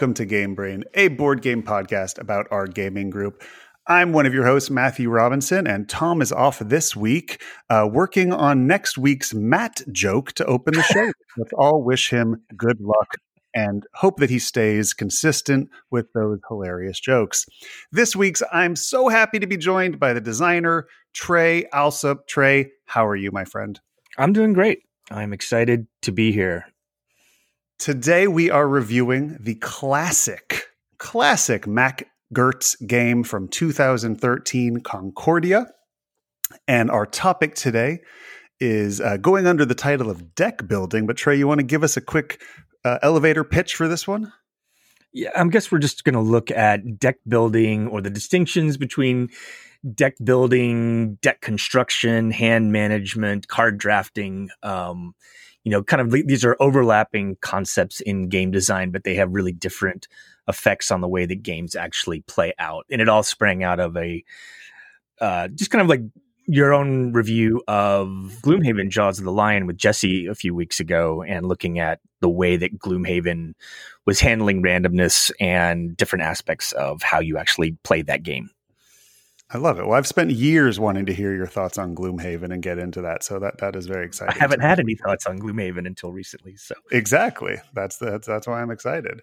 [0.00, 3.42] Welcome to Game Brain, a board game podcast about our gaming group.
[3.86, 8.32] I'm one of your hosts, Matthew Robinson, and Tom is off this week, uh, working
[8.32, 11.12] on next week's Matt joke to open the show.
[11.36, 13.08] Let's all wish him good luck
[13.52, 17.44] and hope that he stays consistent with those hilarious jokes.
[17.92, 22.26] This week's, I'm so happy to be joined by the designer, Trey Alsop.
[22.26, 23.78] Trey, how are you, my friend?
[24.16, 24.78] I'm doing great.
[25.10, 26.64] I'm excited to be here.
[27.80, 30.64] Today we are reviewing the classic,
[30.98, 35.66] classic Mac Gerdts game from 2013, Concordia.
[36.68, 38.00] And our topic today
[38.60, 41.06] is uh, going under the title of deck building.
[41.06, 42.42] But Trey, you want to give us a quick
[42.84, 44.30] uh, elevator pitch for this one?
[45.14, 49.30] Yeah, I guess we're just going to look at deck building or the distinctions between
[49.94, 54.50] deck building, deck construction, hand management, card drafting.
[54.62, 55.14] Um,
[55.64, 59.52] you know, kind of these are overlapping concepts in game design, but they have really
[59.52, 60.08] different
[60.48, 62.86] effects on the way that games actually play out.
[62.90, 64.24] And it all sprang out of a
[65.20, 66.00] uh, just kind of like
[66.46, 68.06] your own review of
[68.42, 72.28] Gloomhaven Jaws of the Lion with Jesse a few weeks ago and looking at the
[72.28, 73.52] way that Gloomhaven
[74.06, 78.50] was handling randomness and different aspects of how you actually play that game.
[79.52, 79.86] I love it.
[79.86, 83.24] Well, I've spent years wanting to hear your thoughts on Gloomhaven and get into that,
[83.24, 84.36] so that that is very exciting.
[84.36, 88.62] I haven't had any thoughts on Gloomhaven until recently, so exactly that's that's that's why
[88.62, 89.22] I'm excited.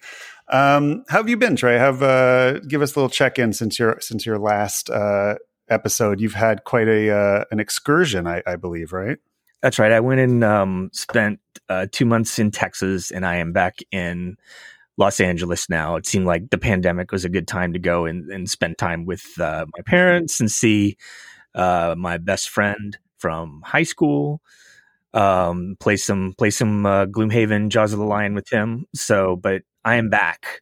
[0.50, 1.78] Um, how have you been, Trey?
[1.78, 5.36] Have uh, give us a little check in since your since your last uh,
[5.70, 6.20] episode.
[6.20, 9.18] You've had quite a uh, an excursion, I, I, believe, right?
[9.62, 9.92] That's right.
[9.92, 11.40] I went and um, spent
[11.70, 14.38] uh, two months in Texas, and I am back in
[14.98, 15.96] Los Angeles now.
[15.96, 19.06] It seemed like the pandemic was a good time to go and, and spend time
[19.06, 20.98] with uh, my parents and see
[21.56, 24.42] uh, my best friend from high school.
[25.14, 28.86] Um, play some play some uh, Gloomhaven Jaws of the Lion with him.
[28.94, 30.62] So, but I am back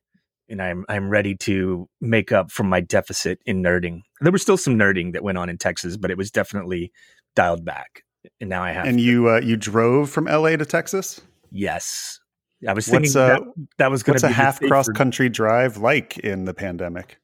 [0.49, 4.01] and I'm I'm ready to make up for my deficit in nerding.
[4.21, 6.91] There was still some nerding that went on in Texas, but it was definitely
[7.35, 8.03] dialed back.
[8.39, 8.85] And now I have.
[8.85, 10.57] And to, you uh, you drove from L.A.
[10.57, 11.21] to Texas?
[11.51, 12.19] Yes.
[12.67, 15.29] I was thinking what's, uh, that, that was going to be a half cross country
[15.29, 17.19] drive like in the pandemic.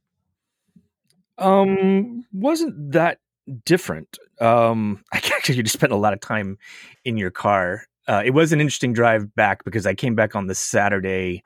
[1.38, 3.19] Um, wasn't that
[3.66, 4.18] different?
[4.40, 6.57] Um, I actually just spent a lot of time
[7.03, 7.85] in your car.
[8.07, 11.44] Uh, it was an interesting drive back because I came back on the Saturday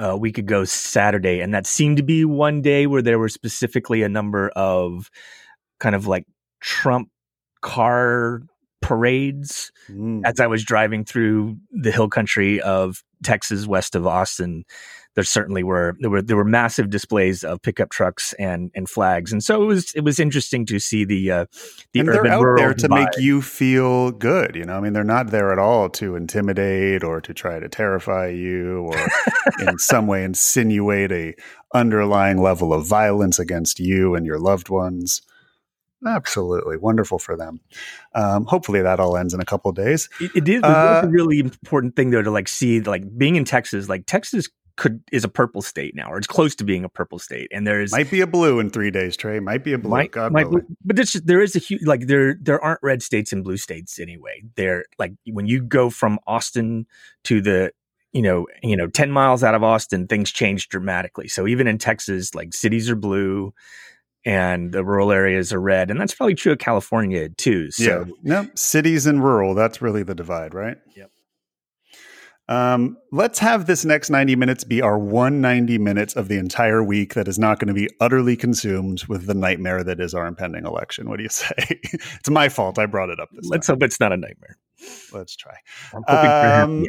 [0.00, 3.28] uh, a week ago Saturday, and that seemed to be one day where there were
[3.28, 5.10] specifically a number of
[5.80, 6.26] kind of like
[6.60, 7.08] Trump
[7.60, 8.42] car
[8.82, 10.20] parades mm.
[10.24, 14.64] as I was driving through the hill country of Texas west of Austin.
[15.14, 19.30] There certainly were there were there were massive displays of pickup trucks and and flags,
[19.30, 21.46] and so it was it was interesting to see the uh,
[21.92, 22.98] the and urban they're out there to vibe.
[22.98, 24.56] make you feel good.
[24.56, 27.68] You know, I mean, they're not there at all to intimidate or to try to
[27.68, 29.06] terrify you or
[29.68, 31.34] in some way insinuate a
[31.74, 35.20] underlying level of violence against you and your loved ones.
[36.06, 37.60] Absolutely wonderful for them.
[38.14, 40.08] Um, hopefully that all ends in a couple of days.
[40.20, 43.44] It, it is uh, a really important thing though to like see like being in
[43.44, 43.88] Texas.
[43.88, 47.18] Like Texas could is a purple state now, or it's close to being a purple
[47.18, 49.16] state, and there's might be a blue in three days.
[49.16, 49.90] Trey might be a blue.
[49.90, 50.46] Might, might,
[50.84, 53.98] but there's there is a huge like there there aren't red states and blue states
[53.98, 54.42] anyway.
[54.56, 56.86] They're like when you go from Austin
[57.24, 57.72] to the
[58.12, 61.78] you know you know 10 miles out of austin things change dramatically so even in
[61.78, 63.54] texas like cities are blue
[64.24, 65.90] and the rural areas are red.
[65.90, 67.70] And that's probably true of California too.
[67.70, 68.46] So, yeah.
[68.54, 70.76] Cities and rural, that's really the divide, right?
[70.96, 71.10] Yep.
[72.48, 77.14] Um, let's have this next 90 minutes be our 190 minutes of the entire week
[77.14, 80.66] that is not going to be utterly consumed with the nightmare that is our impending
[80.66, 81.08] election.
[81.08, 81.54] What do you say?
[81.58, 82.78] it's my fault.
[82.78, 83.76] I brought it up this Let's time.
[83.76, 84.58] hope it's not a nightmare.
[85.12, 85.54] Let's try.
[86.08, 86.86] Um,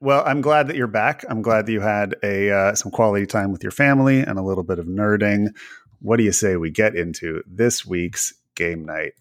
[0.00, 1.24] well, I'm glad that you're back.
[1.28, 4.42] I'm glad that you had a uh, some quality time with your family and a
[4.42, 5.48] little bit of nerding
[6.00, 9.12] what do you say we get into this week's game night?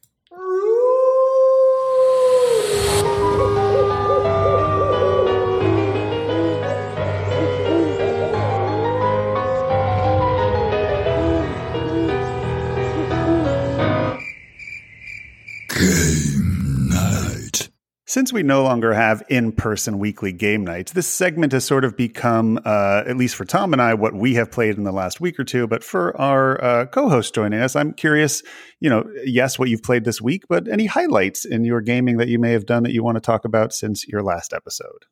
[18.09, 21.95] Since we no longer have in person weekly game nights, this segment has sort of
[21.95, 25.21] become, uh, at least for Tom and I, what we have played in the last
[25.21, 25.67] week or two.
[25.67, 28.41] But for our uh, co host joining us, I'm curious,
[28.79, 32.29] you know, yes, what you've played this week, but any highlights in your gaming that
[32.29, 35.05] you may have done that you want to talk about since your last episode?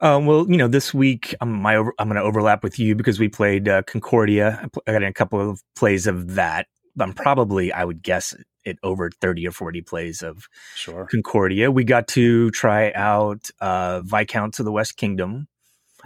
[0.00, 2.94] Um, well, you know, this week I'm, my over, I'm going to overlap with you
[2.94, 4.66] because we played uh, Concordia.
[4.86, 6.66] I got in a couple of plays of that.
[7.00, 11.06] I'm probably, I would guess, it over 30 or 40 plays of sure.
[11.10, 11.70] Concordia.
[11.70, 15.48] We got to try out uh, Viscounts of the West Kingdom.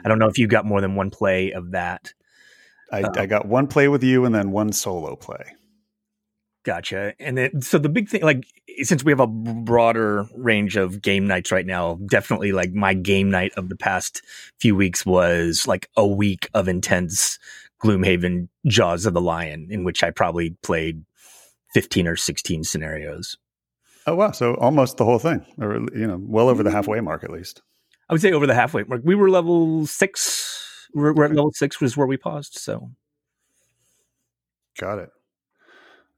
[0.04, 2.12] I don't know if you got more than one play of that.
[2.92, 5.54] I, uh, I got one play with you and then one solo play.
[6.64, 7.12] Gotcha.
[7.20, 8.46] And then, so the big thing, like,
[8.82, 13.30] since we have a broader range of game nights right now, definitely like my game
[13.30, 14.22] night of the past
[14.58, 17.38] few weeks was like a week of intense
[17.84, 21.04] Gloomhaven Jaws of the Lion, in which I probably played
[21.74, 23.36] 15 or 16 scenarios.
[24.06, 24.30] Oh, wow.
[24.30, 26.74] So almost the whole thing, or, you know, well over the mm.
[26.74, 27.62] halfway mark at least.
[28.08, 29.02] I would say over the halfway mark.
[29.04, 30.88] We were level six.
[30.94, 32.54] We're, we're at level six was where we paused.
[32.54, 32.90] So.
[34.78, 35.10] Got it.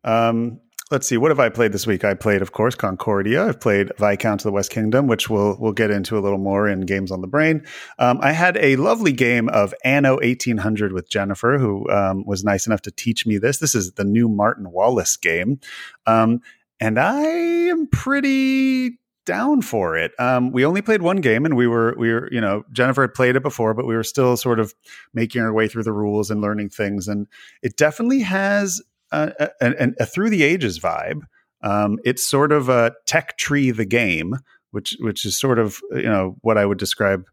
[0.04, 0.60] Um,
[0.90, 1.16] let's see.
[1.16, 2.04] What have I played this week?
[2.04, 3.48] I played, of course, Concordia.
[3.48, 6.68] I've played Viscount of the West Kingdom, which we'll we'll get into a little more
[6.68, 7.66] in Games on the Brain.
[7.98, 12.66] Um, I had a lovely game of Anno 1800 with Jennifer, who um, was nice
[12.66, 13.58] enough to teach me this.
[13.58, 15.60] This is the new Martin Wallace game,
[16.06, 16.40] um,
[16.80, 20.12] and I am pretty down for it.
[20.20, 23.14] Um, we only played one game, and we were we were you know Jennifer had
[23.14, 24.72] played it before, but we were still sort of
[25.12, 27.26] making our way through the rules and learning things, and
[27.62, 28.80] it definitely has
[29.12, 31.20] a, a, a through the ages vibe.
[31.62, 34.36] Um, it's sort of a tech tree the game,
[34.70, 37.24] which which is sort of you know what I would describe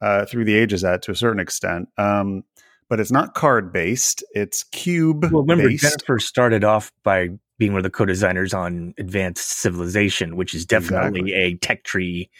[0.00, 1.88] uh, through the ages at to a certain extent.
[1.96, 2.44] Um,
[2.88, 5.30] but it's not card based; it's cube.
[5.30, 7.28] Well, remember Jennifer started off by
[7.58, 11.34] being one of the co-designers on Advanced Civilization, which is definitely exactly.
[11.34, 12.30] a tech tree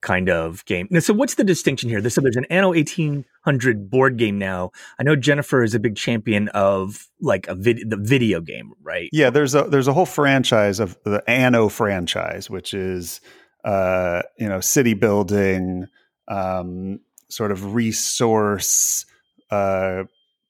[0.00, 0.88] kind of game.
[0.90, 2.06] Now, so what's the distinction here?
[2.08, 4.70] So there's an Anno 1800 board game now.
[4.98, 9.08] I know Jennifer is a big champion of like a vid- the video game, right?
[9.12, 13.20] Yeah, there's a there's a whole franchise of the Anno franchise, which is
[13.64, 15.86] uh, you know city building,
[16.28, 19.04] um, sort of resource
[19.50, 20.04] uh,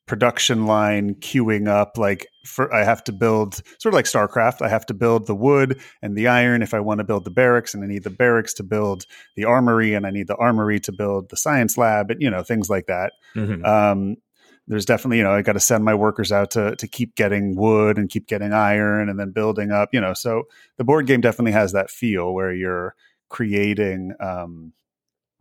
[0.09, 4.63] production line queuing up like for I have to build sort of like StarCraft.
[4.63, 7.31] I have to build the wood and the iron if I want to build the
[7.31, 9.05] barracks, and I need the barracks to build
[9.37, 12.43] the armory, and I need the armory to build the science lab, and you know
[12.43, 13.13] things like that.
[13.37, 13.65] Mm-hmm.
[13.65, 14.17] Um,
[14.67, 17.55] there's definitely you know I got to send my workers out to to keep getting
[17.55, 19.91] wood and keep getting iron, and then building up.
[19.93, 20.45] You know, so
[20.79, 22.95] the board game definitely has that feel where you're
[23.29, 24.15] creating.
[24.19, 24.73] Um,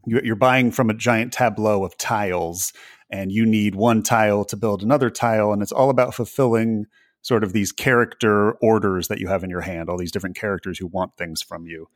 [0.06, 2.72] you're buying from a giant tableau of tiles
[3.10, 6.86] and you need one tile to build another tile and it's all about fulfilling
[7.22, 10.78] sort of these character orders that you have in your hand all these different characters
[10.78, 11.88] who want things from you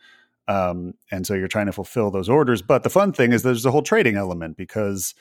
[0.48, 3.66] um, and so you're trying to fulfill those orders but the fun thing is there's
[3.66, 5.14] a whole trading element because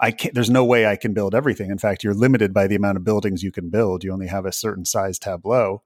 [0.00, 1.70] I can't, there's no way I can build everything.
[1.70, 4.02] In fact, you're limited by the amount of buildings you can build.
[4.02, 5.82] You only have a certain size tableau.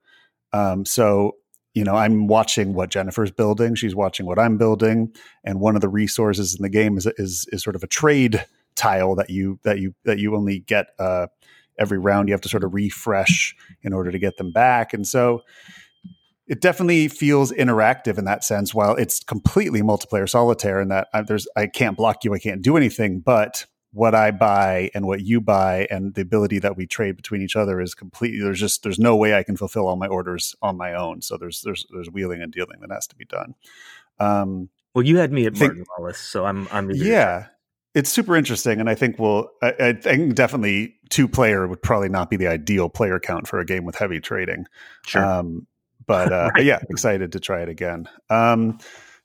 [0.53, 1.35] Um, so,
[1.73, 3.75] you know, I'm watching what Jennifer's building.
[3.75, 5.13] She's watching what I'm building.
[5.43, 8.45] And one of the resources in the game is, is, is sort of a trade
[8.75, 11.27] tile that you that you that you only get uh,
[11.79, 12.27] every round.
[12.27, 15.41] You have to sort of refresh in order to get them back, and so
[16.47, 18.73] it definitely feels interactive in that sense.
[18.73, 22.39] While it's completely multiplayer solitaire, in that I, uh, there's I can't block you, I
[22.39, 26.75] can't do anything, but what I buy and what you buy and the ability that
[26.75, 29.87] we trade between each other is completely there's just there's no way I can fulfill
[29.87, 31.21] all my orders on my own.
[31.21, 33.55] So there's there's there's wheeling and dealing that has to be done.
[34.19, 37.47] Um, well, you had me at Martin Wallace, so I'm I'm yeah
[37.95, 39.49] it's super interesting, and I think we'll.
[39.63, 43.59] I, I, think definitely two player would probably not be the ideal player count for
[43.59, 44.65] a game with heavy trading.
[45.07, 45.25] Sure.
[45.25, 45.65] Um,
[46.05, 48.07] but, uh, but yeah, excited to try it again.
[48.29, 48.77] Um,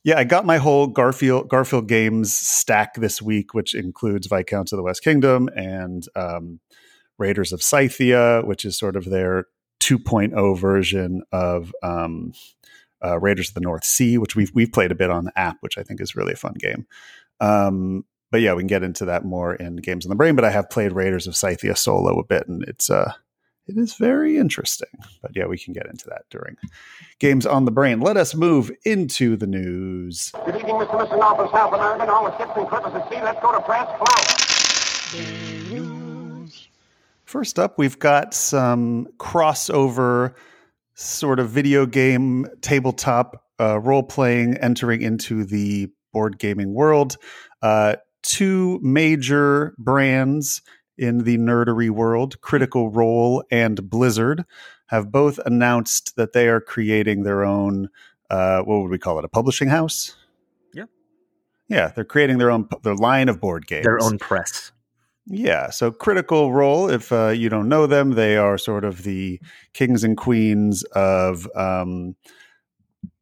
[0.05, 4.77] yeah, I got my whole Garphill Garphill games stack this week, which includes Viscounts of
[4.77, 6.61] the West Kingdom and um,
[7.19, 9.47] Raiders of Scythia, which is sort of their
[9.81, 12.33] 2.0 version of um,
[13.05, 15.57] uh, Raiders of the North Sea, which we've we've played a bit on the app,
[15.61, 16.87] which I think is really a fun game.
[17.41, 20.37] Um, but yeah, we can get into that more in Games on the Brain.
[20.37, 23.13] But I have played Raiders of Scythia solo a bit, and it's uh
[23.67, 24.89] it is very interesting.
[25.23, 26.57] But yeah, we can get into that during
[27.19, 28.01] Games on the Brain.
[28.01, 30.33] Let us move into the news.
[30.45, 30.91] Good evening, Mr.
[30.91, 31.19] Mr.
[31.19, 32.09] Norfolk, South American.
[32.09, 33.23] All the ships and clippers at sea.
[33.23, 33.89] Let's go to press.
[35.71, 36.69] News.
[37.25, 40.35] First up, we've got some crossover
[40.95, 47.17] sort of video game tabletop uh, role playing entering into the board gaming world.
[47.63, 50.63] Uh, two major brands
[50.99, 54.45] in the nerdery world, Critical Role and Blizzard,
[54.87, 57.89] have both announced that they are creating their own.
[58.29, 59.25] Uh, what would we call it?
[59.25, 60.17] A publishing house?
[60.75, 60.85] Yeah,
[61.69, 61.89] yeah.
[61.89, 64.73] They're creating their own their line of board games, their own press.
[65.27, 69.41] Yeah, so Critical Role, if uh, you don't know them, they are sort of the
[69.75, 72.17] kings and queens of um,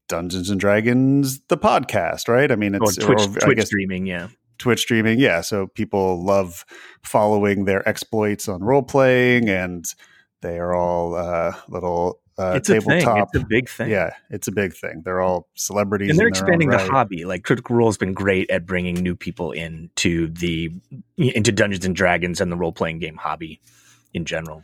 [0.08, 2.50] Dungeons and Dragons, the podcast, right?
[2.50, 4.28] I mean, it's or Twitch, or, Twitch guess, streaming, yeah.
[4.58, 5.40] Twitch streaming, yeah.
[5.40, 6.64] So people love
[7.02, 9.84] following their exploits on role playing, and
[10.42, 13.32] they are all uh, little uh, it's a tabletop.
[13.32, 13.40] thing.
[13.40, 13.90] It's a big thing.
[13.90, 15.02] Yeah, it's a big thing.
[15.04, 17.24] They're all celebrities, and they're in their own expanding the hobby.
[17.24, 20.70] Like Critical Role has been great at bringing new people into the
[21.16, 23.60] into Dungeons and Dragons and the role playing game hobby
[24.14, 24.62] in general.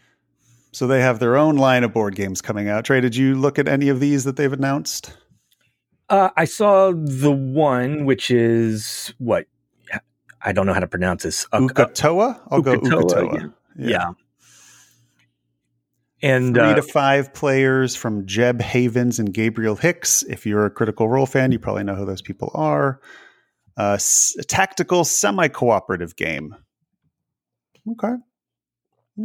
[0.71, 2.85] So they have their own line of board games coming out.
[2.85, 5.17] Trey, did you look at any of these that they've announced?
[6.09, 9.47] Uh, I saw the one which is what
[10.45, 11.47] I don't know how to pronounce this.
[11.53, 12.41] Uh, Uk'otoa?
[12.51, 13.55] I'll go Uk'otoa, Uk'otoa.
[13.79, 14.11] yeah.
[16.23, 20.23] And Three uh, to five players from Jeb Havens and Gabriel Hicks.
[20.23, 23.01] If you're a Critical Role fan, you probably know who those people are.
[23.77, 26.55] Uh, s- a tactical semi cooperative game.
[27.91, 28.15] Okay.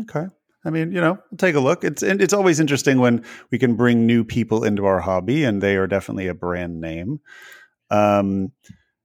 [0.01, 0.25] Okay.
[0.65, 1.85] I mean, you know, take a look.
[1.85, 5.61] It's and it's always interesting when we can bring new people into our hobby, and
[5.61, 7.21] they are definitely a brand name.
[7.89, 8.51] Um,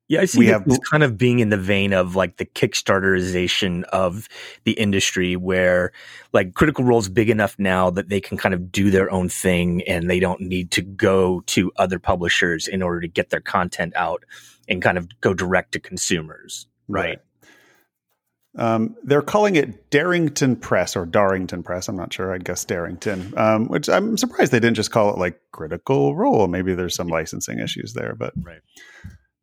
[0.06, 3.84] Yeah, I see We have- kind of being in the vein of like the Kickstarterization
[3.84, 4.28] of
[4.64, 5.92] the industry where
[6.32, 9.82] like Critical Role's big enough now that they can kind of do their own thing
[9.88, 13.94] and they don't need to go to other publishers in order to get their content
[13.96, 14.25] out
[14.68, 16.66] and kind of go direct to consumers.
[16.87, 17.18] Right.
[18.56, 21.88] Um, they're calling it Darrington Press or Darrington Press.
[21.88, 22.32] I'm not sure.
[22.32, 26.46] I'd guess Darrington, um, which I'm surprised they didn't just call it like Critical Role.
[26.46, 28.61] Maybe there's some licensing issues there, but Right.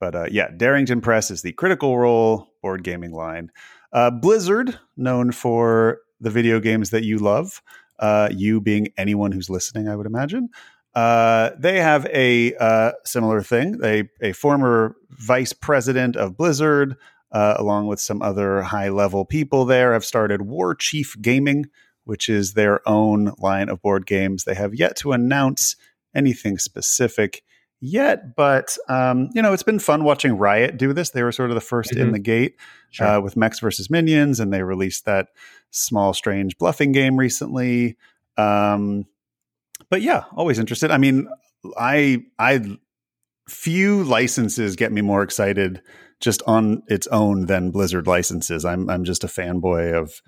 [0.02, 3.52] But uh, yeah, Darrington Press is the Critical Role board gaming line.
[3.94, 7.62] Uh, Blizzard, known for the video games that you love,
[8.00, 10.50] uh, you being anyone who's listening, I would imagine.
[10.96, 13.80] Uh, they have a uh, similar thing.
[13.84, 16.98] A former vice president of Blizzard,
[17.32, 21.68] uh, along with some other high level people there, have started War Chief Gaming,
[22.06, 24.46] which is their own line of board games.
[24.46, 25.76] They have yet to announce
[26.16, 27.44] anything specific
[27.82, 31.10] yet, but um, you know, it's been fun watching Riot do this.
[31.10, 32.14] They were sort of the 1st in Mhm.
[32.14, 32.56] the gate
[32.92, 33.08] Sure.
[33.08, 35.28] uh, with Mechs versus Minions, and they released that
[35.72, 37.98] small, strange bluffing game recently.
[38.38, 39.06] Um,
[39.90, 40.92] but yeah, always interested.
[40.92, 41.28] I mean,
[41.78, 42.78] I I
[43.50, 45.82] few licenses get me more excited
[46.22, 48.64] just on its own than Blizzard licenses.
[48.64, 50.22] I'm I'm just a fanboy of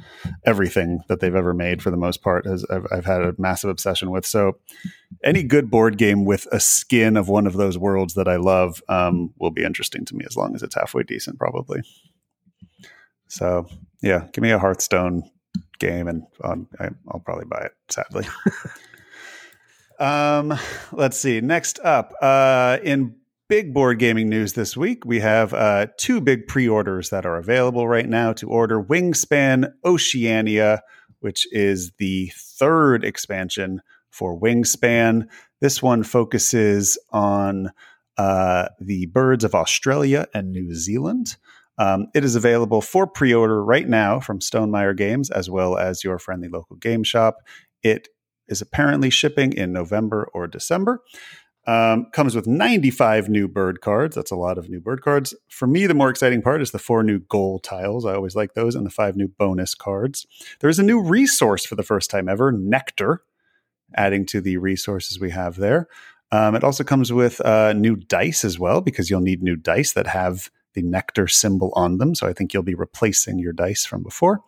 [0.43, 2.45] everything that they've ever made for the most part.
[2.45, 4.25] As I've, I've had a massive obsession with.
[4.25, 4.57] So
[5.23, 8.81] any good board game with a skin of one of those worlds that I love
[8.89, 11.83] um, will be interesting to me as long as it's halfway decent, probably.
[13.27, 13.67] So
[14.01, 15.29] yeah, give me a Hearthstone
[15.79, 17.71] game, and um, I, I'll probably buy it.
[17.89, 18.25] Sadly.
[19.99, 20.57] um,
[20.91, 21.39] let's see.
[21.41, 23.15] Next up, uh, in
[23.53, 27.87] big board gaming news this week, we have uh, two big pre-orders that are available
[27.87, 30.81] right now to order: Wingspan Oceania,
[31.19, 33.79] which is the third expansion
[34.09, 35.27] for Wingspan.
[35.61, 37.69] This one focuses on
[38.17, 41.37] uh, the birds of Australia and New Zealand.
[41.77, 46.03] Um, it is available for pre order right now from Stonemaier Games as well as
[46.03, 47.37] your friendly local game shop.
[47.83, 48.07] It
[48.47, 51.01] is apparently shipping in November or December.
[51.65, 54.15] Um, comes with 95 new bird cards.
[54.15, 55.33] That's a lot of new bird cards.
[55.47, 58.05] For me, the more exciting part is the four new goal tiles.
[58.05, 60.25] I always like those, and the five new bonus cards.
[60.59, 63.23] There is a new resource for the first time ever Nectar,
[63.95, 65.87] adding to the resources we have there.
[66.33, 69.93] Um, it also comes with uh, new dice as well, because you'll need new dice
[69.93, 72.15] that have the nectar symbol on them.
[72.15, 74.41] So I think you'll be replacing your dice from before.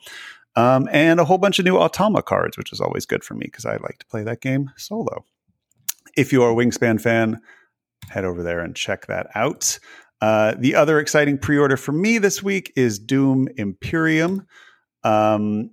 [0.55, 3.45] Um, and a whole bunch of new Automa cards, which is always good for me
[3.45, 5.25] because I like to play that game solo.
[6.15, 7.41] If you are a Wingspan fan,
[8.09, 9.79] head over there and check that out.
[10.21, 14.47] Uh, the other exciting pre order for me this week is Dune Imperium.
[15.03, 15.71] Um,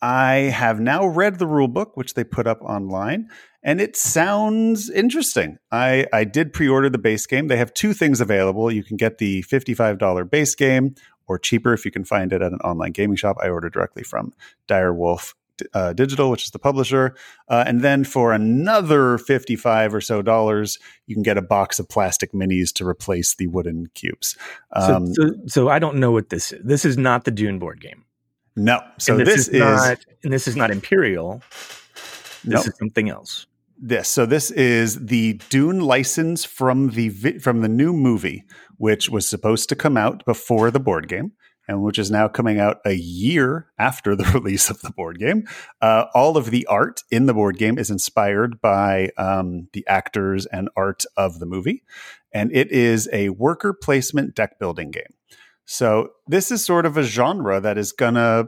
[0.00, 3.28] I have now read the rule book, which they put up online,
[3.64, 5.58] and it sounds interesting.
[5.72, 7.48] I, I did pre order the base game.
[7.48, 8.70] They have two things available.
[8.70, 10.94] You can get the $55 base game,
[11.26, 13.36] or cheaper if you can find it at an online gaming shop.
[13.42, 14.32] I ordered directly from
[14.68, 15.34] Direwolf
[15.74, 17.14] uh, Digital, which is the publisher.
[17.48, 21.88] Uh, and then for another 55 or so dollars, you can get a box of
[21.88, 24.36] plastic minis to replace the wooden cubes.
[24.72, 26.60] Um, so, so, so I don't know what this is.
[26.64, 28.04] This is not the Dune board game.
[28.56, 28.80] no.
[28.98, 31.42] So And this, is, not, and this is not Imperial.
[32.44, 33.46] This is something else.
[33.80, 34.08] this.
[34.08, 38.44] So this is the Dune license from the vi- from the new movie,
[38.76, 41.32] which was supposed to come out before the board game,
[41.68, 45.46] and which is now coming out a year after the release of the board game.
[45.80, 50.46] Uh, all of the art in the board game is inspired by um, the actors
[50.46, 51.84] and art of the movie,
[52.32, 55.14] and it is a worker placement deck building game.
[55.66, 58.46] So this is sort of a genre that is gonna,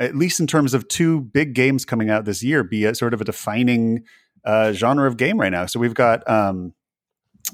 [0.00, 3.14] at least in terms of two big games coming out this year, be a sort
[3.14, 4.04] of a defining
[4.44, 5.66] uh, genre of game right now.
[5.66, 6.74] So we've got um,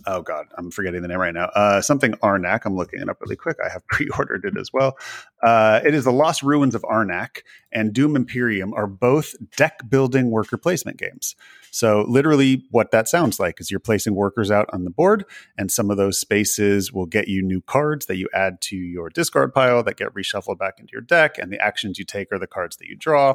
[0.06, 1.46] oh god, I'm forgetting the name right now.
[1.46, 2.62] Uh, something Arnak.
[2.64, 3.56] I'm looking it up really quick.
[3.64, 4.96] I have pre-ordered it as well.
[5.42, 10.30] Uh, it is the Lost Ruins of Arnak and Dune Imperium are both deck building
[10.30, 11.34] worker placement games.
[11.70, 15.24] So literally, what that sounds like is you're placing workers out on the board,
[15.58, 19.10] and some of those spaces will get you new cards that you add to your
[19.10, 22.38] discard pile that get reshuffled back into your deck, and the actions you take are
[22.38, 23.34] the cards that you draw.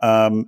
[0.00, 0.46] Um,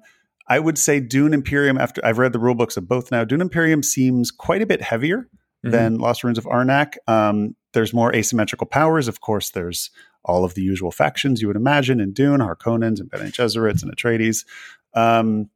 [0.49, 1.79] I would say Dune Imperium.
[1.79, 4.83] After I've read the rule books of both now, Dune Imperium seems quite a bit
[4.83, 5.29] heavier
[5.65, 5.71] mm-hmm.
[5.71, 6.97] than Lost Ruins of Arnak.
[7.07, 9.09] Um, there's more asymmetrical powers.
[9.09, 9.91] Of course, there's
[10.25, 13.95] all of the usual factions you would imagine in Dune, Harkonnens and Bene Gesserits and
[13.95, 14.45] Atreides.
[14.95, 15.51] Um,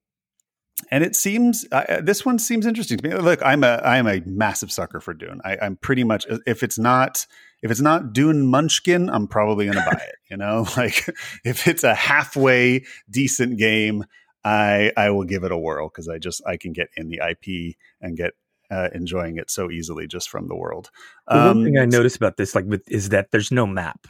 [0.90, 3.14] and it seems uh, this one seems interesting to me.
[3.14, 5.40] Look, I'm a I am a massive sucker for Dune.
[5.44, 7.26] I, am pretty much if it's not
[7.62, 10.16] if it's not Dune Munchkin, I'm probably going to buy it.
[10.30, 11.08] You know, like
[11.44, 14.04] if it's a halfway decent game,
[14.44, 17.20] I I will give it a whirl because I just I can get in the
[17.30, 18.32] IP and get
[18.70, 20.90] uh, enjoying it so easily just from the world.
[21.28, 24.06] Um, one thing I noticed about this, like, with, is that there's no map.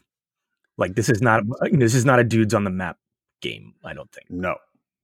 [0.77, 2.99] Like, this is not you know, this is not a dudes on the map
[3.41, 3.75] game.
[3.85, 4.31] I don't think.
[4.31, 4.57] No,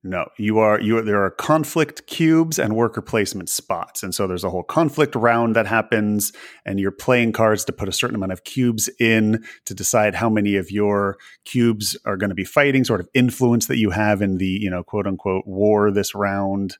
[0.03, 0.97] no, you are you.
[0.97, 5.15] Are, there are conflict cubes and worker placement spots, and so there's a whole conflict
[5.15, 6.33] round that happens,
[6.65, 10.31] and you're playing cards to put a certain amount of cubes in to decide how
[10.31, 14.23] many of your cubes are going to be fighting, sort of influence that you have
[14.23, 16.79] in the you know quote unquote war this round.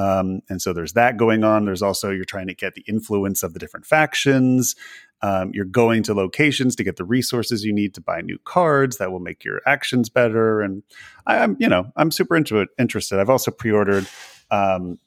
[0.00, 1.66] Um, and so there's that going on.
[1.66, 4.74] There's also you're trying to get the influence of the different factions.
[5.20, 8.96] Um, you're going to locations to get the resources you need to buy new cards
[8.96, 10.62] that will make your actions better.
[10.62, 10.82] And
[11.26, 13.20] I, am you know, I'm super into it, interested.
[13.20, 14.06] I've also pre-ordered.
[14.50, 14.98] Um,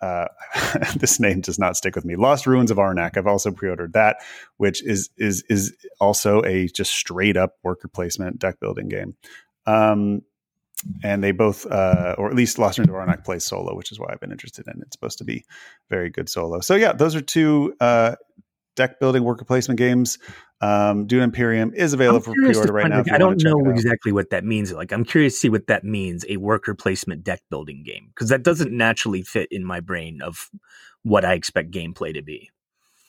[0.00, 0.28] uh,
[0.96, 2.16] this name does not stick with me.
[2.16, 3.18] Lost Ruins of Arnak.
[3.18, 4.16] I've also pre-ordered that,
[4.56, 9.14] which is is is also a just straight up worker placement deck building game.
[9.66, 10.22] Um,
[11.02, 13.98] and they both, uh, or at least Lost Ruins of Arnak plays solo, which is
[13.98, 14.80] why I've been interested in.
[14.82, 15.44] It's supposed to be
[15.88, 16.60] very good solo.
[16.60, 18.16] So yeah, those are two uh,
[18.76, 20.18] deck building worker placement games.
[20.62, 23.02] Um, Dune Imperium is available for pre-order right now.
[23.12, 24.72] I don't know exactly what that means.
[24.72, 26.24] Like, I'm curious to see what that means.
[26.28, 30.50] A worker placement deck building game because that doesn't naturally fit in my brain of
[31.02, 32.50] what I expect gameplay to be.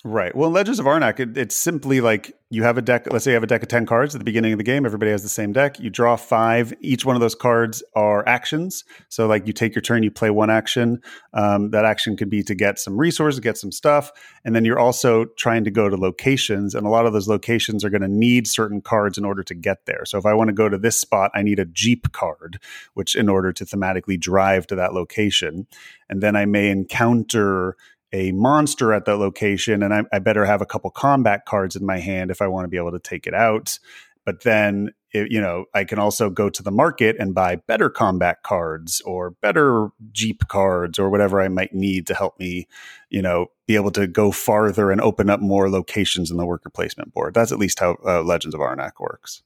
[0.04, 0.36] Right.
[0.36, 3.06] Well, Legends of Arnak, it, it's simply like you have a deck.
[3.12, 4.84] Let's say you have a deck of 10 cards at the beginning of the game.
[4.84, 5.80] Everybody has the same deck.
[5.80, 6.74] You draw five.
[6.82, 8.84] Each one of those cards are actions.
[9.10, 11.02] So, like, you take your turn, you play one action.
[11.36, 14.12] Um, that action could be to get some resources, get some stuff.
[14.44, 16.74] And then you're also trying to go to locations.
[16.74, 19.54] And a lot of those locations are going to need certain cards in order to
[19.54, 20.04] get there.
[20.06, 22.60] So, if I want to go to this spot, I need a Jeep card,
[22.96, 25.68] which in order to thematically drive to that location.
[26.10, 27.78] And then I may encounter
[28.14, 31.86] a monster at that location, and I, I, better have a couple combat cards in
[31.86, 33.80] my hand if I want to be able to take it out.
[34.26, 37.90] But then, it, you know, I can also go to the market and buy better
[37.90, 42.68] combat cards or better Jeep cards or whatever I might need to help me,
[43.10, 46.70] you know, be able to go farther and open up more locations in the worker
[46.70, 47.34] placement board.
[47.34, 49.42] That's at least how uh, Legends of Arnak works.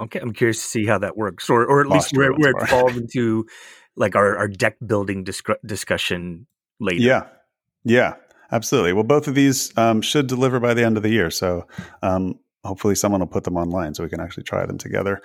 [0.00, 2.52] Okay, I'm curious to see how that works, or or at Lost least where, where
[2.52, 3.46] it falls into
[3.96, 6.46] like our, our deck building disc- discussion
[6.78, 7.02] later.
[7.02, 7.24] Yeah,
[7.84, 8.14] yeah,
[8.50, 8.92] absolutely.
[8.92, 11.30] Well, both of these um, should deliver by the end of the year.
[11.30, 11.66] So
[12.02, 15.20] um, hopefully someone will put them online so we can actually try them together.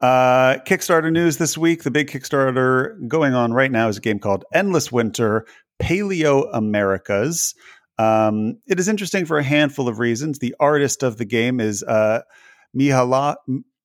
[0.00, 1.82] Uh, Kickstarter news this week.
[1.82, 5.46] The big Kickstarter going on right now is a game called Endless Winter
[5.80, 7.54] Paleo Americas.
[7.98, 10.38] Um, it is interesting for a handful of reasons.
[10.38, 12.22] The artist of the game is uh,
[12.76, 13.36] Mihala,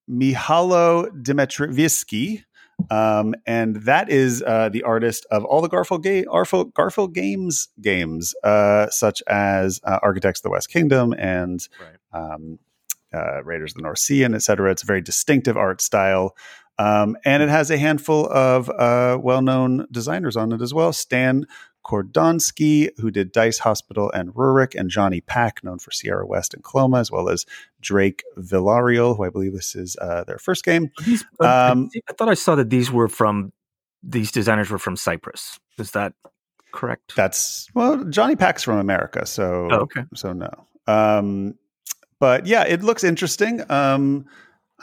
[0.09, 2.43] Mihajlo Dimitrievski.
[2.89, 7.69] Um, and that is uh, the artist of all the Garphill, ga- Garphill, Garphill games
[7.81, 12.33] games, uh, such as uh, Architects of the West Kingdom and right.
[12.33, 12.59] um,
[13.13, 14.71] uh, Raiders of the North Sea, and etc.
[14.71, 16.36] It's a very distinctive art style.
[16.79, 20.91] Um, and it has a handful of uh, well-known designers on it as well.
[20.91, 21.45] Stan
[21.86, 26.63] Kordonskiy, who did Dice Hospital and Rurik, and Johnny Pac, known for Sierra West and
[26.63, 27.46] Cloma, as well as
[27.82, 30.89] Drake Villarreal, who I believe this is uh, their first game.
[31.06, 33.52] These, um, I thought I saw that these were from
[34.02, 35.60] these designers were from Cyprus.
[35.78, 36.13] Is that
[36.72, 37.15] correct?
[37.15, 40.04] That's well, Johnny Pac's from America, so oh, okay.
[40.15, 40.50] so no.
[40.88, 41.56] Um,
[42.19, 43.69] but yeah, it looks interesting.
[43.69, 44.26] Um,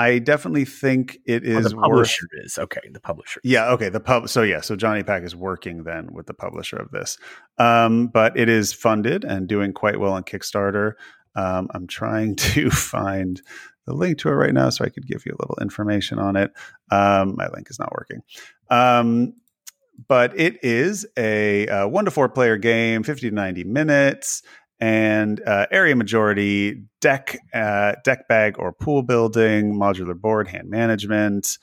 [0.01, 1.67] I definitely think it is.
[1.67, 2.81] Oh, the publisher worth, is okay.
[2.91, 3.39] The publisher.
[3.45, 3.69] Yeah.
[3.73, 3.91] Okay.
[3.91, 4.31] The pub.
[4.31, 4.63] So yeah.
[4.63, 7.19] So Johnny Pac is working then with the publisher of this,
[7.59, 10.95] um, but it is funded and doing quite well on Kickstarter.
[11.37, 13.43] Um, I'm trying to find
[13.87, 16.35] the link to it right now so I could give you a little information on
[16.35, 16.51] it.
[16.91, 18.23] Um, my link is not working.
[18.71, 19.35] Um,
[20.09, 24.43] but it is a, a, one to four player game, 50 to 90 minutes
[24.81, 31.59] and uh, area majority deck uh, deck bag or pool building modular board hand management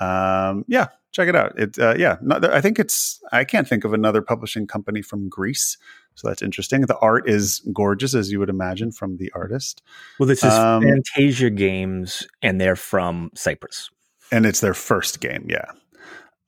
[0.00, 3.84] um, yeah check it out it uh, yeah not, i think it's i can't think
[3.84, 5.76] of another publishing company from greece
[6.14, 6.82] So that's interesting.
[6.82, 9.82] The art is gorgeous, as you would imagine from the artist.
[10.18, 13.90] Well, this is um, Fantasia Games, and they're from Cyprus.
[14.30, 15.70] And it's their first game, yeah.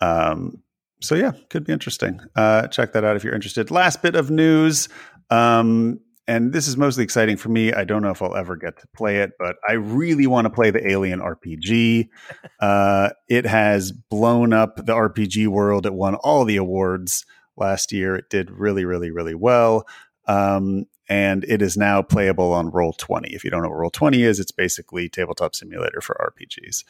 [0.01, 0.63] Um,
[1.01, 2.21] so yeah, could be interesting.
[2.35, 3.71] Uh, check that out if you're interested.
[3.71, 4.89] Last bit of news.
[5.31, 7.73] Um, and this is mostly exciting for me.
[7.73, 10.51] I don't know if I'll ever get to play it, but I really want to
[10.51, 12.09] play the Alien RPG.
[12.61, 15.85] Uh, it has blown up the RPG world.
[15.85, 18.17] It won all the awards last year.
[18.17, 19.87] It did really, really, really well.
[20.27, 23.35] Um, and it is now playable on Roll20.
[23.35, 26.85] If you don't know what Roll20 is, it's basically tabletop simulator for RPGs.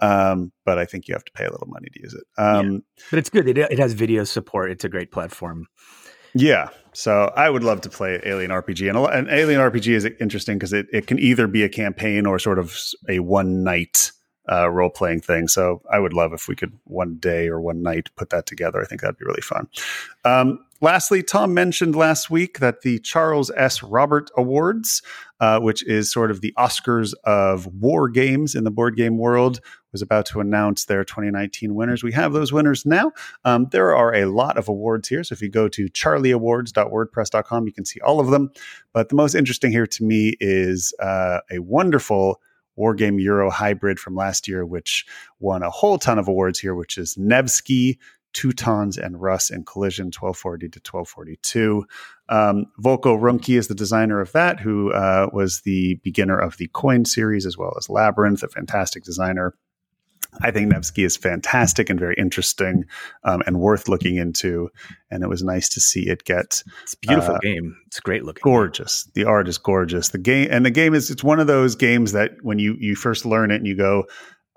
[0.00, 2.24] Um, but I think you have to pay a little money to use it.
[2.36, 2.78] Um, yeah.
[3.10, 3.46] But it's good.
[3.46, 4.72] It, it has video support.
[4.72, 5.66] It's a great platform.
[6.34, 6.70] Yeah.
[6.92, 8.88] So I would love to play Alien RPG.
[8.88, 8.98] And
[9.28, 12.58] an Alien RPG is interesting because it, it can either be a campaign or sort
[12.58, 12.76] of
[13.08, 14.12] a one night
[14.50, 15.48] uh, role playing thing.
[15.48, 18.80] So I would love if we could one day or one night put that together.
[18.80, 19.68] I think that'd be really fun.
[20.24, 23.82] Um, lastly, Tom mentioned last week that the Charles S.
[23.82, 25.02] Robert Awards,
[25.38, 29.60] uh, which is sort of the Oscars of war games in the board game world,
[29.92, 32.02] was about to announce their 2019 winners.
[32.02, 33.12] We have those winners now.
[33.44, 35.24] Um, there are a lot of awards here.
[35.24, 38.50] So if you go to charlieawards.wordpress.com, you can see all of them.
[38.92, 42.40] But the most interesting here to me is uh, a wonderful
[42.78, 45.04] Wargame Euro hybrid from last year, which
[45.38, 47.98] won a whole ton of awards here, which is Nevsky,
[48.32, 51.84] Teutons, and Rus in Collision 1240 to 1242.
[52.28, 56.68] Um, Volko Ruhnke is the designer of that, who uh, was the beginner of the
[56.68, 59.54] Coin series as well as Labyrinth, a fantastic designer.
[60.42, 62.86] I think Nevsky is fantastic and very interesting
[63.24, 64.70] um, and worth looking into.
[65.10, 66.62] And it was nice to see it get.
[66.82, 67.76] It's beautiful uh, game.
[67.86, 68.42] It's great looking.
[68.42, 69.04] Gorgeous.
[69.14, 70.10] The art is gorgeous.
[70.10, 72.94] The game and the game is it's one of those games that when you you
[72.94, 74.06] first learn it and you go,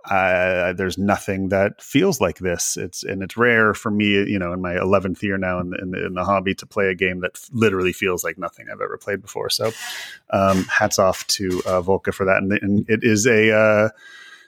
[0.09, 2.75] uh, there's nothing that feels like this.
[2.75, 5.77] It's and it's rare for me, you know, in my 11th year now in the,
[5.77, 8.67] in the, in the hobby to play a game that f- literally feels like nothing
[8.69, 9.49] I've ever played before.
[9.49, 9.71] So,
[10.31, 12.38] um, hats off to uh, Volko for that.
[12.38, 13.89] And, and it is a uh,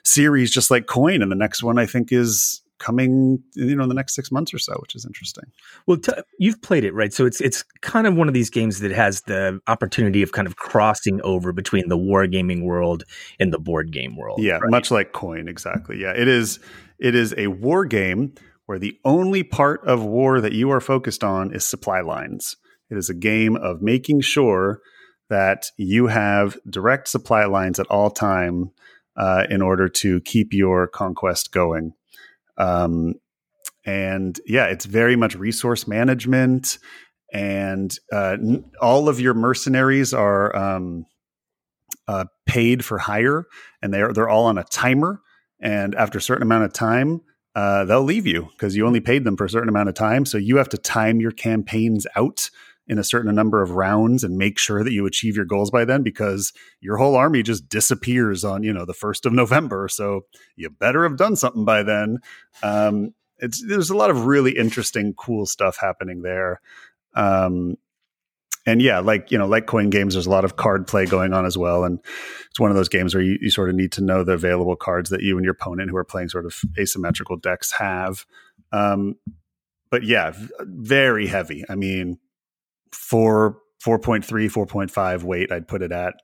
[0.06, 3.88] series just like Coin, and the next one I think is coming you know in
[3.88, 5.44] the next six months or so which is interesting.
[5.86, 7.12] Well t- you've played it right?
[7.12, 10.46] So it's it's kind of one of these games that has the opportunity of kind
[10.46, 13.04] of crossing over between the wargaming world
[13.40, 14.70] and the board game world yeah right?
[14.70, 16.00] much like coin exactly.
[16.00, 16.58] Yeah it is
[16.98, 18.34] it is a war game
[18.66, 22.56] where the only part of war that you are focused on is supply lines.
[22.90, 24.80] It is a game of making sure
[25.28, 28.70] that you have direct supply lines at all time
[29.16, 31.92] uh, in order to keep your conquest going.
[32.58, 33.14] Um,
[33.84, 36.78] and yeah, it's very much resource management,
[37.32, 41.06] and uh, n- all of your mercenaries are um,
[42.08, 43.46] uh, paid for hire,
[43.82, 45.20] and they're they're all on a timer.
[45.60, 47.22] And after a certain amount of time,
[47.54, 50.26] uh, they'll leave you because you only paid them for a certain amount of time.
[50.26, 52.50] So you have to time your campaigns out
[52.88, 55.84] in a certain number of rounds and make sure that you achieve your goals by
[55.84, 59.88] then because your whole army just disappears on you know the first of november.
[59.88, 60.22] So
[60.56, 62.18] you better have done something by then.
[62.62, 66.60] Um, it's there's a lot of really interesting cool stuff happening there.
[67.14, 67.76] Um,
[68.68, 71.32] and yeah like you know like coin games there's a lot of card play going
[71.32, 71.84] on as well.
[71.84, 71.98] And
[72.50, 74.76] it's one of those games where you, you sort of need to know the available
[74.76, 78.24] cards that you and your opponent who are playing sort of asymmetrical decks have.
[78.72, 79.16] Um,
[79.90, 81.64] but yeah very heavy.
[81.68, 82.18] I mean
[82.96, 86.14] four, 4.3, 4.5 weight, I'd put it at.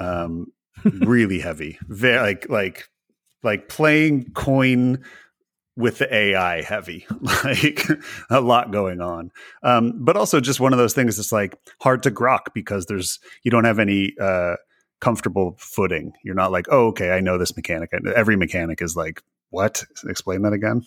[0.00, 0.52] Um,
[0.84, 1.78] really heavy.
[1.88, 2.88] Very like like
[3.42, 5.02] like playing coin
[5.76, 7.06] with the AI heavy,
[7.44, 7.86] like
[8.30, 9.30] a lot going on.
[9.62, 13.18] Um, but also just one of those things that's like hard to grok because there's
[13.42, 14.56] you don't have any uh,
[15.00, 16.12] comfortable footing.
[16.22, 17.90] You're not like, oh, okay, I know this mechanic.
[18.14, 19.84] Every mechanic is like, what?
[20.08, 20.86] Explain that again.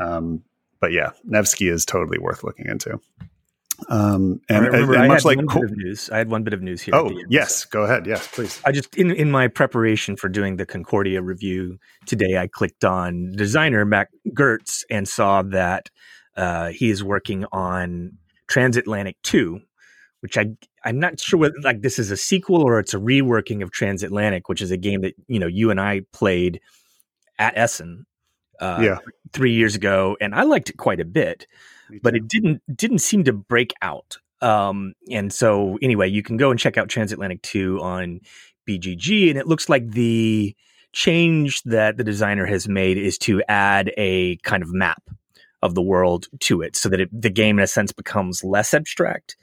[0.00, 0.42] Um,
[0.80, 3.00] but yeah, Nevsky is totally worth looking into.
[3.88, 6.94] Um, and, remember, and, much like co- news, I had one bit of news here.
[6.94, 8.06] Oh, yes, go ahead.
[8.06, 8.60] Yes, please.
[8.64, 13.32] I just in in my preparation for doing the Concordia review today, I clicked on
[13.32, 15.90] designer Mac Gerdts and saw that
[16.36, 19.60] uh, he is working on Transatlantic Two,
[20.20, 20.46] which I
[20.84, 24.48] I'm not sure whether like this is a sequel or it's a reworking of Transatlantic,
[24.48, 26.60] which is a game that you know you and I played
[27.38, 28.06] at Essen,
[28.60, 28.98] uh, yeah,
[29.32, 31.46] three years ago, and I liked it quite a bit
[32.02, 34.18] but it didn't didn't seem to break out.
[34.40, 38.20] Um, and so anyway, you can go and check out Transatlantic 2 on
[38.68, 40.56] BGG, and it looks like the
[40.92, 45.02] change that the designer has made is to add a kind of map
[45.62, 48.74] of the world to it so that it, the game in a sense becomes less
[48.74, 49.36] abstract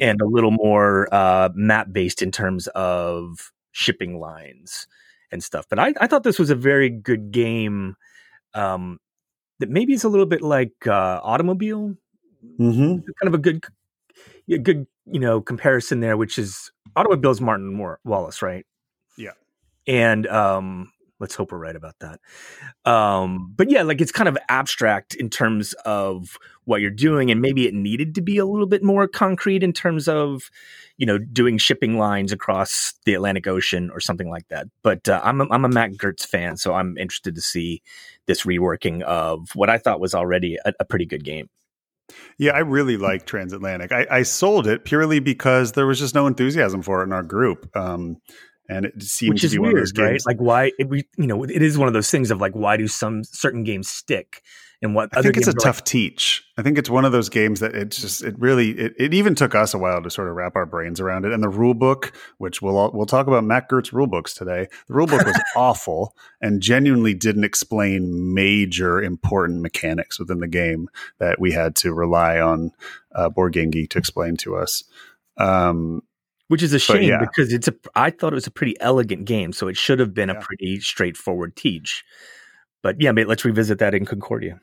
[0.00, 4.86] and a little more uh, map based in terms of shipping lines
[5.30, 5.66] and stuff.
[5.68, 7.96] But I, I, thought this was a very good game.
[8.54, 8.98] Um,
[9.60, 11.94] that maybe is a little bit like uh, automobile.
[12.58, 12.98] Mm-hmm.
[12.98, 13.64] Kind of a good.
[14.48, 18.66] a good you know comparison there, which is automobiles Martin Wallace, right?
[19.16, 19.32] Yeah,
[19.86, 22.20] and um, let's hope we're right about that.
[22.90, 27.40] Um, but yeah, like it's kind of abstract in terms of what you're doing, and
[27.40, 30.50] maybe it needed to be a little bit more concrete in terms of
[30.96, 34.66] you know doing shipping lines across the Atlantic Ocean or something like that.
[34.82, 37.82] But uh, I'm a, I'm a Mac Gerdts fan, so I'm interested to see
[38.26, 41.48] this reworking of what I thought was already a, a pretty good game.
[42.38, 43.90] Yeah, I really like Transatlantic.
[43.90, 47.22] I, I, sold it purely because there was just no enthusiasm for it in our
[47.22, 47.74] group.
[47.74, 48.18] Um,
[48.68, 50.10] and it seems Which is be weird, one of those games.
[50.10, 50.22] right?
[50.26, 52.76] Like why it, we, you know, it is one of those things of like why
[52.76, 54.42] do some certain games stick
[54.84, 56.44] and what I think it's a tough like, teach.
[56.58, 59.34] I think it's one of those games that it just it really it, it even
[59.34, 61.32] took us a while to sort of wrap our brains around it.
[61.32, 64.68] And the rule book, which we'll all, we'll talk about Mac Gerdts rule books today.
[64.86, 70.90] The rule book was awful and genuinely didn't explain major important mechanics within the game
[71.18, 72.72] that we had to rely on
[73.14, 74.84] uh, Board Game Geek to explain to us.
[75.38, 76.02] Um,
[76.48, 77.18] which is a shame yeah.
[77.18, 80.14] because it's a I thought it was a pretty elegant game, so it should have
[80.14, 80.36] been yeah.
[80.36, 82.04] a pretty straightforward teach.
[82.82, 84.60] But yeah, let's revisit that in Concordia.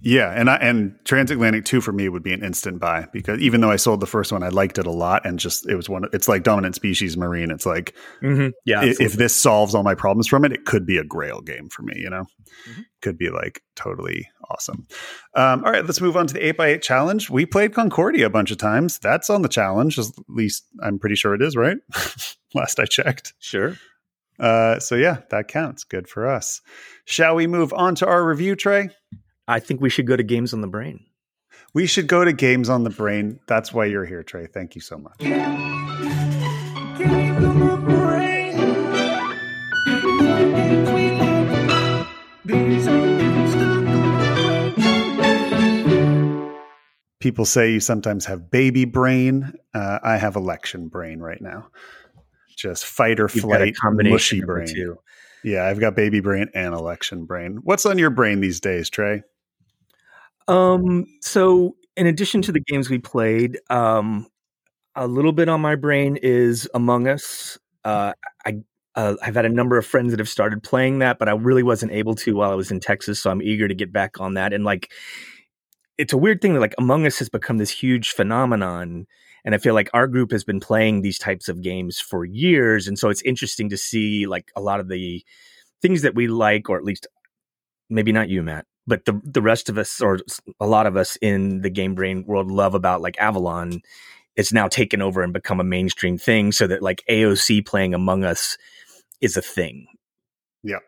[0.00, 3.60] Yeah, and I, and Transatlantic Two for me would be an instant buy because even
[3.60, 5.88] though I sold the first one, I liked it a lot, and just it was
[5.88, 6.04] one.
[6.12, 7.50] It's like Dominant Species Marine.
[7.50, 8.48] It's like, mm-hmm.
[8.66, 11.40] yeah, if, if, this solves all my problems from it, it could be a Grail
[11.40, 11.94] game for me.
[11.96, 12.24] You know,
[12.68, 12.82] mm-hmm.
[13.00, 14.86] could be like totally awesome.
[15.34, 17.30] Um, all right, let's move on to the eight by eight challenge.
[17.30, 18.98] We played Concordia a bunch of times.
[18.98, 21.56] That's on the challenge, at least I'm pretty sure it is.
[21.56, 21.78] Right,
[22.54, 23.32] last I checked.
[23.38, 23.76] Sure.
[24.38, 25.84] Uh, so yeah, that counts.
[25.84, 26.60] Good for us.
[27.04, 28.90] Shall we move on to our review, Trey?
[29.46, 31.04] I think we should go to Games on the Brain.
[31.74, 33.40] We should go to Games on the Brain.
[33.46, 34.46] That's why you're here, Trey.
[34.46, 35.20] Thank you so much.
[47.20, 49.52] People say you sometimes have baby brain.
[49.74, 51.68] Uh, I have election brain right now.
[52.56, 54.96] Just fight or flight, mushy brain.
[55.42, 57.60] Yeah, I've got baby brain and election brain.
[57.62, 59.22] What's on your brain these days, Trey?
[60.48, 64.26] Um, so in addition to the games we played, um,
[64.94, 67.58] a little bit on my brain is Among Us.
[67.84, 68.12] Uh,
[68.46, 68.60] I
[68.94, 71.62] uh, I've had a number of friends that have started playing that, but I really
[71.64, 73.20] wasn't able to while I was in Texas.
[73.20, 74.52] So I'm eager to get back on that.
[74.52, 74.92] And like,
[75.98, 79.06] it's a weird thing that like Among Us has become this huge phenomenon.
[79.44, 82.86] And I feel like our group has been playing these types of games for years.
[82.86, 85.24] And so it's interesting to see like a lot of the
[85.82, 87.06] things that we like, or at least
[87.90, 90.18] maybe not you, Matt, but the the rest of us or
[90.60, 93.80] a lot of us in the game brain world love about like Avalon
[94.36, 98.24] it's now taken over and become a mainstream thing so that like AOC playing Among
[98.24, 98.58] Us
[99.20, 99.86] is a thing.
[100.62, 100.78] Yeah.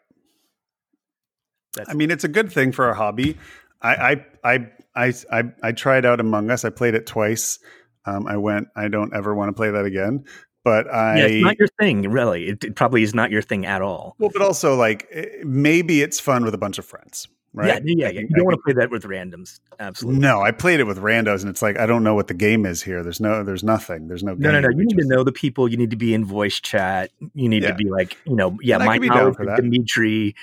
[1.75, 3.39] That's I mean it's a good thing for our hobby.
[3.81, 6.65] I I I I I, I tried out Among Us.
[6.65, 7.59] I played it twice.
[8.05, 8.69] Um, I went.
[8.77, 10.25] I don't ever want to play that again
[10.67, 12.49] but I yeah, it's not your thing, really.
[12.49, 14.17] It, it, probably is not your thing at all.
[14.19, 17.83] Well, but also like eh, maybe it's fun with a bunch of friends, right?
[17.85, 18.21] Yeah, yeah, yeah.
[18.21, 19.59] You don't want to play that with randoms.
[19.81, 20.21] Absolutely.
[20.21, 22.67] No, I played it with randos, and it's like I don't know what the game
[22.67, 23.03] is here.
[23.03, 24.09] There's no, there's nothing.
[24.09, 24.35] There's no.
[24.35, 24.69] No, no, no.
[24.69, 25.09] You need just...
[25.09, 25.67] to know the people.
[25.67, 27.11] You need to be in voice chat.
[27.35, 27.71] You need yeah.
[27.71, 28.79] to be like, you know, yeah.
[28.79, 30.37] My of Dimitri,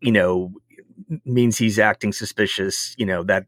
[0.00, 0.52] you know,
[1.24, 2.94] means he's acting suspicious.
[2.98, 3.46] You know that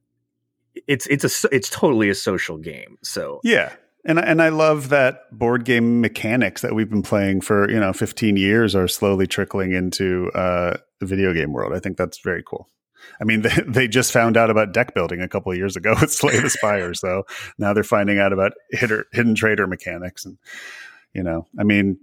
[0.86, 2.98] it's it's a it's totally a social game.
[3.02, 3.72] So yeah,
[4.04, 7.92] and and I love that board game mechanics that we've been playing for you know
[7.92, 11.72] 15 years are slowly trickling into uh, the video game world.
[11.72, 12.68] I think that's very cool.
[13.20, 15.94] I mean, they, they just found out about deck building a couple of years ago
[16.00, 17.24] with Slay the Spire, so
[17.58, 20.38] now they're finding out about hitter, hidden traitor mechanics, and
[21.14, 21.98] you know, I mean,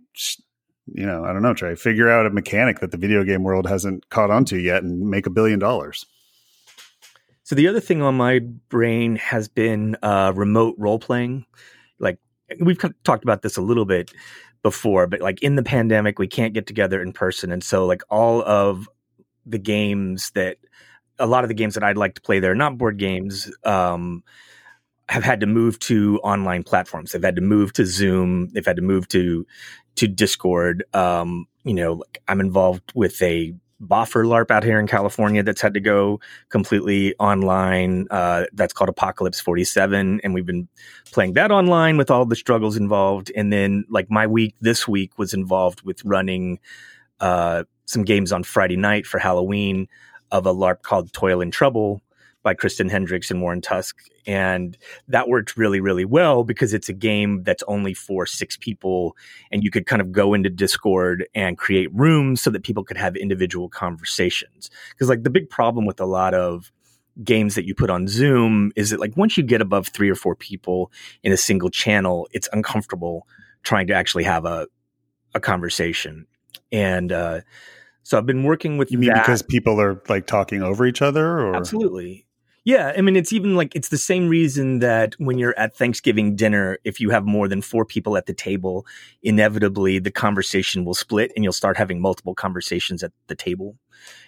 [0.85, 3.67] you know, I don't know, Trey, figure out a mechanic that the video game world
[3.67, 6.05] hasn't caught on to yet, and make a billion dollars.
[7.43, 11.45] So the other thing on my brain has been uh, remote role playing
[11.99, 12.19] like
[12.59, 14.11] we've talked about this a little bit
[14.63, 17.51] before, but like in the pandemic, we can't get together in person.
[17.51, 18.89] And so, like, all of
[19.45, 20.57] the games that
[21.19, 24.23] a lot of the games that I'd like to play there, not board games, um,
[25.09, 27.11] have had to move to online platforms.
[27.11, 28.49] They've had to move to Zoom.
[28.49, 29.45] They've had to move to
[29.95, 30.83] to Discord.
[30.93, 35.61] Um, you know, like I'm involved with a Boffer LARP out here in California that's
[35.61, 38.07] had to go completely online.
[38.09, 40.21] Uh, that's called Apocalypse 47.
[40.23, 40.67] And we've been
[41.11, 43.31] playing that online with all the struggles involved.
[43.35, 46.59] And then, like, my week this week was involved with running
[47.19, 49.87] uh, some games on Friday night for Halloween
[50.31, 52.01] of a LARP called Toil and Trouble
[52.43, 53.97] by Kristen Hendricks and Warren Tusk.
[54.25, 59.17] And that worked really, really well because it's a game that's only for six people.
[59.51, 62.97] And you could kind of go into Discord and create rooms so that people could
[62.97, 64.69] have individual conversations.
[64.91, 66.71] Because, like, the big problem with a lot of
[67.23, 70.15] games that you put on Zoom is that like once you get above three or
[70.15, 70.91] four people
[71.23, 73.27] in a single channel, it's uncomfortable
[73.63, 74.67] trying to actually have a
[75.33, 76.27] a conversation.
[76.71, 77.41] And uh,
[78.07, 79.21] so I've been working with you mean that.
[79.21, 82.25] because people are like talking over each other or Absolutely.
[82.63, 86.33] Yeah, I mean it's even like it's the same reason that when you're at Thanksgiving
[86.33, 88.85] dinner, if you have more than 4 people at the table,
[89.23, 93.75] inevitably the conversation will split and you'll start having multiple conversations at the table.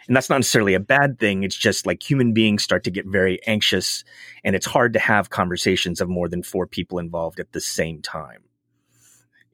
[0.07, 3.05] And that's not necessarily a bad thing, it's just like human beings start to get
[3.05, 4.03] very anxious
[4.43, 8.01] and it's hard to have conversations of more than 4 people involved at the same
[8.01, 8.43] time.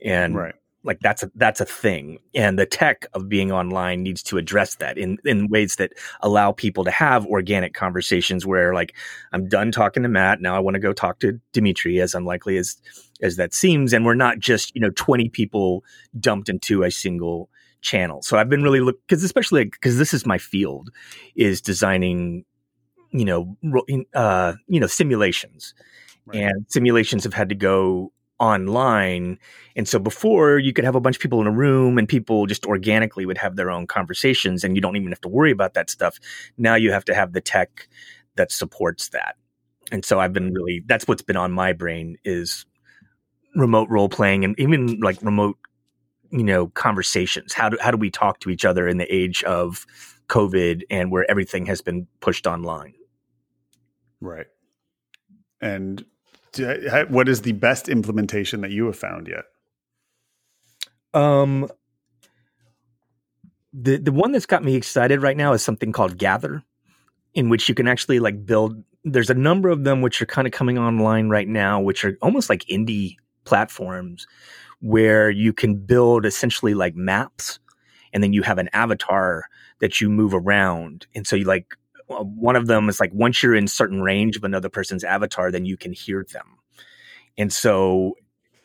[0.04, 0.56] And right.
[0.86, 4.76] Like that's a that's a thing and the tech of being online needs to address
[4.76, 8.96] that in in ways that allow people to have organic conversations where like
[9.34, 12.58] i'm done talking to matt now i want to go talk to dimitri as unlikely
[12.58, 12.78] as
[13.22, 15.84] as that seems and we're not just you know 20 people
[16.20, 17.50] dumped into a single
[17.82, 20.90] channel so i've been really look because especially because this is my field
[21.36, 22.46] is designing
[23.12, 23.58] you know
[24.14, 25.74] uh you know simulations
[26.26, 26.42] right.
[26.42, 29.40] and simulations have had to go online.
[29.76, 32.46] And so before you could have a bunch of people in a room and people
[32.46, 35.74] just organically would have their own conversations and you don't even have to worry about
[35.74, 36.20] that stuff.
[36.58, 37.88] Now you have to have the tech
[38.36, 39.36] that supports that.
[39.92, 42.66] And so I've been really that's what's been on my brain is
[43.56, 45.58] remote role playing and even like remote
[46.32, 47.54] you know conversations.
[47.54, 49.86] How do how do we talk to each other in the age of
[50.28, 52.94] COVID and where everything has been pushed online?
[54.20, 54.48] Right.
[55.62, 56.04] And
[57.10, 59.46] what is the best implementation that you have found yet?
[61.14, 61.70] Um,
[63.74, 66.64] the the one that's got me excited right now is something called Gather,
[67.34, 68.84] in which you can actually like build.
[69.04, 72.18] There's a number of them which are kind of coming online right now, which are
[72.22, 74.26] almost like indie platforms,
[74.80, 77.60] where you can build essentially like maps,
[78.14, 79.46] and then you have an avatar
[79.80, 81.76] that you move around, and so you like
[82.08, 85.66] one of them is like once you're in certain range of another person's avatar, then
[85.66, 86.58] you can hear them.
[87.38, 88.16] And so,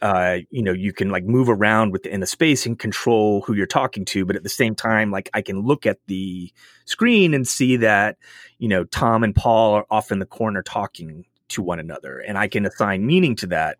[0.02, 3.66] uh, you know, you can like move around within the space and control who you're
[3.66, 4.24] talking to.
[4.24, 6.52] But at the same time, like I can look at the
[6.84, 8.16] screen and see that,
[8.58, 12.18] you know, Tom and Paul are off in the corner talking to one another.
[12.18, 13.78] And I can assign meaning to that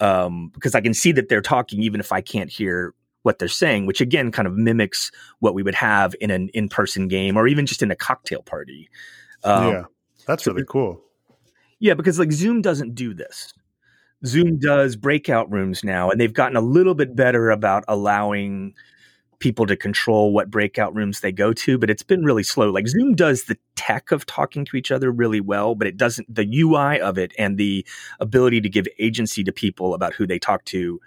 [0.00, 3.48] um, because I can see that they're talking even if I can't hear what they're
[3.48, 5.10] saying, which again kind of mimics
[5.40, 8.42] what we would have in an in person game or even just in a cocktail
[8.42, 8.88] party.
[9.42, 9.82] Um, yeah,
[10.26, 11.02] that's so really cool.
[11.80, 13.52] Yeah, because like Zoom doesn't do this.
[14.24, 18.74] Zoom does breakout rooms now, and they've gotten a little bit better about allowing
[19.38, 22.70] people to control what breakout rooms they go to, but it's been really slow.
[22.70, 26.32] Like Zoom does the tech of talking to each other really well, but it doesn't,
[26.34, 27.86] the UI of it and the
[28.20, 31.00] ability to give agency to people about who they talk to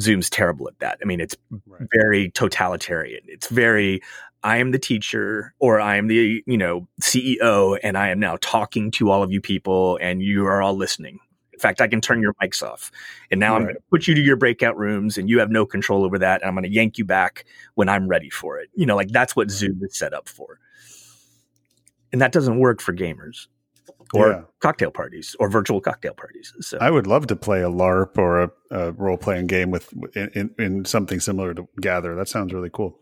[0.00, 0.98] Zoom's terrible at that.
[1.02, 1.88] I mean, it's right.
[1.94, 3.22] very totalitarian.
[3.26, 4.00] It's very,
[4.42, 8.36] I am the teacher or I am the, you know, CEO and I am now
[8.40, 11.18] talking to all of you people and you are all listening.
[11.52, 12.92] In fact, I can turn your mics off.
[13.30, 13.56] And now right.
[13.56, 16.18] I'm going to put you to your breakout rooms and you have no control over
[16.18, 16.42] that.
[16.42, 18.68] And I'm going to yank you back when I'm ready for it.
[18.74, 20.58] You know, like that's what Zoom is set up for.
[22.12, 23.46] And that doesn't work for gamers
[24.12, 24.42] or yeah.
[24.60, 26.52] cocktail parties or virtual cocktail parties.
[26.60, 29.92] So I would love to play a LARP or a, a role playing game with
[30.14, 32.14] in, in, in, something similar to Gather.
[32.14, 33.00] That sounds really cool.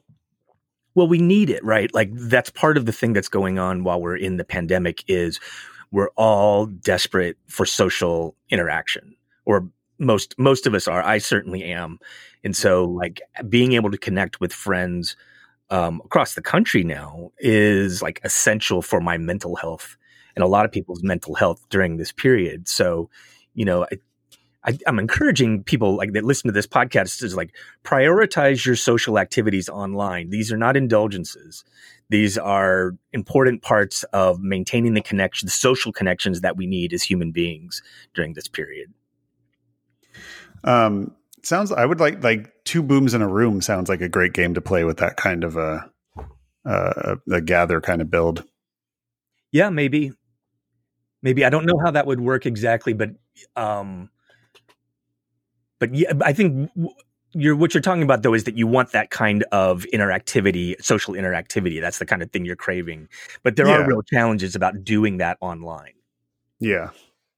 [0.95, 1.93] Well, we need it, right?
[1.93, 5.41] Like that's part of the thing that's going on while we're in the pandemic is
[5.91, 9.15] we're all desperate for social interaction
[9.45, 11.03] or most most of us are.
[11.03, 11.99] I certainly am.
[12.43, 15.17] And so like being able to connect with friends
[15.71, 19.97] um, across the country now is like essential for my mental health
[20.37, 22.69] and a lot of people's mental health during this period.
[22.69, 23.11] So,
[23.55, 23.99] you know, I,
[24.65, 29.19] I, am encouraging people like that listen to this podcast is like prioritize your social
[29.19, 30.31] activities online.
[30.31, 31.65] These are not indulgences.
[32.11, 37.03] These are important parts of maintaining the connection, the social connections that we need as
[37.03, 37.83] human beings
[38.15, 38.93] during this period.
[40.65, 41.73] Um, sounds.
[41.73, 43.61] I would like like two booms in a room.
[43.61, 45.91] Sounds like a great game to play with that kind of a
[46.65, 48.45] uh, a gather kind of build.
[49.53, 50.13] Yeah, maybe
[51.25, 53.11] maybe I don't know how that would work exactly, but
[53.57, 54.11] um,
[55.81, 56.71] but yeah, I think
[57.33, 61.15] you're what you're talking about though is that you want that kind of interactivity, social
[61.15, 61.81] interactivity.
[61.81, 63.09] That's the kind of thing you're craving.
[63.43, 63.79] But there yeah.
[63.79, 65.95] are real challenges about doing that online.
[66.61, 66.91] Yeah.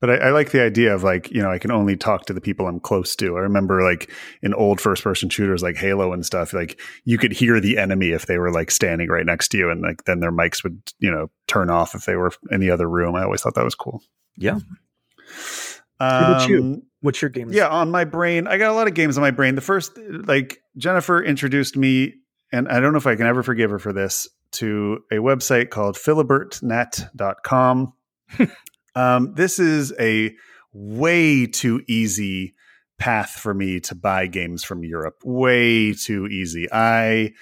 [0.06, 2.32] But I, I, like the idea of like, you know, I can only talk to
[2.32, 3.36] the people I'm close to.
[3.36, 4.08] I remember like
[4.40, 8.10] in old first person shooters like Halo and stuff, like you could hear the enemy
[8.10, 10.80] if they were like standing right next to you and like then their mics would,
[11.00, 13.16] you know, turn off if they were in the other room.
[13.16, 14.00] I always thought that was cool.
[14.36, 14.60] Yeah.
[15.98, 16.82] Um, What's you?
[17.00, 17.50] What's your game?
[17.50, 19.56] Yeah, on my brain, I got a lot of games on my brain.
[19.56, 22.14] The first, like Jennifer introduced me,
[22.52, 25.70] and I don't know if I can ever forgive her for this, to a website
[25.70, 27.92] called philibertnet.com
[28.96, 30.34] um, this is a
[30.72, 32.54] way too easy
[32.98, 35.16] path for me to buy games from Europe.
[35.24, 36.66] Way too easy.
[36.72, 37.32] I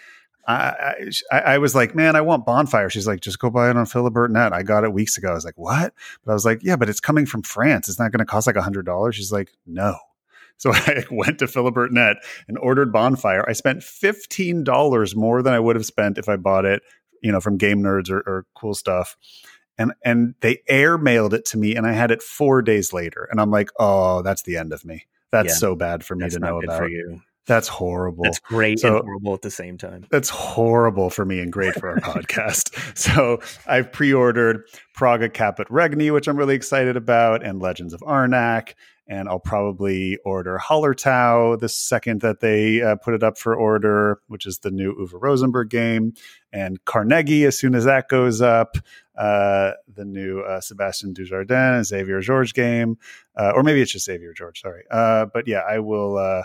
[0.47, 2.91] I, I, I was like, man, I want Bonfire.
[2.91, 4.53] She's like, just go buy it on Philibert.net.
[4.53, 5.31] I got it weeks ago.
[5.31, 5.95] I was like, what?
[6.25, 7.89] But I was like, yeah, but it's coming from France.
[7.89, 9.17] It's not going to cost like a hundred dollars.
[9.17, 9.97] She's like, no.
[10.57, 13.45] So I went to Philibert.net and ordered Bonfire.
[13.49, 16.81] I spent fifteen dollars more than I would have spent if I bought it,
[17.25, 19.17] you know, from Game Nerdz or, or Cool Stuff.
[19.77, 23.29] And and they air mailed it to me, and I had it four days later.
[23.31, 25.07] And I'm like, oh, that's the end of me.
[25.33, 26.79] That's yeah, so bad for me to know about.
[26.79, 27.20] For you.
[27.47, 28.25] That's horrible.
[28.25, 30.07] That's great so, and horrible at the same time.
[30.11, 32.97] That's horrible for me and great for our podcast.
[32.97, 34.62] So I've pre-ordered
[34.95, 38.75] Praga Caput Regni, which I'm really excited about, and Legends of Arnak.
[39.07, 44.20] And I'll probably order Hallertau the second that they uh, put it up for order,
[44.29, 46.14] which is the new Uwe Rosenberg game,
[46.51, 48.79] and Carnegie as soon as that goes up.
[49.17, 52.99] Uh, the new uh, Sebastian Dujardin, Xavier Georges game,
[53.37, 54.62] uh, or maybe it's just Xavier Georges.
[54.62, 56.43] Sorry, uh, but yeah, I will uh,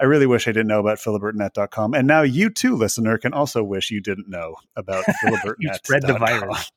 [0.00, 1.94] I really wish I didn't know about philibertnet.com.
[1.94, 5.74] And now you too, listener, can also wish you didn't know about philibertnet.
[5.84, 6.70] spread the virus.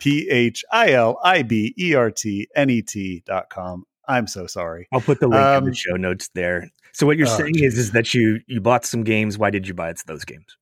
[0.00, 3.84] P H I L I B E R T N E T dot com.
[4.08, 4.88] I'm so sorry.
[4.92, 6.70] I'll put the link um, in the um, show notes there.
[6.92, 9.38] So what you're uh, saying is is that you you bought some games.
[9.38, 10.56] Why did you buy those games?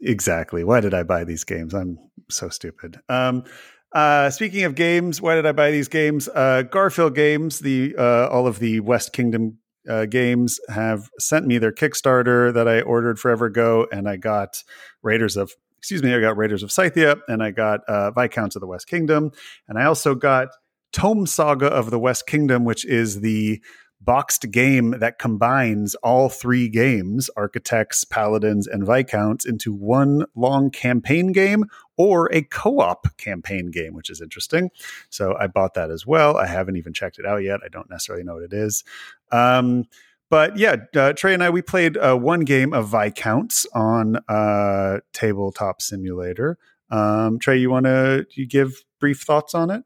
[0.00, 0.64] Exactly.
[0.64, 1.74] Why did I buy these games?
[1.74, 1.98] I'm
[2.30, 3.00] so stupid.
[3.08, 3.44] Um,
[3.92, 6.28] uh, speaking of games, why did I buy these games?
[6.28, 9.58] Uh, Garphill Games, the uh, all of the West Kingdom
[9.88, 14.62] uh, games have sent me their Kickstarter that I ordered forever ago, and I got
[15.02, 18.60] Raiders of excuse me, I got Raiders of Scythia, and I got uh, Viscounts of
[18.60, 19.30] the West Kingdom,
[19.68, 20.48] and I also got
[20.94, 23.60] Tome Saga of the West Kingdom, which is the
[24.00, 31.32] boxed game that combines all three games architects paladins and viscounts into one long campaign
[31.32, 31.64] game
[31.96, 34.70] or a co-op campaign game which is interesting.
[35.10, 36.36] So i bought that as well.
[36.36, 37.60] I haven't even checked it out yet.
[37.64, 38.84] I don't necessarily know what it is.
[39.32, 39.84] Um,
[40.30, 44.98] but yeah uh, trey and i we played uh, one game of viscounts on uh,
[45.12, 46.58] tabletop simulator.
[46.90, 49.84] Um, trey you want to give brief thoughts on it?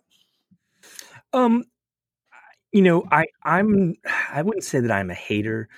[1.32, 1.64] Um
[2.72, 3.94] you know, I I'm
[4.30, 5.68] I wouldn't say that I'm a hater,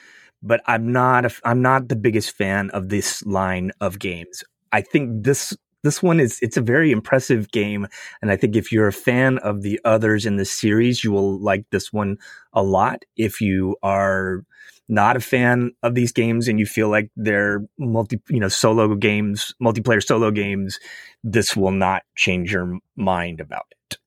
[0.43, 4.43] but I'm not a, I'm not the biggest fan of this line of games.
[4.73, 7.87] I think this this one is it's a very impressive game
[8.21, 11.39] and i think if you're a fan of the others in the series you will
[11.41, 12.19] like this one
[12.53, 13.05] a lot.
[13.17, 14.45] If you are
[14.89, 18.95] not a fan of these games and you feel like they're multi you know solo
[18.95, 20.79] games multiplayer solo games
[21.23, 23.99] this will not change your mind about it.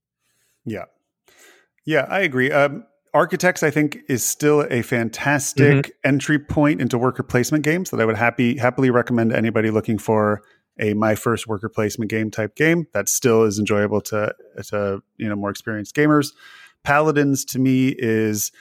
[0.65, 0.85] Yeah
[1.85, 2.51] yeah, I agree.
[2.51, 5.89] Um, Architects, I think, is still a fantastic mm-hmm.
[6.03, 9.99] entry point into worker placement games that I would happy happily recommend to anybody looking
[9.99, 10.41] for
[10.79, 14.33] a my first worker placement game type game that still is enjoyable to
[14.65, 16.33] to you know more experienced gamers.
[16.83, 18.51] Paladins to me is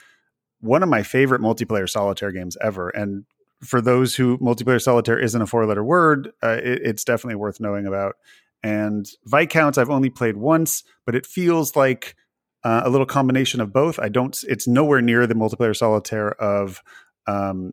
[0.60, 3.24] one of my favorite multiplayer solitaire games ever, and
[3.64, 7.58] for those who multiplayer solitaire isn't a four letter word, uh, it, it's definitely worth
[7.58, 8.16] knowing about.
[8.62, 12.16] And Viscounts I've only played once, but it feels like
[12.64, 13.98] uh, a little combination of both.
[13.98, 14.38] I don't.
[14.48, 16.82] It's nowhere near the multiplayer solitaire of
[17.26, 17.72] um,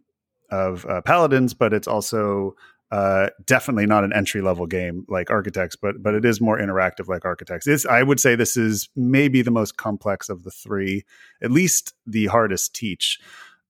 [0.49, 2.55] of uh, Paladins, but it's also
[2.91, 7.07] uh, definitely not an entry level game like Architects, but but it is more interactive
[7.07, 7.67] like Architects.
[7.67, 11.05] It's, I would say this is maybe the most complex of the three,
[11.41, 13.19] at least the hardest teach.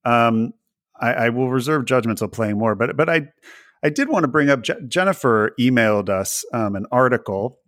[0.04, 0.54] Um,
[0.98, 3.28] I, I, will reserve judgment till playing more, but but I
[3.82, 7.58] I did want to bring up Je- Jennifer emailed us um, an article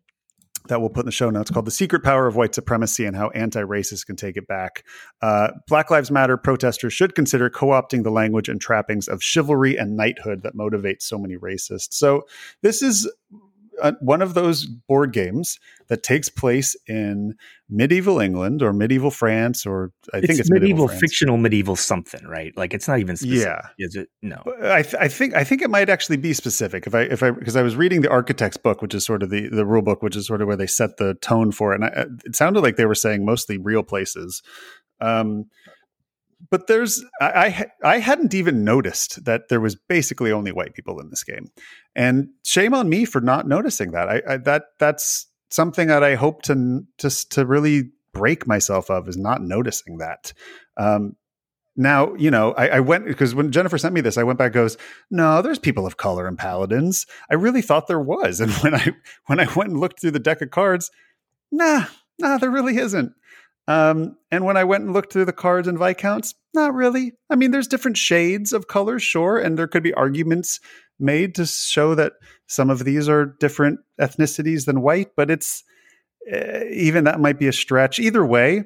[0.68, 3.16] that we'll put in the show notes called The Secret Power of White Supremacy and
[3.16, 4.84] How Anti Racists Can Take It Back.
[5.20, 9.76] Uh, Black Lives Matter protesters should consider co opting the language and trappings of chivalry
[9.76, 11.92] and knighthood that motivate so many racists.
[11.92, 12.26] So,
[12.62, 13.10] this is
[13.82, 15.58] uh, one of those board games
[15.88, 17.34] that takes place in
[17.68, 22.24] medieval England or medieval France, or I it's think it's medieval, medieval fictional medieval something,
[22.26, 22.56] right?
[22.56, 23.44] Like it's not even specific.
[23.44, 24.08] Yeah, is it?
[24.22, 26.86] No, I, th- I, think I think it might actually be specific.
[26.86, 29.30] If I if I because I was reading the Architect's book, which is sort of
[29.30, 31.82] the the rule book, which is sort of where they set the tone for it,
[31.82, 34.42] and I, it sounded like they were saying mostly real places.
[35.00, 35.46] Um,
[36.50, 41.00] but there's I, I, I hadn't even noticed that there was basically only white people
[41.00, 41.50] in this game,
[41.94, 44.08] and shame on me for not noticing that.
[44.08, 49.08] I, I that that's something that I hope to just to really break myself of
[49.08, 50.32] is not noticing that.
[50.76, 51.16] Um,
[51.74, 54.52] now you know I, I went because when Jennifer sent me this, I went back
[54.52, 54.76] goes
[55.10, 57.06] no, there's people of color in paladins.
[57.30, 58.92] I really thought there was, and when I
[59.26, 60.90] when I went and looked through the deck of cards,
[61.50, 61.84] nah,
[62.18, 63.12] nah, there really isn't.
[63.68, 67.12] Um, and when I went and looked through the cards and viscounts, not really.
[67.30, 70.60] I mean, there's different shades of color, sure, and there could be arguments
[70.98, 72.14] made to show that
[72.46, 75.64] some of these are different ethnicities than white, but it's
[76.32, 77.98] uh, even that might be a stretch.
[77.98, 78.64] Either way,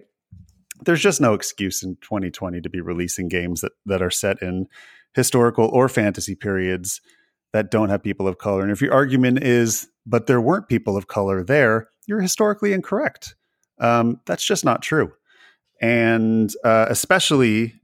[0.85, 4.67] there's just no excuse in 2020 to be releasing games that that are set in
[5.15, 7.01] historical or fantasy periods
[7.53, 8.63] that don't have people of color.
[8.63, 13.36] And if your argument is, but there weren't people of color there, you're historically incorrect.
[13.79, 15.13] Um, that's just not true.
[15.81, 17.75] And uh, especially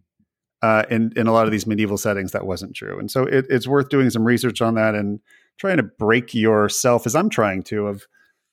[0.62, 2.98] uh, in in a lot of these medieval settings, that wasn't true.
[2.98, 5.20] And so it, it's worth doing some research on that and
[5.58, 8.06] trying to break yourself, as I'm trying to, of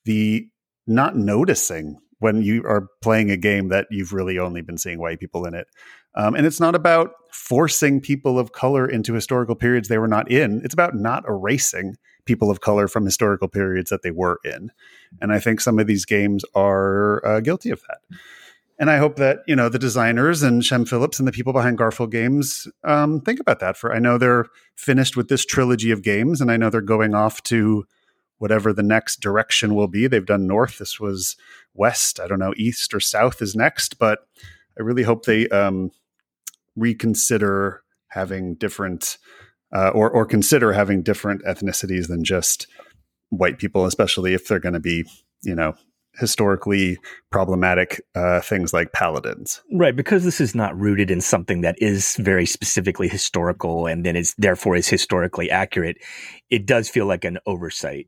[0.05, 0.47] the
[0.87, 5.19] not noticing when you are playing a game that you've really only been seeing white
[5.19, 5.67] people in it.
[6.15, 10.29] Um, and it's not about forcing people of color into historical periods they were not
[10.29, 10.61] in.
[10.63, 11.95] It's about not erasing
[12.29, 14.71] people of color from historical periods that they were in.
[15.19, 18.17] And I think some of these games are uh, guilty of that.
[18.77, 21.79] And I hope that you know the designers and Shem Phillips and the people behind
[21.79, 23.77] Garphill Games um, think about that.
[23.77, 27.15] For I know they're finished with this trilogy of games, and I know they're going
[27.15, 27.85] off to
[28.37, 30.05] whatever the next direction will be.
[30.05, 30.77] They've done north.
[30.77, 31.35] This was
[31.73, 32.19] west.
[32.19, 33.97] I don't know, east or south is next.
[33.97, 34.19] But
[34.77, 35.91] I really hope they um,
[36.77, 39.17] reconsider having different
[39.73, 42.67] uh, or or consider having different ethnicities than just
[43.29, 45.05] white people, especially if they're going to be
[45.43, 45.73] you know
[46.17, 46.97] historically
[47.31, 49.61] problematic uh, things like paladins.
[49.71, 54.15] Right, because this is not rooted in something that is very specifically historical and then
[54.15, 55.97] is therefore is historically accurate.
[56.49, 58.07] It does feel like an oversight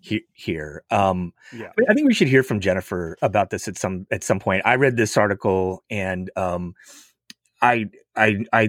[0.00, 0.82] he- here.
[0.90, 1.72] Um, yeah.
[1.88, 4.62] I think we should hear from Jennifer about this at some at some point.
[4.64, 6.74] I read this article and um,
[7.60, 7.86] I
[8.16, 8.68] I I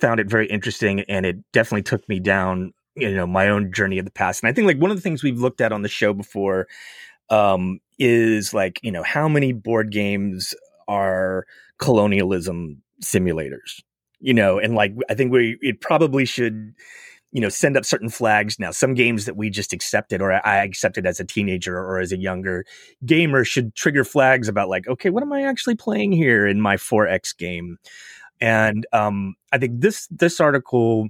[0.00, 3.98] found it very interesting, and it definitely took me down you know my own journey
[3.98, 4.42] of the past.
[4.42, 6.68] And I think like one of the things we've looked at on the show before
[7.30, 10.54] um, is like you know how many board games
[10.88, 11.46] are
[11.78, 13.80] colonialism simulators
[14.24, 14.58] you know?
[14.58, 16.74] And like i think we it probably should
[17.30, 18.58] you know send up certain flags.
[18.58, 22.10] Now some games that we just accepted or i accepted as a teenager or as
[22.10, 22.64] a younger
[23.04, 26.76] gamer should trigger flags about like okay what am i actually playing here in my
[26.76, 27.76] 4x game
[28.40, 31.08] and um, i think this this article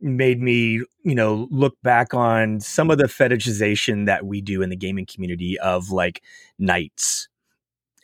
[0.00, 4.70] made me you know look back on some of the fetishization that we do in
[4.70, 6.22] the gaming community of like
[6.58, 7.28] knights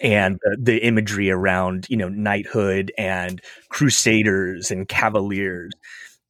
[0.00, 5.72] and the, the imagery around you know knighthood and crusaders and cavaliers.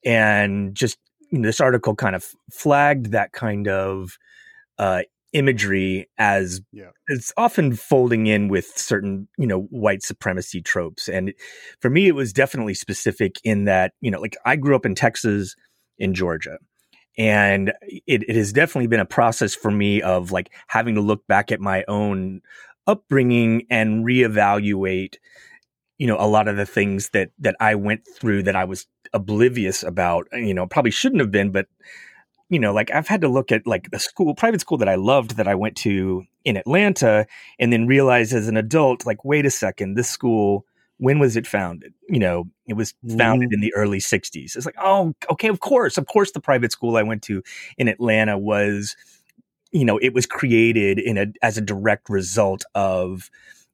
[0.05, 0.99] And just
[1.31, 4.19] you know, this article kind of flagged that kind of
[4.79, 5.03] uh,
[5.33, 6.91] imagery as yeah.
[7.09, 11.33] it's often folding in with certain you know white supremacy tropes and
[11.81, 14.95] for me it was definitely specific in that you know like i grew up in
[14.95, 15.55] texas
[15.99, 16.59] in georgia
[17.17, 21.25] and it, it has definitely been a process for me of like having to look
[21.29, 22.41] back at my own
[22.89, 25.15] upbringing and reevaluate
[25.99, 28.87] you know a lot of the things that that i went through that i was
[29.13, 31.67] oblivious about you know probably shouldn't have been but
[32.51, 34.97] you know, like I've had to look at like the school, private school that I
[34.97, 37.27] loved that I went to in Atlanta
[37.59, 40.67] and then realize as an adult, like, wait a second, this school,
[40.99, 41.95] when was it founded?
[42.09, 43.55] You know, it was founded mm.
[43.55, 44.57] in the early 60s.
[44.57, 45.97] It's like, oh, okay, of course.
[45.97, 47.43] Of course, the private school I went to
[47.79, 48.97] in Atlanta was,
[49.71, 53.31] you know, it was created in a as a direct result of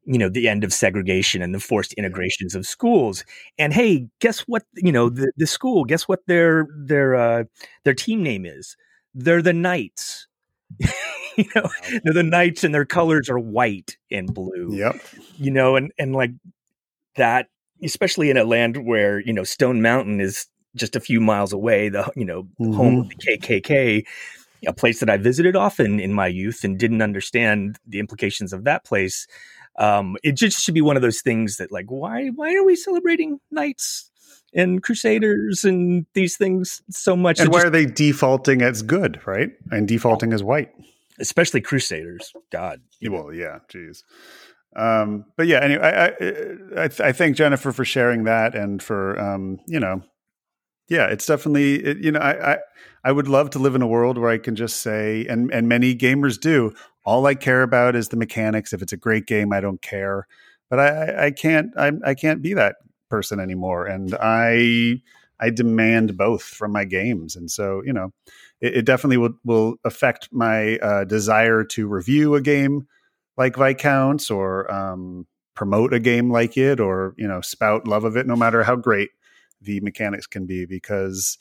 [0.07, 3.25] you know the end of segregation and the forced integrations of schools.
[3.59, 7.45] And hey guess what you know the, the school guess what their their uh
[7.85, 8.77] their team name is?
[9.15, 10.27] They're the knights.
[11.37, 11.69] You know
[12.03, 14.97] they're the knights and their colors are white and blue yep.
[15.37, 16.31] you know and and like
[17.17, 17.49] that
[17.83, 21.91] especially in a land where you know stone mountain is just a few miles away
[21.91, 22.73] the you know mm-hmm.
[22.73, 24.03] home of the kkk
[24.67, 28.65] a place that i visited often in my youth and didn't understand the implications of
[28.65, 29.27] that place
[29.79, 32.77] um, it just should be one of those things that like why why are we
[32.77, 34.11] celebrating knights
[34.55, 37.41] and crusaders and these things so much?
[37.41, 39.51] And why just, are they defaulting as good right?
[39.71, 40.71] And defaulting as white.
[41.19, 42.33] Especially crusaders.
[42.51, 42.81] God.
[43.03, 44.03] Well yeah jeez.
[44.75, 49.19] Um, but yeah anyway i I, I, I thank jennifer for sharing that and for
[49.19, 50.03] um, you know
[50.89, 52.59] yeah it's definitely it, you know I, I
[53.03, 55.67] i would love to live in a world where i can just say and and
[55.67, 56.75] many gamers do
[57.07, 58.73] all I care about is the mechanics.
[58.73, 60.27] If it's a great game, I don't care.
[60.69, 62.77] But I, I can't I, I can't be that
[63.09, 65.01] person anymore, and I
[65.39, 68.13] I demand both from my games, and so you know,
[68.61, 72.89] it, it definitely will will affect my uh, desire to review a game
[73.37, 78.17] like Viscounts or um, promote a game like it, or you know, spout love of
[78.17, 79.11] it, no matter how great
[79.63, 81.39] the mechanics can be, because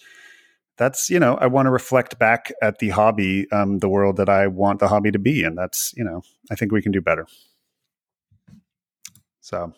[0.77, 4.29] that's you know i want to reflect back at the hobby um, the world that
[4.29, 6.21] i want the hobby to be and that's you know
[6.51, 7.27] i think we can do better
[9.41, 9.73] so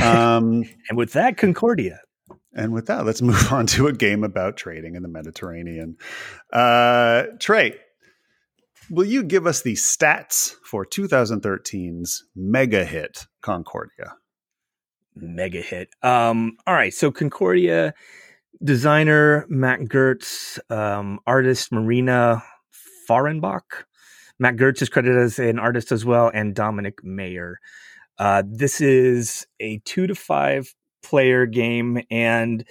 [0.00, 2.00] um, and with that concordia
[2.54, 5.96] and with that let's move on to a game about trading in the mediterranean
[6.52, 7.74] uh trey
[8.90, 14.16] will you give us the stats for 2013's mega hit Concordia?
[15.14, 15.90] Mega hit.
[16.02, 17.94] Um, all right, so Concordia
[18.62, 22.42] designer Mac Gerdts, um, artist Marina
[23.08, 23.84] Fahrenbach.
[24.38, 27.58] Mac Gerdts is credited as an artist as well, and Dominik Mayer.
[28.18, 32.64] Uh, this is a two to five player game, and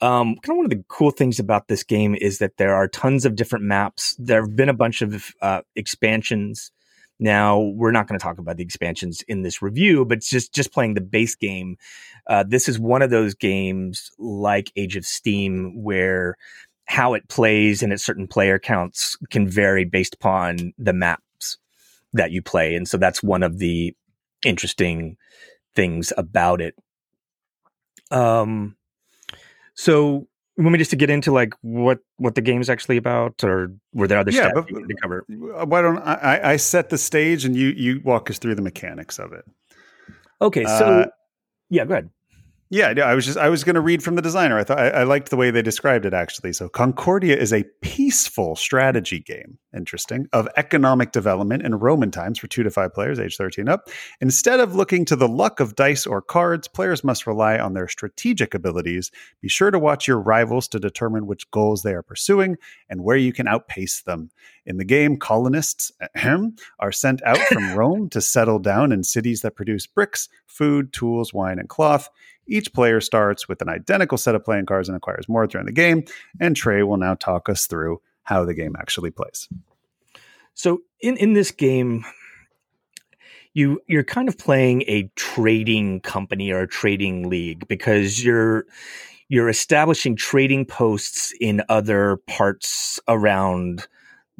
[0.00, 2.88] um, kind of one of the cool things about this game is that there are
[2.88, 4.16] tons of different maps.
[4.18, 6.72] There have been a bunch of uh, expansions.
[7.20, 10.72] Now we're not going to talk about the expansions in this review, but just just
[10.72, 11.76] playing the base game.
[12.26, 16.36] Uh, this is one of those games like Age of Steam where
[16.86, 21.58] how it plays and its certain player counts can vary based upon the maps
[22.14, 23.94] that you play, and so that's one of the
[24.44, 25.16] interesting
[25.76, 26.74] things about it.
[28.10, 28.76] Um,
[29.74, 30.26] so
[30.60, 33.72] you want me just to get into like what what the game's actually about, or
[33.94, 35.24] were there other yeah, but, to cover?
[35.28, 39.18] Why don't I, I set the stage and you you walk us through the mechanics
[39.18, 39.46] of it?
[40.42, 41.06] Okay, so uh,
[41.70, 42.10] yeah, go ahead.
[42.72, 44.56] Yeah, I was just I was going to read from the designer.
[44.56, 46.52] I thought I, I, liked the way they described it actually.
[46.52, 52.46] So Concordia is a peaceful strategy game, interesting, of economic development in Roman times for
[52.46, 53.88] 2 to 5 players age 13 up.
[54.20, 57.88] Instead of looking to the luck of dice or cards, players must rely on their
[57.88, 59.10] strategic abilities.
[59.40, 62.56] Be sure to watch your rivals to determine which goals they are pursuing
[62.88, 64.30] and where you can outpace them.
[64.66, 69.42] In the game, colonists ahem, are sent out from Rome to settle down in cities
[69.42, 72.08] that produce bricks, food, tools, wine, and cloth.
[72.46, 75.72] Each player starts with an identical set of playing cards and acquires more during the
[75.72, 76.04] game.
[76.40, 79.48] And Trey will now talk us through how the game actually plays.
[80.54, 82.04] So in, in this game,
[83.54, 88.66] you you're kind of playing a trading company or a trading league because you're
[89.28, 93.86] you're establishing trading posts in other parts around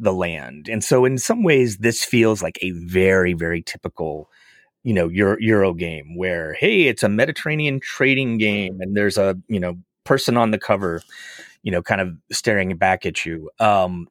[0.01, 0.69] the land.
[0.69, 4.29] And so in some ways this feels like a very very typical
[4.83, 9.61] you know Euro, game where hey it's a Mediterranean trading game and there's a you
[9.61, 11.03] know person on the cover
[11.63, 14.09] you know kind of staring back at you um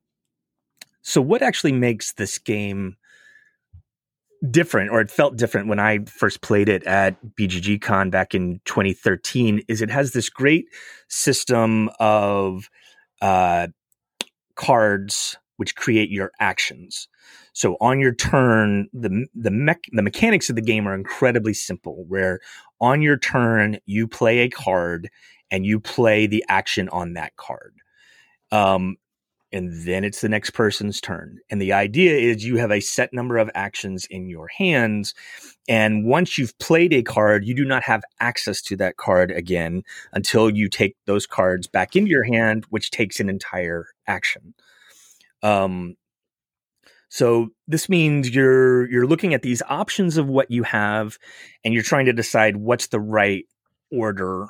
[1.01, 2.95] so what actually makes this game
[4.51, 8.61] different or it felt different when I first played it at BGG Con back in
[8.65, 10.67] 2013 is it has this great
[11.07, 12.69] system of
[13.21, 13.67] uh
[14.55, 17.09] cards which create your actions.
[17.51, 22.05] So on your turn, the the mech, the mechanics of the game are incredibly simple.
[22.07, 22.39] Where
[22.79, 25.09] on your turn you play a card
[25.51, 27.73] and you play the action on that card.
[28.53, 28.95] Um,
[29.51, 31.39] and then it's the next person's turn.
[31.49, 35.13] And the idea is you have a set number of actions in your hands.
[35.67, 39.83] And once you've played a card, you do not have access to that card again
[40.13, 44.53] until you take those cards back into your hand, which takes an entire action.
[45.43, 45.95] Um,
[47.09, 51.17] so this means you're you're looking at these options of what you have,
[51.63, 53.45] and you're trying to decide what's the right
[53.91, 54.47] order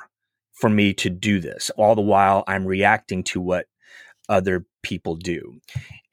[0.53, 1.69] for me to do this.
[1.77, 3.67] All the while, I'm reacting to what
[4.27, 5.59] other people do,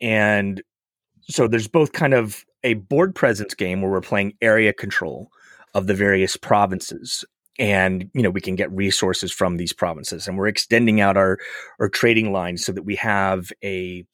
[0.00, 0.62] and
[1.28, 5.30] so there's both kind of a board presence game where we're playing area control
[5.74, 7.24] of the various provinces
[7.58, 11.38] and you know we can get resources from these provinces and we're extending out our
[11.80, 14.04] our trading lines so that we have a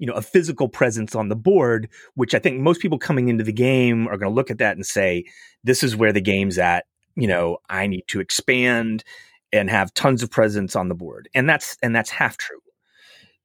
[0.00, 3.44] you know a physical presence on the board which i think most people coming into
[3.44, 5.24] the game are going to look at that and say
[5.62, 6.86] this is where the game's at.
[7.14, 9.04] You know i need to expand
[9.52, 11.28] and have tons of presence on the board.
[11.34, 12.60] And that's and that's half true.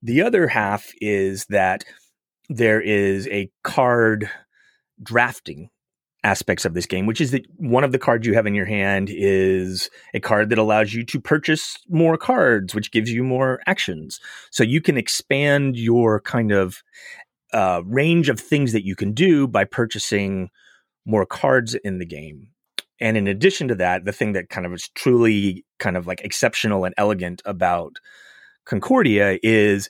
[0.02, 1.84] The other half is that
[2.50, 4.30] there is a card
[5.02, 5.70] drafting
[6.26, 8.66] aspects of this game, which is that one of the cards you have in your
[8.66, 13.62] hand is a card that allows you to purchase more cards, which gives you more
[13.68, 14.20] actions.
[14.50, 16.84] So you can expand your kind of
[17.54, 20.50] uh, range of things that you can do by purchasing
[21.06, 22.48] more cards in the game.
[23.00, 26.22] And in addition to that, the thing that kind of is truly kind of like
[26.22, 27.98] exceptional and elegant about
[28.66, 29.90] Concordia is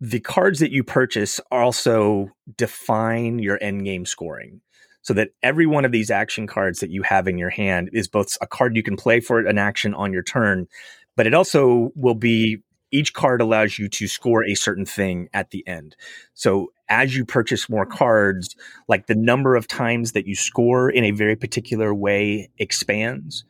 [0.00, 4.62] the cards that you purchase also define your end game scoring
[5.06, 8.08] so that every one of these action cards that you have in your hand is
[8.08, 10.66] both a card you can play for an action on your turn,
[11.14, 12.58] but it also will be
[12.90, 15.94] each card allows you to score a certain thing at the end.
[16.34, 18.56] So as you purchase more cards,
[18.88, 23.44] like the number of times that you score in a very particular way expands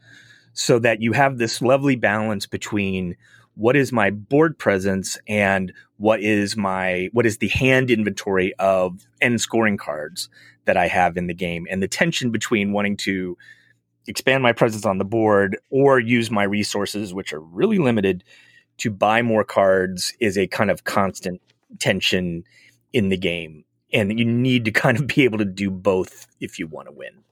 [0.52, 3.16] so that you have this lovely balance between
[3.54, 9.07] what is my board presence and what is my what is the hand inventory of
[9.22, 10.28] end scoring cards
[10.66, 13.36] that I have in the game and the tension between wanting to
[14.06, 18.22] expand my presence on the board or use my resources, which are really limited,
[18.78, 21.40] to buy more cards is a kind of constant
[21.80, 22.44] tension
[22.92, 23.64] in the game.
[23.92, 26.92] and you need to kind of be able to do both if you want to
[26.92, 27.22] win.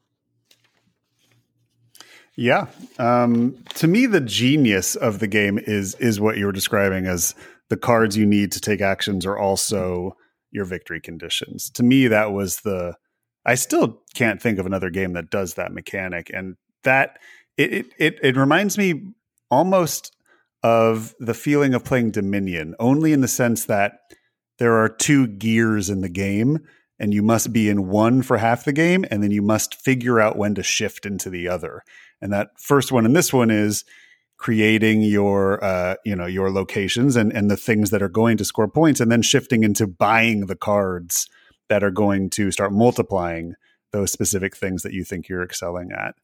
[2.37, 2.66] Yeah,
[2.99, 7.35] um, to me, the genius of the game is is what you were describing as
[7.68, 10.16] the cards you need to take actions are also
[10.51, 11.70] your victory conditions.
[11.70, 12.97] To me, that was the.
[13.45, 17.19] I still can't think of another game that does that mechanic, and that
[17.57, 19.15] it it it reminds me
[19.51, 20.15] almost
[20.63, 24.01] of the feeling of playing Dominion, only in the sense that
[24.59, 26.61] there are two gears in the game,
[26.99, 30.21] and you must be in one for half the game, and then you must figure
[30.21, 31.83] out when to shift into the other.
[32.23, 33.85] And that first one and this one is
[34.39, 38.45] creating your uh, you know your locations and and the things that are going to
[38.45, 41.29] score points, and then shifting into buying the cards
[41.69, 43.55] that are going to start multiplying
[43.93, 46.15] those specific things that you think you're excelling at.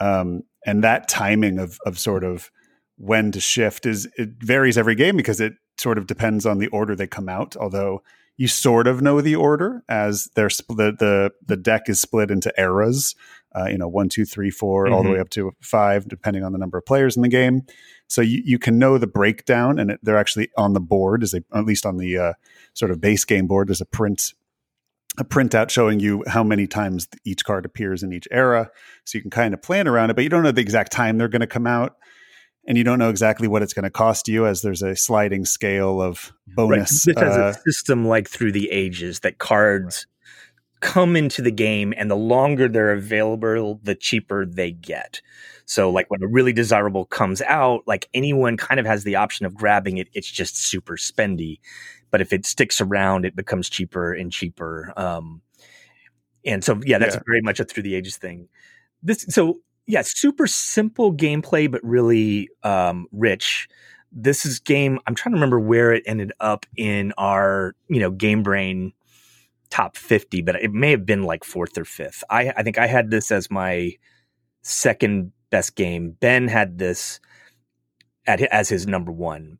[0.00, 2.50] Um, and that timing of of sort of
[2.96, 6.68] when to shift is it varies every game because it sort of depends on the
[6.68, 7.56] order they come out.
[7.56, 8.02] Although
[8.36, 12.52] you sort of know the order as they're the the the deck is split into
[12.58, 13.14] eras.
[13.54, 14.94] Uh, you know, one, two, three, four, mm-hmm.
[14.94, 15.22] all the way mm-hmm.
[15.22, 17.60] up to five, depending on the number of players in the game.
[18.08, 21.34] So you, you can know the breakdown, and it, they're actually on the board, as
[21.34, 22.32] at least on the uh,
[22.72, 23.68] sort of base game board.
[23.68, 24.32] There's a print
[25.18, 28.70] a printout showing you how many times each card appears in each era.
[29.04, 31.18] So you can kind of plan around it, but you don't know the exact time
[31.18, 31.96] they're going to come out.
[32.66, 35.44] And you don't know exactly what it's going to cost you, as there's a sliding
[35.44, 37.04] scale of bonus.
[37.06, 37.16] Right.
[37.16, 40.06] This has uh, a system like through the ages that cards
[40.80, 40.92] right.
[40.92, 45.20] come into the game, and the longer they're available, the cheaper they get.
[45.64, 49.44] So, like when a really desirable comes out, like anyone kind of has the option
[49.44, 50.08] of grabbing it.
[50.12, 51.58] It's just super spendy
[52.12, 54.92] but if it sticks around, it becomes cheaper and cheaper.
[54.96, 55.40] Um,
[56.44, 57.22] and so, yeah, that's yeah.
[57.26, 58.48] very much a through the ages thing.
[59.02, 63.66] This, so yeah, super simple gameplay, but really um, rich.
[64.12, 65.00] This is game.
[65.06, 68.92] I'm trying to remember where it ended up in our, you know, Game Brain
[69.70, 72.22] top 50, but it may have been like fourth or fifth.
[72.28, 73.92] I, I think I had this as my
[74.60, 76.10] second best game.
[76.20, 77.20] Ben had this
[78.26, 79.58] at as his number one.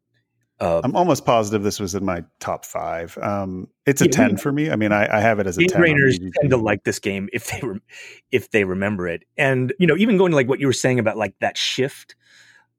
[0.62, 3.18] Uh, I'm almost positive this was in my top five.
[3.20, 4.70] Um, it's a yeah, ten for me.
[4.70, 5.82] I mean, I, I have it as a ten.
[5.82, 7.80] Brainers tend to like this game if they re-
[8.30, 11.00] if they remember it, and you know, even going to like what you were saying
[11.00, 12.14] about like that shift.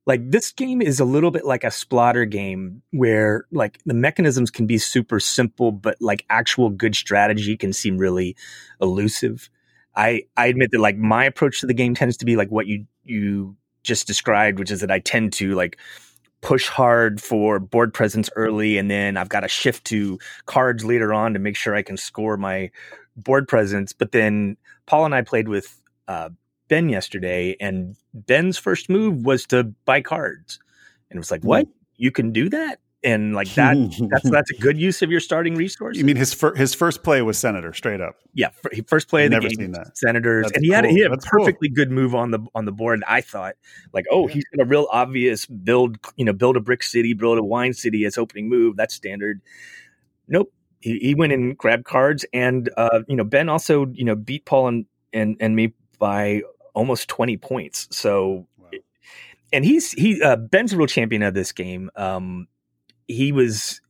[0.06, 4.50] Like this game is a little bit like a splatter game where like the mechanisms
[4.50, 8.38] can be super simple, but like actual good strategy can seem really
[8.80, 9.50] elusive.
[9.94, 12.66] I I admit that like my approach to the game tends to be like what
[12.66, 15.78] you you just described, which is that I tend to like
[16.44, 21.14] push hard for board presence early and then I've got to shift to cards later
[21.14, 22.70] on to make sure I can score my
[23.16, 23.94] board presence.
[23.94, 26.30] But then Paul and I played with uh,
[26.68, 30.60] Ben yesterday, and Ben's first move was to buy cards.
[31.10, 31.68] And it was like, what?
[31.98, 32.80] You can do that?
[33.04, 33.76] And like that
[34.10, 35.98] that's that's a good use of your starting resource.
[35.98, 38.16] You mean his fir- his first play was Senator straight up?
[38.34, 38.50] Yeah,
[38.88, 40.76] first play of the game, Senators, that's and he cool.
[40.76, 41.76] had he had a perfectly cool.
[41.76, 43.04] good move on the on the board.
[43.08, 43.56] I thought
[43.94, 44.36] like, oh, yeah.
[44.36, 47.74] he's got a real obvious build, you know, build a brick city, build a wine
[47.74, 48.78] city as opening move.
[48.78, 49.42] That's standard.
[50.28, 50.54] Nope.
[50.80, 54.46] He, he went and grabbed cards, and uh, you know Ben also you know beat
[54.46, 56.42] Paul and and and me by
[56.74, 57.88] almost twenty points.
[57.92, 58.48] So
[59.54, 61.90] and he's he uh, Ben's a real champion of this game.
[61.96, 62.48] Um,
[63.08, 63.82] he was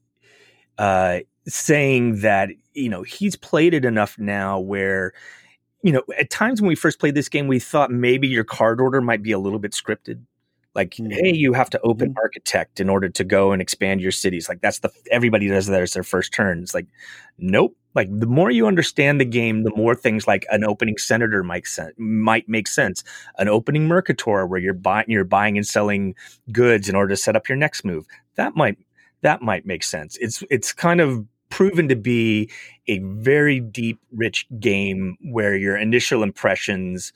[0.78, 5.14] uh, saying that you know he's played it enough now where
[5.84, 8.82] you know at times when we first played this game we thought maybe your card
[8.82, 10.22] order might be a little bit scripted.
[10.74, 11.12] Like mm-hmm.
[11.12, 12.18] hey you have to open mm-hmm.
[12.18, 14.50] architect in order to go and expand your cities.
[14.50, 16.64] Like that's the everybody does that as their first turn.
[16.64, 16.88] It's like
[17.38, 17.76] nope.
[17.94, 21.68] Like the more you understand the game the more things like an opening senator might
[21.68, 23.04] sen- might make sense.
[23.38, 26.16] An opening mercator where you're buying you're buying and selling
[26.52, 28.08] goods in order to set up your next move.
[28.36, 28.78] That might
[29.24, 30.18] that might make sense.
[30.22, 32.50] It's it's kind of proven to be
[32.88, 37.14] a very deep, rich game where your initial impressions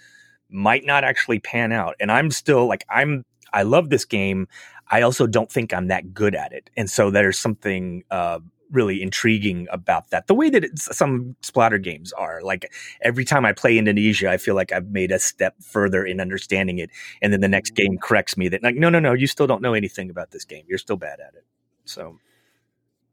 [0.49, 1.95] might not actually pan out.
[1.99, 4.47] And I'm still like I'm I love this game.
[4.89, 8.39] I also don't think I'm that good at it, and so there's something uh,
[8.71, 10.27] really intriguing about that.
[10.27, 14.55] The way that some splatter games are, like every time I play Indonesia, I feel
[14.55, 16.89] like I've made a step further in understanding it,
[17.21, 19.61] and then the next game corrects me that like, no, no, no, you still don't
[19.61, 20.63] know anything about this game.
[20.67, 21.43] You're still bad at it.
[21.87, 22.17] So,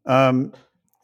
[0.06, 0.52] um,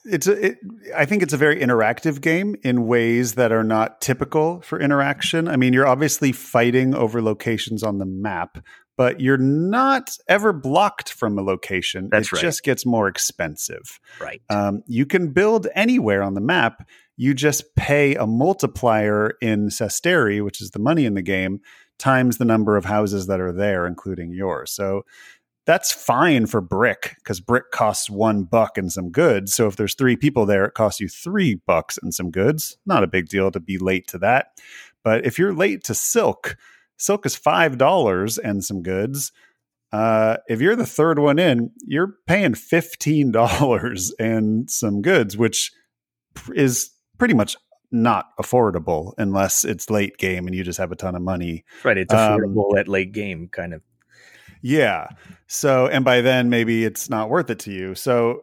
[0.04, 0.58] it's a, it,
[0.96, 5.46] I think it's a very interactive game in ways that are not typical for interaction.
[5.46, 8.64] I mean, you're obviously fighting over locations on the map,
[8.96, 12.08] but you're not ever blocked from a location.
[12.10, 12.42] That's it right.
[12.42, 14.00] just gets more expensive.
[14.20, 14.40] Right.
[14.48, 16.88] Um, you can build anywhere on the map.
[17.16, 21.60] You just pay a multiplier in sestertii, which is the money in the game,
[21.98, 24.72] times the number of houses that are there, including yours.
[24.72, 25.04] So
[25.66, 29.54] that's fine for brick because brick costs one buck and some goods.
[29.54, 32.78] So if there's three people there, it costs you three bucks and some goods.
[32.86, 34.58] Not a big deal to be late to that.
[35.04, 36.56] But if you're late to silk,
[36.96, 39.32] silk is five dollars and some goods.
[39.92, 45.72] Uh, if you're the third one in, you're paying fifteen dollars and some goods, which
[46.54, 47.56] is pretty much
[47.92, 51.64] not affordable unless it's late game and you just have a ton of money.
[51.82, 53.82] Right, it's affordable um, at late game, kind of.
[54.62, 55.08] Yeah.
[55.46, 57.94] So, and by then maybe it's not worth it to you.
[57.94, 58.42] So,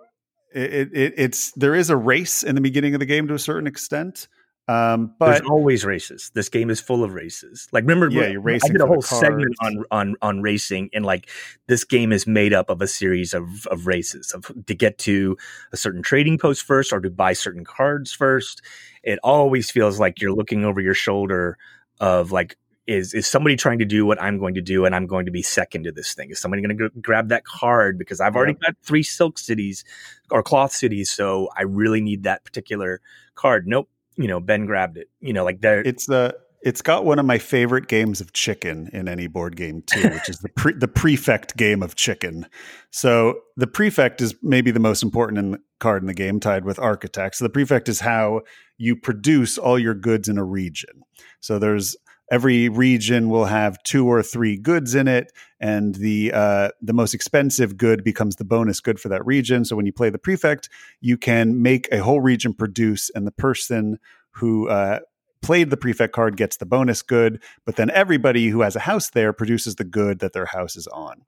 [0.54, 3.40] it, it it's there is a race in the beginning of the game to a
[3.40, 4.28] certain extent.
[4.70, 6.30] Um, but there's always races.
[6.34, 7.70] This game is full of races.
[7.72, 8.72] Like remember, yeah, you're racing.
[8.72, 11.30] I did a whole segment on on on racing, and like
[11.68, 15.38] this game is made up of a series of of races of to get to
[15.72, 18.62] a certain trading post first, or to buy certain cards first.
[19.04, 21.58] It always feels like you're looking over your shoulder
[22.02, 22.58] of like
[22.88, 25.32] is is somebody trying to do what I'm going to do and I'm going to
[25.32, 26.32] be second to this thing?
[26.32, 29.84] Is somebody going to grab that card because I've already got three silk cities
[30.32, 33.02] or cloth cities, so I really need that particular
[33.36, 33.68] card?
[33.68, 35.10] Nope, you know, Ben grabbed it.
[35.20, 35.82] You know, like there.
[35.82, 39.84] It's the it's got one of my favorite games of chicken in any board game
[39.84, 42.48] too, which is the pre, the prefect game of chicken.
[42.90, 46.66] So the prefect is maybe the most important in the card in the game, tied
[46.66, 47.36] with architect.
[47.36, 48.42] So the prefect is how
[48.78, 51.04] you produce all your goods in a region.
[51.40, 51.96] So there's
[52.32, 57.14] every region will have two or three goods in it, and the uh, the most
[57.14, 59.66] expensive good becomes the bonus good for that region.
[59.66, 60.70] So when you play the prefect,
[61.02, 64.00] you can make a whole region produce, and the person
[64.32, 65.00] who uh,
[65.42, 69.10] played the prefect card gets the bonus good, but then everybody who has a house
[69.10, 71.24] there produces the good that their house is on.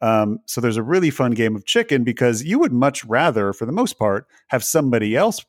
[0.00, 3.66] Um, so there's a really fun game of chicken because you would much rather, for
[3.66, 5.44] the most part, have somebody else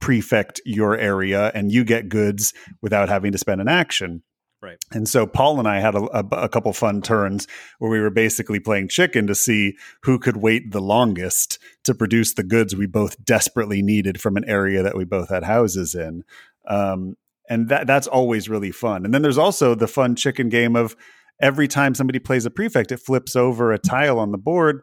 [0.00, 4.22] prefect your area and you get goods without having to spend an action.
[4.62, 4.78] Right.
[4.92, 7.48] And so Paul and I had a, a, a, couple fun turns
[7.80, 12.34] where we were basically playing chicken to see who could wait the longest to produce
[12.34, 16.22] the goods we both desperately needed from an area that we both had houses in.
[16.68, 17.16] Um,
[17.50, 19.04] and that that's always really fun.
[19.04, 20.94] And then there's also the fun chicken game of
[21.40, 24.82] every time somebody plays a prefect, it flips over a tile on the board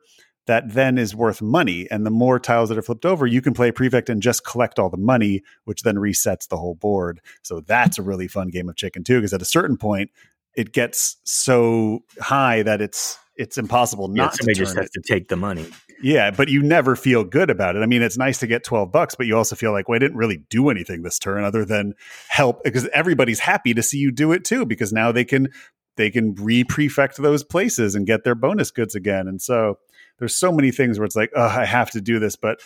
[0.49, 1.87] that then is worth money.
[1.91, 4.79] And the more tiles that are flipped over, you can play prefect and just collect
[4.79, 7.21] all the money, which then resets the whole board.
[7.43, 10.09] So that's a really fun game of chicken too, because at a certain point,
[10.55, 14.93] it gets so high that it's it's impossible not somebody to just has it.
[14.93, 15.67] to take the money.
[16.01, 17.83] Yeah, but you never feel good about it.
[17.83, 19.99] I mean, it's nice to get 12 bucks, but you also feel like, well, I
[19.99, 21.93] didn't really do anything this turn other than
[22.27, 25.49] help because everybody's happy to see you do it too, because now they can
[25.95, 29.27] they can re-prefect those places and get their bonus goods again.
[29.27, 29.77] And so
[30.19, 32.59] there's so many things where it's like, oh, I have to do this, but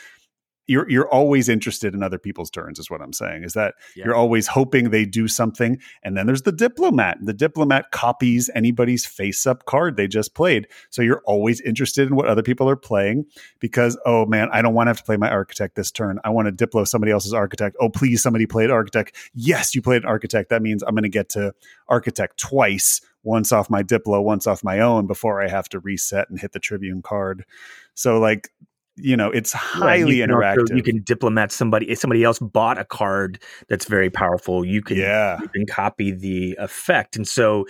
[0.68, 4.06] you're you're always interested in other people's turns is what i'm saying is that yeah.
[4.06, 9.06] you're always hoping they do something and then there's the diplomat the diplomat copies anybody's
[9.06, 12.76] face up card they just played so you're always interested in what other people are
[12.76, 13.26] playing
[13.60, 16.30] because oh man i don't want to have to play my architect this turn i
[16.30, 20.50] want to diplo somebody else's architect oh please somebody played architect yes you played architect
[20.50, 21.54] that means i'm going to get to
[21.88, 26.30] architect twice once off my Diplo, once off my own before I have to reset
[26.30, 27.46] and hit the Tribune card.
[27.94, 28.50] So like
[28.96, 32.86] you know it's highly interactive also, you can diplomat somebody if somebody else bought a
[32.86, 37.66] card that's very powerful you can yeah you can copy the effect and so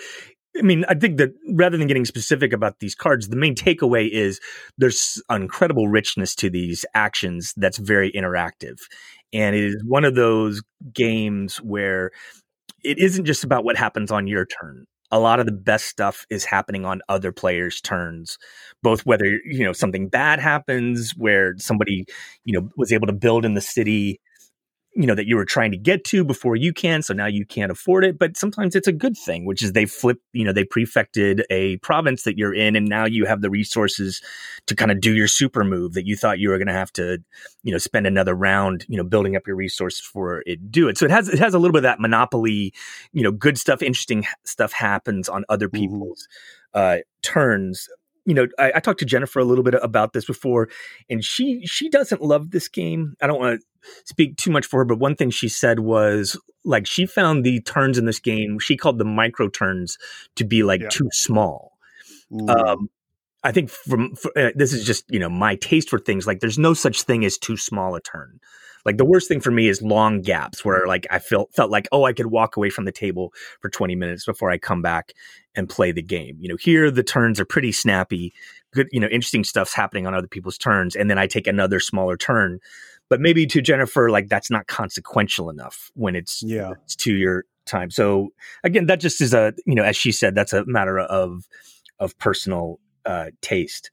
[0.58, 4.08] I mean, I think that rather than getting specific about these cards, the main takeaway
[4.08, 4.40] is
[4.78, 8.78] there's incredible richness to these actions that's very interactive.
[9.34, 10.62] And it is one of those
[10.94, 12.12] games where
[12.84, 16.26] it isn't just about what happens on your turn a lot of the best stuff
[16.32, 18.40] is happening on other players' turns.
[18.82, 22.06] Both whether you know something bad happens, where somebody
[22.46, 24.20] you know was able to build in the city
[24.96, 27.46] you know that you were trying to get to before you can so now you
[27.46, 30.54] can't afford it but sometimes it's a good thing which is they flip you know
[30.54, 34.22] they prefected a province that you're in and now you have the resources
[34.68, 36.92] to kind of do your super move that you thought you were going to have
[36.94, 37.18] to
[37.64, 40.98] you know spend another round you know building up your resources for it do it
[40.98, 42.74] so it has it has a little bit of that monopoly
[43.12, 45.82] you know good stuff interesting stuff happens on other mm-hmm.
[45.82, 46.28] people's
[46.76, 46.98] mm-hmm.
[46.98, 47.90] uh turns
[48.26, 50.70] you know, I, I, talked to Jennifer a little bit about this before,
[51.10, 53.16] and she she doesn't love this game.
[53.22, 56.40] I don't want to speak too much for her, but one thing she said was
[56.64, 58.60] like she found the turns in this game.
[58.60, 59.98] She called the micro turns
[60.36, 60.90] to be like yeah.
[60.90, 61.78] too small.
[62.48, 62.90] Um,
[63.44, 66.26] I think from for, uh, this is just you know my taste for things.
[66.26, 68.40] Like there's no such thing as too small a turn.
[68.86, 71.88] Like the worst thing for me is long gaps where like I felt felt like
[71.92, 75.14] oh I could walk away from the table for 20 minutes before I come back
[75.56, 76.38] and play the game.
[76.40, 78.34] You know, here the turns are pretty snappy.
[78.74, 81.80] Good, you know, interesting stuff's happening on other people's turns and then I take another
[81.80, 82.60] smaller turn.
[83.10, 86.72] But maybe to Jennifer like that's not consequential enough when it's yeah.
[86.84, 87.90] it's to your time.
[87.92, 88.30] So
[88.64, 91.48] again, that just is a, you know, as she said, that's a matter of
[92.00, 93.92] of personal uh taste.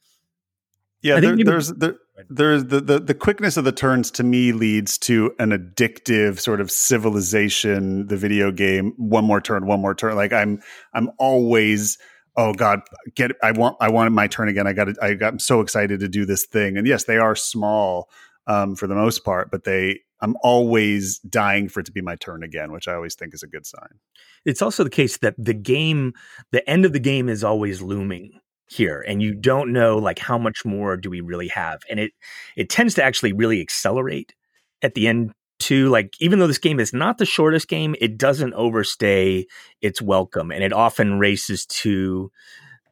[1.03, 1.97] Yeah, there, there's there,
[2.29, 6.61] there's the, the the quickness of the turns to me leads to an addictive sort
[6.61, 8.07] of civilization.
[8.07, 10.16] The video game, one more turn, one more turn.
[10.16, 10.61] Like I'm
[10.93, 11.99] I'm always
[12.37, 12.81] oh god
[13.14, 16.01] get i want i wanted my turn again i got i got i'm so excited
[16.01, 18.09] to do this thing and yes they are small
[18.47, 22.16] um, for the most part but they i'm always dying for it to be my
[22.16, 23.99] turn again which i always think is a good sign
[24.45, 26.12] it's also the case that the game
[26.53, 28.41] the end of the game is always looming
[28.71, 32.12] here and you don't know like how much more do we really have and it
[32.57, 34.33] it tends to actually really accelerate
[34.81, 38.16] at the end too like even though this game is not the shortest game it
[38.16, 39.45] doesn't overstay
[39.83, 42.31] its welcome and it often races to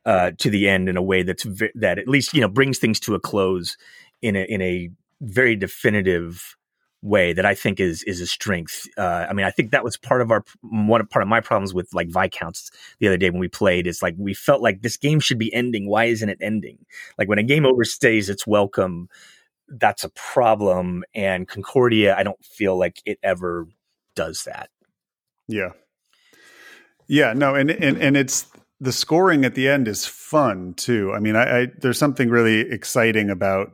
[0.04, 2.78] uh to the end in a way that's vi- that at least you know brings
[2.78, 3.76] things to a close
[4.20, 6.56] in a in a very definitive
[7.02, 8.86] way that I think is is a strength.
[8.96, 11.72] Uh, I mean, I think that was part of our one part of my problems
[11.74, 13.86] with like Viscounts the other day when we played.
[13.86, 15.88] Is like we felt like this game should be ending.
[15.88, 16.78] Why isn't it ending?
[17.16, 19.08] Like when a game overstays its welcome,
[19.68, 21.04] that's a problem.
[21.14, 23.66] And Concordia, I don't feel like it ever
[24.14, 24.70] does that.
[25.46, 25.70] Yeah,
[27.06, 28.46] yeah, no, and and and it's
[28.80, 31.12] the scoring at the end is fun too.
[31.12, 33.72] I mean, I, I there's something really exciting about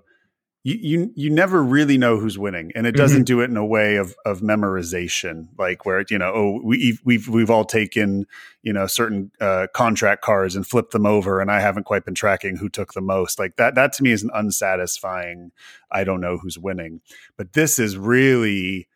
[0.67, 3.25] you, you you never really know who's winning, and it doesn't mm-hmm.
[3.25, 7.29] do it in a way of of memorization, like where you know, oh, we we've
[7.29, 8.27] we've all taken
[8.63, 12.15] you know certain uh, contract cards and flipped them over, and I haven't quite been
[12.15, 13.39] tracking who took the most.
[13.39, 15.53] Like that, that to me is an unsatisfying.
[15.93, 17.03] I don't know who's winning,
[17.37, 18.89] but this is really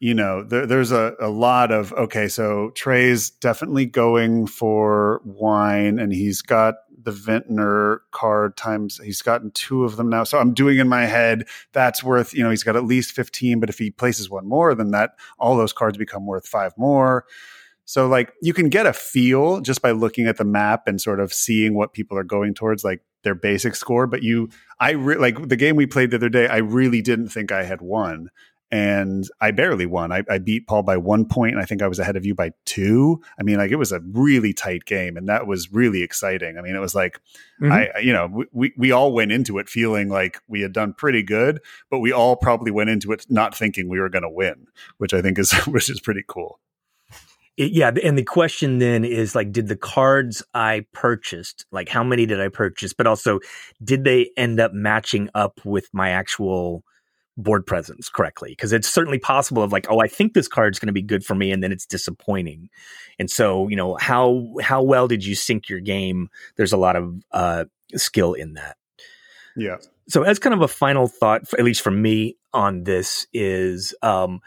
[0.00, 2.28] you know, there, there's a, a lot of okay.
[2.28, 8.98] So Trey's definitely going for wine, and he's got the vintner card times.
[9.02, 10.24] He's gotten two of them now.
[10.24, 12.34] So I'm doing in my head that's worth.
[12.34, 13.60] You know, he's got at least fifteen.
[13.60, 17.24] But if he places one more, then that all those cards become worth five more.
[17.86, 21.20] So like you can get a feel just by looking at the map and sort
[21.20, 24.06] of seeing what people are going towards, like their basic score.
[24.06, 24.48] But you,
[24.80, 26.46] I re- like the game we played the other day.
[26.46, 28.30] I really didn't think I had won
[28.74, 30.10] and I barely won.
[30.10, 32.34] I, I, beat Paul by one point, and I think I was ahead of you
[32.34, 33.22] by two.
[33.38, 36.58] I mean, like it was a really tight game, and that was really exciting.
[36.58, 37.20] I mean, it was like
[37.62, 37.70] mm-hmm.
[37.70, 41.22] I, you know, we we all went into it feeling like we had done pretty
[41.22, 44.66] good, but we all probably went into it not thinking we were going to win,
[44.98, 46.58] which I think is which is pretty cool.
[47.56, 52.02] It, yeah, and the question then is like, did the cards I purchased, like how
[52.02, 53.38] many did I purchase, but also
[53.84, 56.82] did they end up matching up with my actual
[57.36, 60.86] board presence correctly because it's certainly possible of like oh i think this card's going
[60.86, 62.68] to be good for me and then it's disappointing.
[63.18, 66.28] And so you know how how well did you sync your game?
[66.56, 67.64] There's a lot of uh
[67.94, 68.76] skill in that.
[69.56, 69.76] Yeah.
[70.08, 73.94] So as kind of a final thought for, at least for me on this is
[74.02, 74.40] um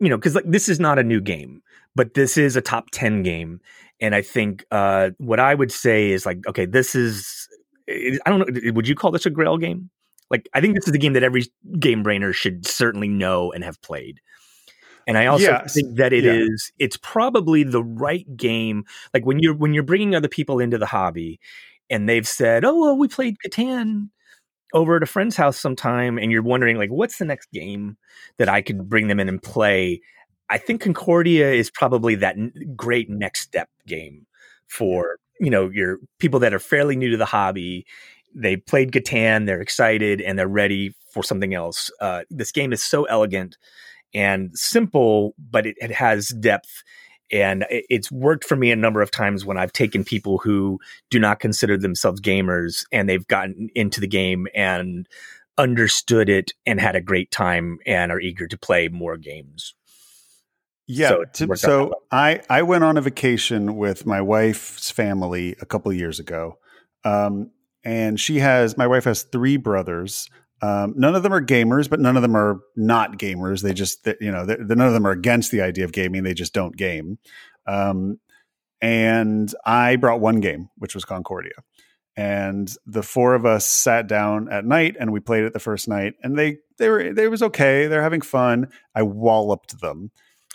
[0.00, 1.62] you know because like this is not a new game
[1.96, 3.60] but this is a top 10 game
[4.00, 7.48] and i think uh what i would say is like okay this is
[7.88, 9.88] i don't know would you call this a grail game
[10.30, 11.44] like I think this is the game that every
[11.78, 14.20] game brainer should certainly know and have played.
[15.06, 15.74] And I also yes.
[15.74, 16.32] think that it yeah.
[16.32, 18.84] is it's probably the right game.
[19.12, 21.40] Like when you're when you're bringing other people into the hobby,
[21.90, 24.08] and they've said, "Oh, well, we played Catan
[24.72, 27.96] over at a friend's house sometime," and you're wondering like, "What's the next game
[28.38, 30.00] that I could bring them in and play?"
[30.50, 34.26] I think Concordia is probably that n- great next step game
[34.66, 37.86] for you know your people that are fairly new to the hobby
[38.34, 41.90] they played Catan, they're excited, and they're ready for something else.
[42.00, 43.56] Uh, this game is so elegant
[44.12, 46.82] and simple, but it, it has depth.
[47.32, 50.78] And it, it's worked for me a number of times when I've taken people who
[51.10, 55.08] do not consider themselves gamers and they've gotten into the game and
[55.56, 59.74] understood it and had a great time and are eager to play more games.
[60.86, 61.08] Yeah.
[61.08, 65.92] So, to, so I, I went on a vacation with my wife's family a couple
[65.92, 66.58] years ago.
[67.04, 67.50] Um,
[67.84, 70.28] and she has my wife has three brothers.
[70.62, 73.62] Um, none of them are gamers, but none of them are not gamers.
[73.62, 76.22] They just you know they're, none of them are against the idea of gaming.
[76.22, 77.18] They just don't game.
[77.66, 78.18] Um,
[78.80, 81.52] and I brought one game, which was Concordia.
[82.16, 85.88] And the four of us sat down at night and we played it the first
[85.88, 86.14] night.
[86.22, 87.86] And they they were they was okay.
[87.86, 88.68] They're having fun.
[88.94, 90.10] I walloped them.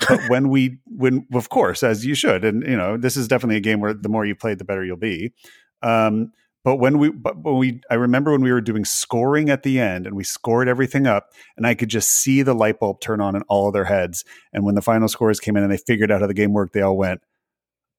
[0.08, 3.58] but when we when of course as you should and you know this is definitely
[3.58, 5.34] a game where the more you play the better you'll be
[5.82, 6.32] um,
[6.70, 9.80] but when we, but when we, I remember when we were doing scoring at the
[9.80, 13.22] end and we scored everything up and I could just see the light bulb turn
[13.22, 14.24] on in all of their heads.
[14.54, 16.74] And when the final scores came in and they figured out how the game worked,
[16.74, 17.22] they all went,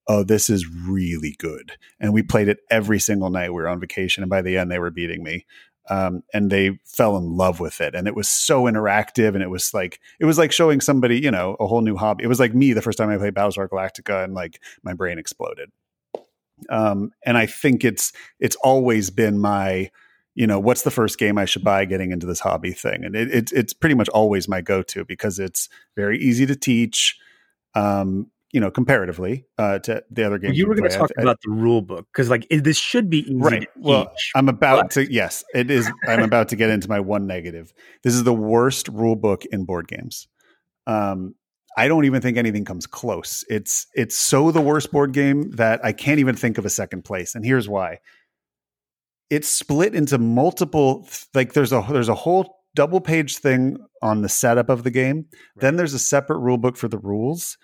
[0.07, 1.73] Oh, this is really good.
[1.99, 3.49] And we played it every single night.
[3.49, 4.23] We were on vacation.
[4.23, 5.45] And by the end, they were beating me.
[5.89, 7.93] Um, and they fell in love with it.
[7.93, 9.33] And it was so interactive.
[9.33, 12.23] And it was like, it was like showing somebody, you know, a whole new hobby.
[12.23, 15.19] It was like me the first time I played Battlestar Galactica and like my brain
[15.19, 15.71] exploded.
[16.69, 19.91] Um, and I think it's it's always been my
[20.33, 23.03] you know, what's the first game I should buy getting into this hobby thing?
[23.03, 26.55] And it, it it's pretty much always my go to because it's very easy to
[26.55, 27.17] teach.
[27.75, 30.57] Um, you know, comparatively uh, to the other games.
[30.57, 32.77] you were going to talk I, about I, the rule book because, like, it, this
[32.77, 33.35] should be easy.
[33.35, 33.67] Right.
[33.77, 34.91] well, teach, I'm about but...
[34.91, 35.13] to.
[35.13, 35.89] Yes, it is.
[36.05, 37.73] I'm about to get into my one negative.
[38.03, 40.27] This is the worst rule book in board games.
[40.85, 41.35] Um,
[41.77, 43.45] I don't even think anything comes close.
[43.49, 47.03] It's it's so the worst board game that I can't even think of a second
[47.03, 47.35] place.
[47.35, 47.99] And here's why.
[49.29, 51.07] It's split into multiple.
[51.33, 55.17] Like there's a there's a whole double page thing on the setup of the game.
[55.17, 55.61] Right.
[55.61, 57.57] Then there's a separate rule book for the rules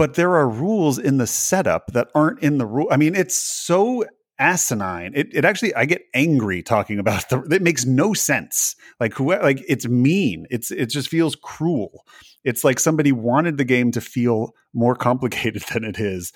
[0.00, 2.88] but there are rules in the setup that aren't in the rule.
[2.90, 4.06] I mean, it's so
[4.40, 5.12] asinine.
[5.14, 7.40] It, it actually, I get angry talking about the.
[7.50, 8.74] It makes no sense.
[8.98, 10.46] Like who, like it's mean.
[10.50, 12.04] It's it just feels cruel.
[12.42, 16.32] It's like somebody wanted the game to feel more complicated than it is.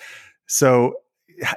[0.46, 0.94] So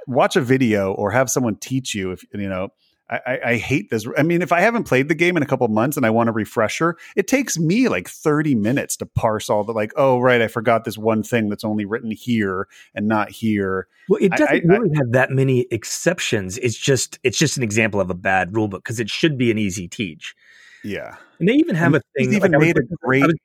[0.07, 2.69] watch a video or have someone teach you if you know
[3.09, 4.05] I, I, hate this.
[4.17, 6.27] I mean, if I haven't played the game in a couple months and I want
[6.27, 10.41] a refresher, it takes me like 30 minutes to parse all the like, oh, right,
[10.41, 13.87] I forgot this one thing that's only written here and not here.
[14.09, 16.57] Well, it doesn't I, really have that many exceptions.
[16.57, 19.51] It's just it's just an example of a bad rule book because it should be
[19.51, 20.35] an easy teach.
[20.83, 21.15] Yeah.
[21.39, 22.33] And they even have and a thing.
[22.33, 23.23] even like, made a great.
[23.23, 23.35] I was,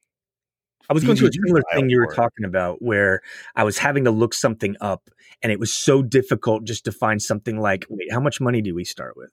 [0.90, 3.20] I was going through a similar thing you were talking about where
[3.54, 5.08] I was having to look something up
[5.40, 8.74] and it was so difficult just to find something like, wait, how much money do
[8.74, 9.30] we start with?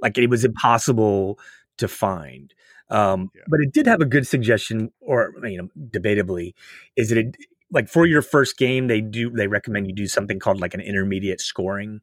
[0.00, 1.38] Like it was impossible
[1.78, 2.52] to find.
[2.88, 3.42] Um, yeah.
[3.48, 6.54] But it did have a good suggestion, or you know, debatably,
[6.96, 7.36] is that it
[7.72, 10.80] like for your first game they do they recommend you do something called like an
[10.80, 12.00] intermediate scoring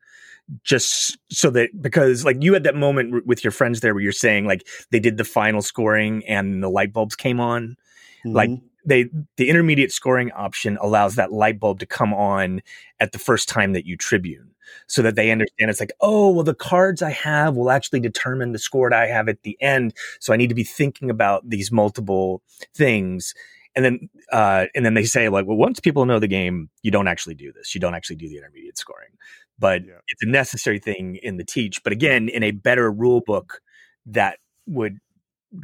[0.64, 4.12] just so that because like you had that moment with your friends there where you're
[4.12, 7.78] saying like they did the final scoring and the light bulbs came on
[8.26, 8.36] mm-hmm.
[8.36, 8.50] like
[8.86, 12.62] they the intermediate scoring option allows that light bulb to come on
[13.00, 14.53] at the first time that you tribune
[14.88, 18.52] so that they understand it's like, oh, well, the cards I have will actually determine
[18.52, 19.94] the score that I have at the end.
[20.20, 22.42] So I need to be thinking about these multiple
[22.76, 23.34] things.
[23.76, 26.92] And then, uh, and then they say like, well, once people know the game, you
[26.92, 27.74] don't actually do this.
[27.74, 29.10] You don't actually do the intermediate scoring,
[29.58, 29.94] but yeah.
[30.10, 31.84] it's a necessary thing in the teach.
[31.84, 33.62] But again, in a better rule book,
[34.06, 34.38] that
[34.68, 35.00] would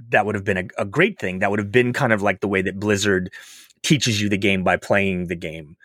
[0.09, 1.39] that would have been a, a great thing.
[1.39, 3.31] That would have been kind of like the way that Blizzard
[3.83, 5.77] teaches you the game by playing the game.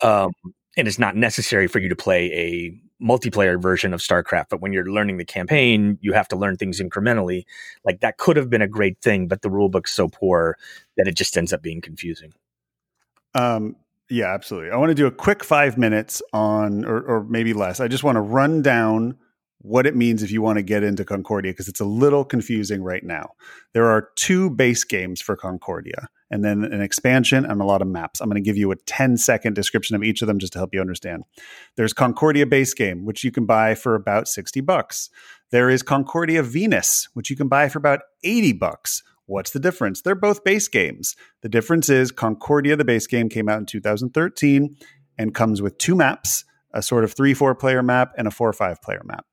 [0.00, 0.32] Um,
[0.76, 4.46] and it's not necessary for you to play a multiplayer version of StarCraft.
[4.50, 7.44] But when you're learning the campaign, you have to learn things incrementally.
[7.84, 10.56] Like that could have been a great thing, but the rulebook's so poor
[10.96, 12.32] that it just ends up being confusing.
[13.34, 13.76] Um,
[14.08, 14.70] yeah, absolutely.
[14.70, 17.80] I want to do a quick five minutes on, or, or maybe less.
[17.80, 19.16] I just want to run down
[19.62, 22.82] what it means if you want to get into Concordia because it's a little confusing
[22.82, 23.30] right now.
[23.74, 27.88] There are two base games for Concordia and then an expansion and a lot of
[27.88, 28.20] maps.
[28.20, 30.58] I'm going to give you a 10 second description of each of them just to
[30.58, 31.24] help you understand.
[31.76, 35.10] There's Concordia base game, which you can buy for about 60 bucks.
[35.50, 39.02] There is Concordia Venus, which you can buy for about 80 bucks.
[39.26, 40.00] What's the difference?
[40.00, 41.16] They're both base games.
[41.42, 44.76] The difference is Concordia, the base game, came out in 2013
[45.18, 48.52] and comes with two maps a sort of three, four player map and a four
[48.52, 49.24] five player map.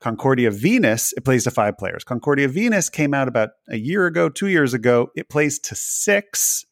[0.00, 2.04] Concordia Venus, it plays to five players.
[2.04, 5.08] Concordia Venus came out about a year ago, two years ago.
[5.16, 6.64] It plays to six.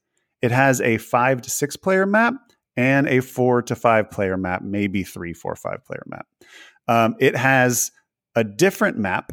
[0.42, 2.34] It has a five to six player map
[2.76, 6.26] and a four to five player map, maybe three, four, five player map.
[6.88, 7.90] Um, it has
[8.34, 9.32] a different map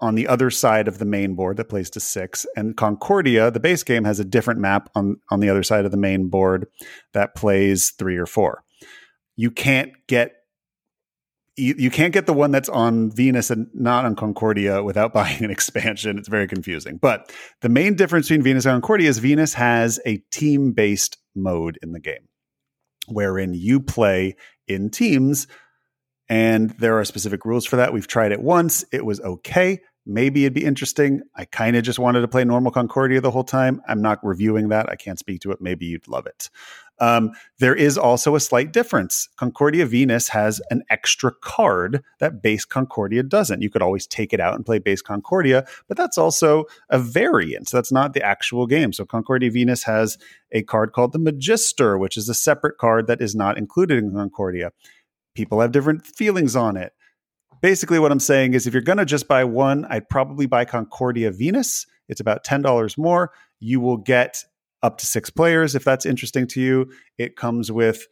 [0.00, 2.46] on the other side of the main board that plays to six.
[2.56, 5.90] And Concordia, the base game, has a different map on, on the other side of
[5.90, 6.68] the main board
[7.14, 8.62] that plays three or four.
[9.38, 10.32] You can't get
[11.56, 15.42] you, you can't get the one that's on Venus and not on Concordia without buying
[15.44, 16.18] an expansion.
[16.18, 16.98] It's very confusing.
[16.98, 17.32] But
[17.62, 21.92] the main difference between Venus and Concordia is Venus has a team based mode in
[21.92, 22.28] the game
[23.06, 24.36] wherein you play
[24.66, 25.46] in teams
[26.28, 27.92] and there are specific rules for that.
[27.92, 31.20] We've tried it once, it was okay maybe it'd be interesting.
[31.36, 33.80] I kind of just wanted to play normal Concordia the whole time.
[33.86, 34.88] I'm not reviewing that.
[34.88, 35.60] I can't speak to it.
[35.60, 36.48] Maybe you'd love it.
[37.00, 39.28] Um, there is also a slight difference.
[39.36, 43.62] Concordia Venus has an extra card that base Concordia doesn't.
[43.62, 47.70] You could always take it out and play base Concordia, but that's also a variant.
[47.70, 48.92] That's not the actual game.
[48.92, 50.18] So Concordia Venus has
[50.52, 54.12] a card called the Magister, which is a separate card that is not included in
[54.12, 54.72] Concordia.
[55.34, 56.92] People have different feelings on it
[57.60, 60.64] basically what I'm saying is if you're going to just buy one, I'd probably buy
[60.64, 61.86] Concordia Venus.
[62.08, 63.32] It's about $10 more.
[63.60, 64.44] You will get
[64.82, 66.90] up to six players if that's interesting to you.
[67.16, 68.06] It comes with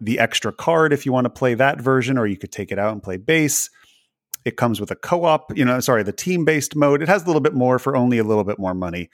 [0.00, 2.78] the extra card if you want to play that version, or you could take it
[2.78, 3.70] out and play base.
[4.44, 7.02] It comes with a co op, you know, sorry, the team based mode.
[7.02, 9.10] It has a little bit more for only a little bit more money.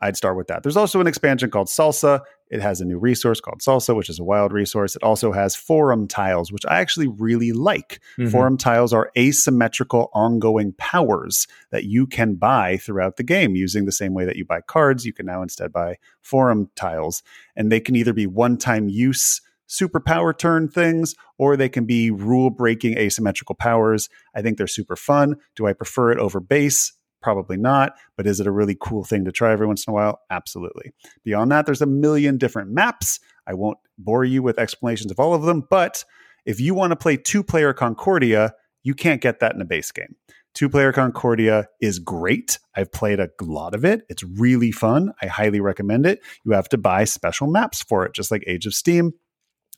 [0.00, 0.62] I'd start with that.
[0.62, 2.20] There's also an expansion called Salsa.
[2.50, 4.94] It has a new resource called Salsa, which is a wild resource.
[4.94, 8.00] It also has forum tiles, which I actually really like.
[8.18, 8.30] Mm-hmm.
[8.30, 13.92] Forum tiles are asymmetrical ongoing powers that you can buy throughout the game using the
[13.92, 15.04] same way that you buy cards.
[15.04, 17.22] You can now instead buy forum tiles,
[17.56, 22.10] and they can either be one time use superpower turn things, or they can be
[22.10, 24.08] rule breaking asymmetrical powers.
[24.34, 25.36] I think they're super fun.
[25.56, 26.92] Do I prefer it over base?
[27.20, 29.94] Probably not, but is it a really cool thing to try every once in a
[29.94, 30.20] while?
[30.30, 30.92] Absolutely.
[31.24, 33.18] Beyond that, there's a million different maps.
[33.46, 36.04] I won't bore you with explanations of all of them, but
[36.46, 38.54] if you want to play two player Concordia,
[38.84, 40.14] you can't get that in a base game.
[40.54, 42.58] Two player Concordia is great.
[42.74, 44.02] I've played a lot of it.
[44.08, 45.12] It's really fun.
[45.20, 46.20] I highly recommend it.
[46.44, 49.12] You have to buy special maps for it, just like Age of Steam.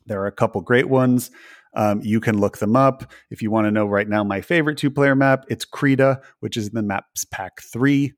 [0.06, 1.30] There are a couple great ones.
[1.74, 3.12] Um, you can look them up.
[3.30, 6.56] If you want to know right now, my favorite two player map, it's Creta, which
[6.56, 8.12] is in the maps pack three.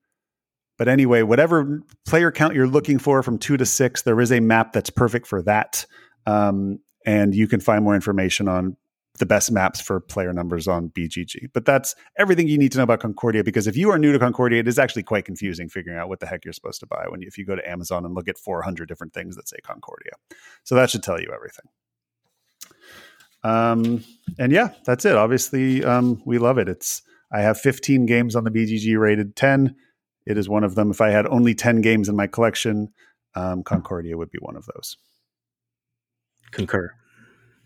[0.78, 4.40] But anyway, whatever player count you're looking for from two to six, there is a
[4.40, 5.84] map that's perfect for that.
[6.26, 8.76] Um, and you can find more information on
[9.18, 11.48] the best maps for player numbers on BGG.
[11.52, 14.18] But that's everything you need to know about Concordia because if you are new to
[14.18, 17.04] Concordia, it is actually quite confusing figuring out what the heck you're supposed to buy
[17.08, 19.58] when you, if you go to Amazon and look at 400 different things that say
[19.62, 20.12] Concordia.
[20.64, 21.66] So that should tell you everything.
[23.44, 24.04] Um,
[24.38, 25.16] and yeah, that's it.
[25.16, 26.68] Obviously, um, we love it.
[26.68, 27.02] It's
[27.32, 29.74] I have 15 games on the BGG rated 10.
[30.26, 30.90] It is one of them.
[30.90, 32.92] If I had only 10 games in my collection,
[33.34, 34.96] um, Concordia would be one of those.
[36.52, 36.94] Concur.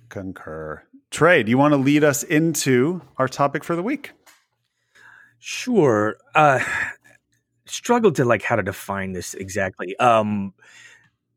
[0.08, 0.82] Concur.
[1.10, 4.12] Trey, do you want to lead us into our topic for the week?
[5.38, 6.16] Sure.
[6.34, 6.60] Uh,
[7.66, 9.96] struggled to like how to define this exactly.
[9.98, 10.54] Um,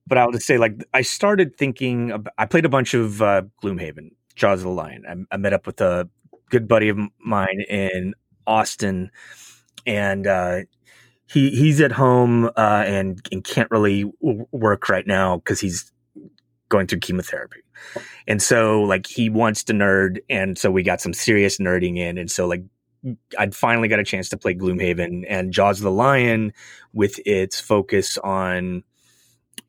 [0.07, 2.11] but I'll just say like I started thinking.
[2.11, 5.03] About, I played a bunch of uh, Gloomhaven Jaws of the Lion.
[5.07, 6.10] I, I, met up with a
[6.49, 8.16] good buddy of mine in
[8.48, 9.11] Austin,
[9.86, 10.61] and uh,
[11.28, 15.91] he he's at home uh, and, and can't really w- work right now because he's
[16.70, 17.60] going through chemotherapy.
[18.28, 22.18] And so like he wants to nerd, and so we got some serious nerding in,
[22.18, 22.64] and so like
[23.38, 26.53] I'd finally got a chance to play Gloomhaven and Jaws of the Lion
[26.94, 28.84] with its focus on,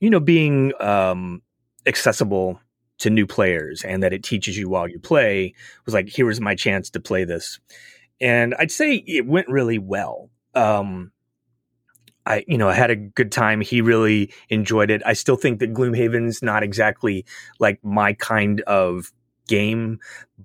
[0.00, 1.42] you know, being um,
[1.86, 2.60] accessible
[3.00, 5.54] to new players and that it teaches you while you play
[5.84, 7.60] was like here was my chance to play this.
[8.20, 10.30] And i'd say it went really well.
[10.54, 11.12] Um
[12.26, 13.60] i you know i had a good time.
[13.60, 15.02] He really enjoyed it.
[15.04, 17.24] I still think that gloomhaven's not exactly
[17.58, 19.12] like my kind of
[19.48, 19.98] game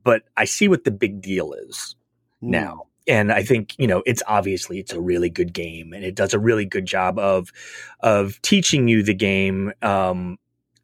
[0.03, 1.95] but i see what the big deal is
[2.44, 2.49] mm.
[2.49, 2.88] now.
[3.07, 6.34] And I think you know it's obviously it's a really good game, and it does
[6.34, 7.52] a really good job of
[7.99, 10.38] of teaching you the game um,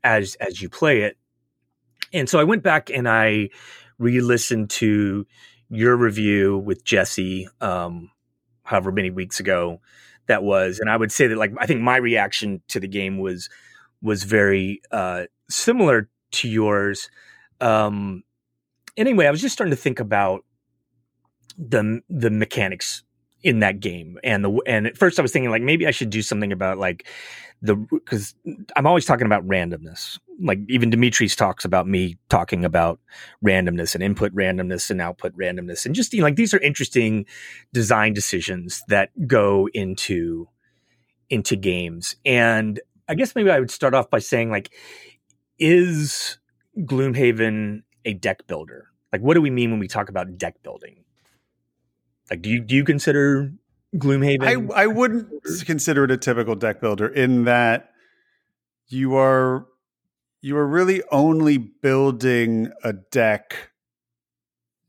[0.04, 1.18] as as you play it.
[2.14, 3.50] And so I went back and I
[3.98, 5.26] re-listened to
[5.70, 8.12] your review with Jesse, um,
[8.64, 9.80] however many weeks ago
[10.28, 13.20] that was, and I would say that like I think my reaction to the game
[13.20, 13.50] was
[14.02, 17.10] was very uh, similar to yours.
[17.60, 18.24] Um,
[18.98, 20.46] anyway, I was just starting to think about
[21.58, 23.04] the the mechanics
[23.44, 26.10] in that game and the and at first I was thinking like maybe I should
[26.10, 27.08] do something about like
[27.62, 28.34] the because
[28.76, 30.20] I'm always talking about randomness.
[30.40, 33.00] Like even Dimitri's talks about me talking about
[33.46, 37.26] randomness and input randomness and output randomness, and just you know, like these are interesting
[37.72, 40.48] design decisions that go into
[41.30, 42.16] into games.
[42.26, 44.72] And I guess maybe I would start off by saying like,
[45.60, 46.40] is
[46.80, 48.88] Gloomhaven a deck builder?
[49.12, 51.04] Like, what do we mean when we talk about deck building?
[52.32, 53.52] Like, do you do you consider
[53.96, 54.72] Gloomhaven?
[54.74, 55.28] I, I wouldn't
[55.66, 57.92] consider it a typical deck builder in that
[58.88, 59.66] you are
[60.42, 63.72] you are really only building a deck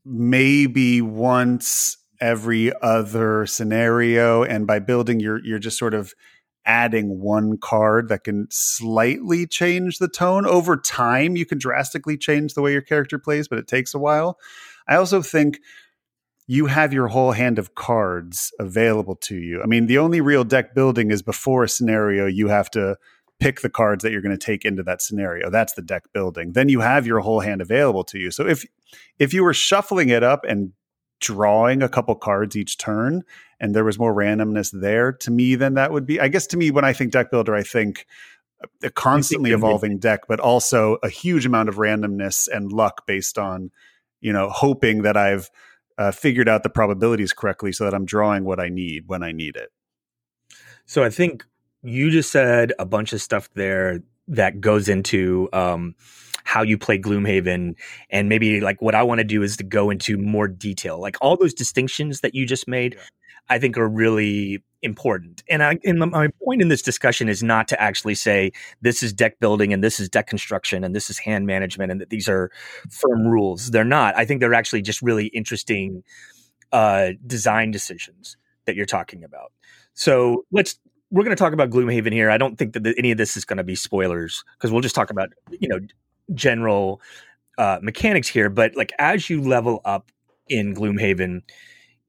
[0.05, 6.13] maybe once every other scenario and by building you're you're just sort of
[6.65, 12.53] adding one card that can slightly change the tone over time you can drastically change
[12.53, 14.37] the way your character plays but it takes a while
[14.87, 15.59] i also think
[16.47, 19.61] you have your whole hand of cards available to you.
[19.61, 22.97] I mean, the only real deck building is before a scenario, you have to
[23.39, 25.49] pick the cards that you're going to take into that scenario.
[25.49, 26.53] That's the deck building.
[26.53, 28.31] Then you have your whole hand available to you.
[28.31, 28.65] So if
[29.19, 30.73] if you were shuffling it up and
[31.19, 33.23] drawing a couple cards each turn
[33.59, 36.57] and there was more randomness there to me then that would be I guess to
[36.57, 38.05] me when I think deck builder I think
[38.83, 43.71] a constantly evolving deck but also a huge amount of randomness and luck based on
[44.19, 45.49] you know hoping that I've
[45.97, 49.31] uh, figured out the probabilities correctly so that I'm drawing what I need when I
[49.31, 49.69] need it.
[50.85, 51.45] So I think
[51.81, 55.95] you just said a bunch of stuff there that goes into um,
[56.43, 57.75] how you play Gloomhaven,
[58.09, 61.17] and maybe like what I want to do is to go into more detail, like
[61.21, 62.95] all those distinctions that you just made.
[62.95, 63.01] Yeah.
[63.49, 65.43] I think are really important.
[65.49, 68.51] And I, and my point in this discussion is not to actually say
[68.81, 72.01] this is deck building and this is deck construction and this is hand management and
[72.01, 72.51] that these are
[72.89, 73.71] firm rules.
[73.71, 74.15] They're not.
[74.17, 76.03] I think they're actually just really interesting
[76.73, 79.51] uh, design decisions that you're talking about.
[79.93, 80.79] So let's
[81.11, 82.31] we're going to talk about Gloomhaven here.
[82.31, 84.81] I don't think that the, any of this is going to be spoilers because we'll
[84.81, 85.79] just talk about you know
[86.33, 86.99] general
[87.57, 88.49] uh, mechanics here.
[88.49, 90.11] But like as you level up
[90.49, 91.43] in Gloomhaven,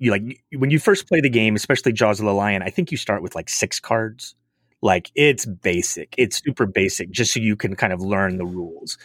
[0.05, 2.63] you like when you first play the game, especially Jaws of the Lion.
[2.63, 4.35] I think you start with like six cards.
[4.83, 8.99] Like it's basic, it's super basic, just so you can kind of learn the rules.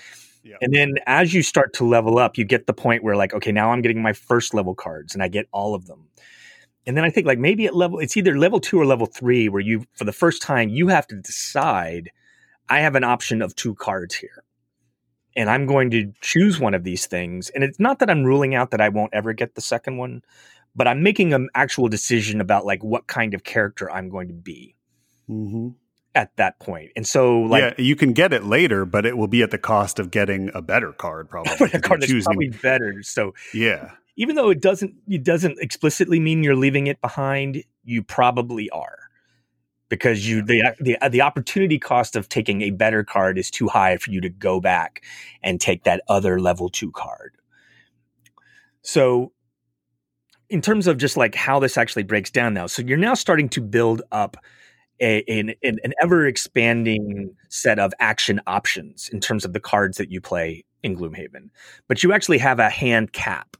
[0.44, 0.58] Yeah.
[0.62, 3.52] And then as you start to level up, you get the point where like, okay,
[3.52, 6.10] now I'm getting my first level cards and I get all of them.
[6.86, 9.48] And then I think like maybe at level, it's either level two or level three
[9.48, 12.10] where you, for the first time, you have to decide
[12.70, 14.44] I have an option of two cards here.
[15.36, 17.50] And I'm going to choose one of these things.
[17.52, 20.24] And it's not that I'm ruling out that I won't ever get the second one,
[20.80, 24.34] but I'm making an actual decision about like what kind of character I'm going to
[24.34, 24.76] be.
[25.30, 25.70] Mm-hmm
[26.16, 26.92] at that point.
[26.96, 29.60] And so, like, yeah, you can get it later, but it will be at the
[29.60, 31.70] cost of getting a better card, probably.
[31.72, 32.24] a card that's choosing...
[32.24, 33.04] probably better.
[33.04, 38.02] So, yeah, even though it doesn't it doesn't explicitly mean you're leaving it behind, you
[38.02, 39.10] probably are
[39.90, 43.98] because you the the the opportunity cost of taking a better card is too high
[43.98, 45.04] for you to go back
[45.44, 47.36] and take that other level 2 card.
[48.82, 49.32] So
[50.50, 52.68] in terms of just like how this actually breaks down now.
[52.68, 54.38] So you're now starting to build up
[55.02, 60.12] a, an, an ever expanding set of action options in terms of the cards that
[60.12, 61.50] you play in Gloomhaven.
[61.88, 63.56] But you actually have a hand cap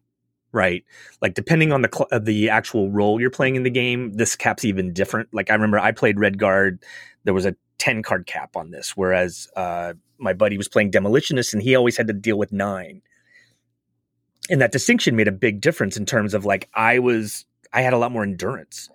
[0.52, 0.84] right?
[1.22, 4.66] Like depending on the cl- the actual role you're playing in the game, this cap's
[4.66, 5.30] even different.
[5.32, 6.84] Like I remember I played Red Guard,
[7.24, 11.54] there was a 10 card cap on this, whereas uh, my buddy was playing Demolitionist
[11.54, 13.02] and he always had to deal with nine.
[14.50, 17.94] And that distinction made a big difference in terms of like I was I had
[17.94, 18.90] a lot more endurance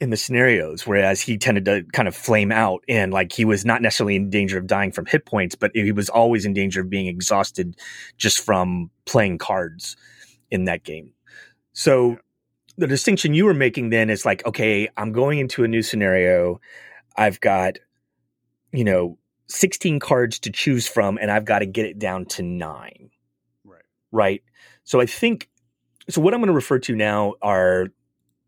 [0.00, 3.64] in the scenarios, whereas he tended to kind of flame out and like he was
[3.64, 6.80] not necessarily in danger of dying from hit points, but he was always in danger
[6.80, 7.76] of being exhausted
[8.16, 9.96] just from playing cards
[10.50, 11.12] in that game.
[11.72, 12.18] So
[12.76, 16.60] the distinction you were making then is like, okay, I'm going into a new scenario.
[17.16, 17.78] I've got,
[18.72, 19.18] you know,
[19.48, 23.10] 16 cards to choose from, and I've got to get it down to nine.
[24.10, 24.42] Right.
[24.84, 25.48] So I think
[26.08, 27.88] so what I'm going to refer to now are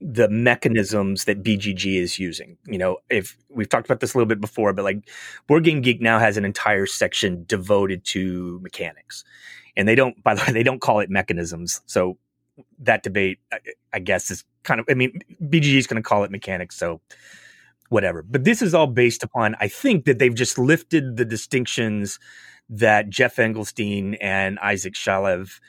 [0.00, 2.56] the mechanisms that BGG is using.
[2.66, 5.08] You know, if we've talked about this a little bit before, but like
[5.46, 9.24] Board Game Geek now has an entire section devoted to mechanics.
[9.76, 11.82] And they don't, by the way, they don't call it mechanisms.
[11.86, 12.16] So
[12.78, 13.58] that debate, I,
[13.92, 16.76] I guess, is kind of, I mean, BGG is going to call it mechanics.
[16.76, 17.02] So
[17.90, 18.22] whatever.
[18.22, 22.18] But this is all based upon, I think that they've just lifted the distinctions
[22.70, 25.60] that Geoff Engelstein and Isaac Shalev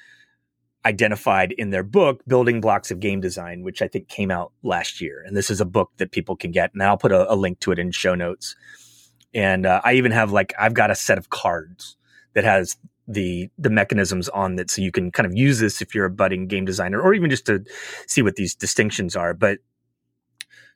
[0.85, 5.01] identified in their book, Building Blocks of Game Design, which I think came out last
[5.01, 5.23] year.
[5.25, 6.73] And this is a book that people can get.
[6.73, 8.55] And I'll put a, a link to it in show notes.
[9.33, 11.97] And uh, I even have like, I've got a set of cards
[12.33, 15.93] that has the the mechanisms on that so you can kind of use this if
[15.93, 17.63] you're a budding game designer or even just to
[18.07, 19.57] see what these distinctions are but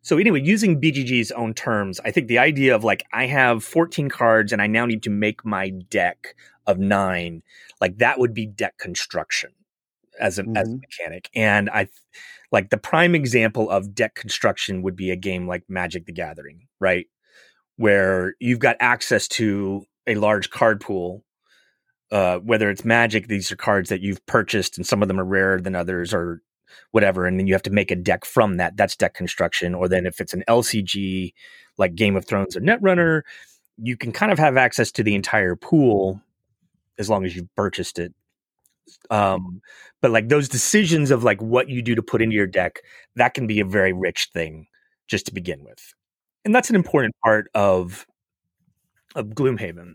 [0.06, 4.10] so anyway using bgg's own terms i think the idea of like i have 14
[4.10, 6.36] cards and i now need to make my deck
[6.68, 7.42] of nine
[7.82, 9.52] like that would be deck construction
[10.20, 10.58] as a, mm-hmm.
[10.58, 10.82] as a mm-hmm.
[10.82, 11.30] mechanic.
[11.36, 11.88] And I
[12.52, 16.68] like the prime example of deck construction would be a game like Magic the Gathering,
[16.80, 17.08] right?
[17.78, 21.24] Where you've got access to a large card pool.
[22.12, 25.26] Uh, whether it's Magic, these are cards that you've purchased, and some of them are
[25.26, 26.42] rarer than others, or
[26.92, 28.78] whatever, and then you have to make a deck from that.
[28.78, 29.74] That's deck construction.
[29.76, 31.34] Or then if it's an LCG
[31.78, 33.22] like Game of Thrones or Netrunner,
[33.78, 36.22] you can kind of have access to the entire pool
[36.98, 38.14] as long as you've purchased it
[39.10, 39.62] um,
[40.02, 42.82] but like those decisions of like what you do to put into your deck,
[43.16, 44.68] that can be a very rich thing
[45.08, 45.94] just to begin with.
[46.44, 48.06] And that's an important part of
[49.16, 49.94] of Gloomhaven.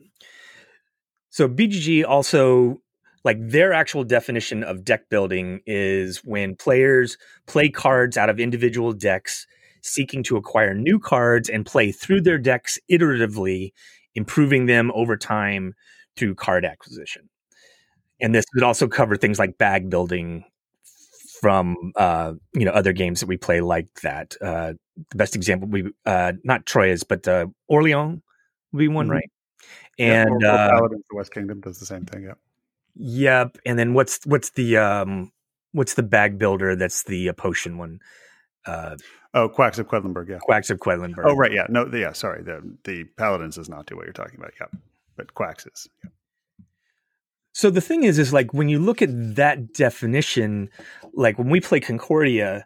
[1.29, 2.81] So BGG also
[3.25, 8.93] like their actual definition of deck building is when players play cards out of individual
[8.93, 9.47] decks
[9.83, 13.73] seeking to acquire new cards and play through their decks iteratively
[14.15, 15.75] improving them over time
[16.17, 17.29] through card acquisition
[18.21, 20.45] and this would also cover things like bag building
[21.41, 24.37] from uh, you know other games that we play like that.
[24.41, 24.75] Uh,
[25.11, 28.21] the best example we uh, not Troyes, but uh, Orleans
[28.73, 29.13] would be one, mm-hmm.
[29.13, 29.31] right?
[29.99, 32.25] And yeah, or, or uh, the West Kingdom does the same thing.
[32.25, 32.35] Yeah.
[32.97, 33.59] Yep.
[33.67, 35.33] And then what's what's the um
[35.73, 36.77] what's the bag builder?
[36.77, 38.01] That's the uh, potion one.
[38.67, 38.97] Uh,
[39.35, 40.29] oh, Quacks of Quedlinburg.
[40.29, 40.39] Yeah.
[40.39, 41.25] Quacks of Quedlinburg.
[41.25, 41.53] Oh, right.
[41.53, 41.67] Yeah.
[41.69, 41.87] No.
[41.93, 42.13] Yeah.
[42.13, 42.43] Sorry.
[42.43, 44.53] The the Paladins does not do what you're talking about.
[44.61, 44.67] Yeah.
[45.17, 45.89] But Quacks is.
[46.05, 46.11] Yeah.
[47.53, 50.71] So the thing is, is like when you look at that definition,
[51.15, 52.65] like when we play Concordia,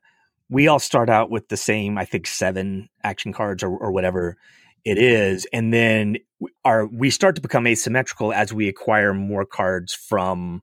[0.50, 4.36] we all start out with the same, I think, seven action cards or, or whatever
[4.84, 6.18] it is, and then
[6.64, 10.62] our we start to become asymmetrical as we acquire more cards from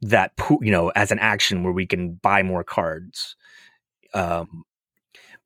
[0.00, 3.36] that pool, you know, as an action where we can buy more cards.
[4.12, 4.64] Um,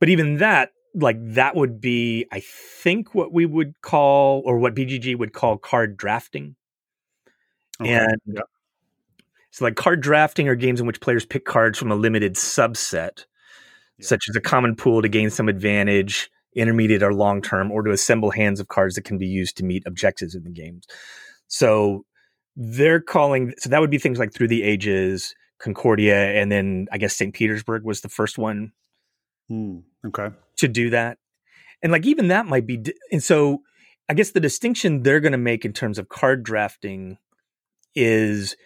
[0.01, 4.75] but even that, like that would be, I think, what we would call or what
[4.75, 6.57] BGG would call card drafting.
[7.81, 7.95] Okay.
[7.95, 8.41] And yeah.
[9.51, 13.27] so, like card drafting are games in which players pick cards from a limited subset,
[13.99, 14.07] yeah.
[14.07, 17.91] such as a common pool to gain some advantage intermediate or long term, or to
[17.91, 20.87] assemble hands of cards that can be used to meet objectives in the games.
[21.47, 22.05] So
[22.57, 26.99] they're calling so that would be things like through the ages, Concordia, and then I
[26.99, 27.35] guess St.
[27.35, 28.73] Petersburg was the first one.
[29.51, 30.35] Mm, okay.
[30.59, 31.19] To do that.
[31.83, 33.63] And like even that might be and so
[34.09, 37.19] I guess the distinction they're going to make in terms of card drafting
[37.95, 38.57] is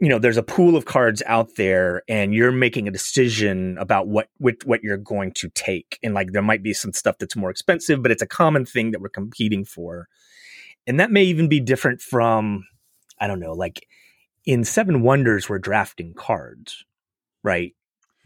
[0.00, 4.08] you know there's a pool of cards out there and you're making a decision about
[4.08, 5.98] what what, what you're going to take.
[6.02, 8.90] And like there might be some stuff that's more expensive but it's a common thing
[8.90, 10.08] that we're competing for.
[10.86, 12.64] And that may even be different from
[13.20, 13.86] i don't know like
[14.46, 16.84] in seven wonders we're drafting cards
[17.42, 17.74] right?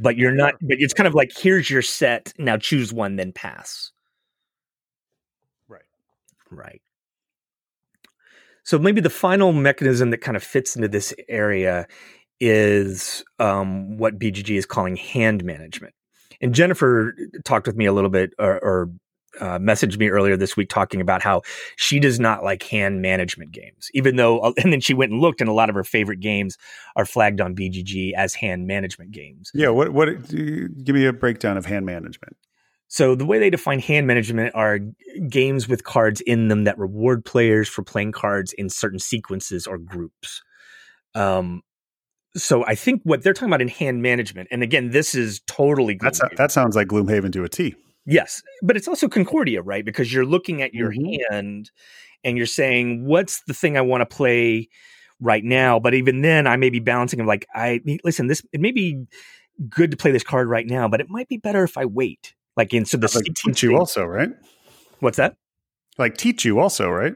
[0.01, 3.33] But you're not but it's kind of like here's your set now choose one then
[3.33, 3.93] pass.
[5.69, 5.83] Right.
[6.51, 6.83] Right
[8.65, 11.87] so maybe the final mechanism that kind of fits into this area
[12.41, 15.95] is um, what BGG is calling hand management.
[16.41, 17.15] And Jennifer
[17.45, 18.91] talked with me a little bit, or, or
[19.41, 21.43] uh, messaged me earlier this week talking about how
[21.77, 25.21] she does not like hand management games, even though, uh, and then she went and
[25.21, 26.57] looked, and a lot of her favorite games
[26.97, 29.51] are flagged on BGG as hand management games.
[29.55, 30.29] Yeah, what what?
[30.29, 32.37] Give me a breakdown of hand management.
[32.89, 34.79] So the way they define hand management are
[35.29, 39.79] games with cards in them that reward players for playing cards in certain sequences or
[39.79, 40.43] groups.
[41.15, 41.63] Um,
[42.37, 45.97] so I think what they're talking about in hand management, and again, this is totally
[46.01, 47.75] That's a, that sounds like Gloomhaven to a T.
[48.07, 49.85] Yes, but it's also Concordia, right?
[49.85, 51.35] Because you're looking at your mm-hmm.
[51.35, 51.71] hand
[52.23, 54.69] and you're saying, "What's the thing I want to play
[55.21, 58.27] right now?" But even then, I may be balancing of like, I listen.
[58.27, 59.07] This it may be
[59.69, 62.35] good to play this card right now, but it might be better if I wait
[62.57, 64.31] like in so the like Tichu also, right?
[65.01, 65.37] What's that?
[65.99, 67.15] Like Tichu also, right?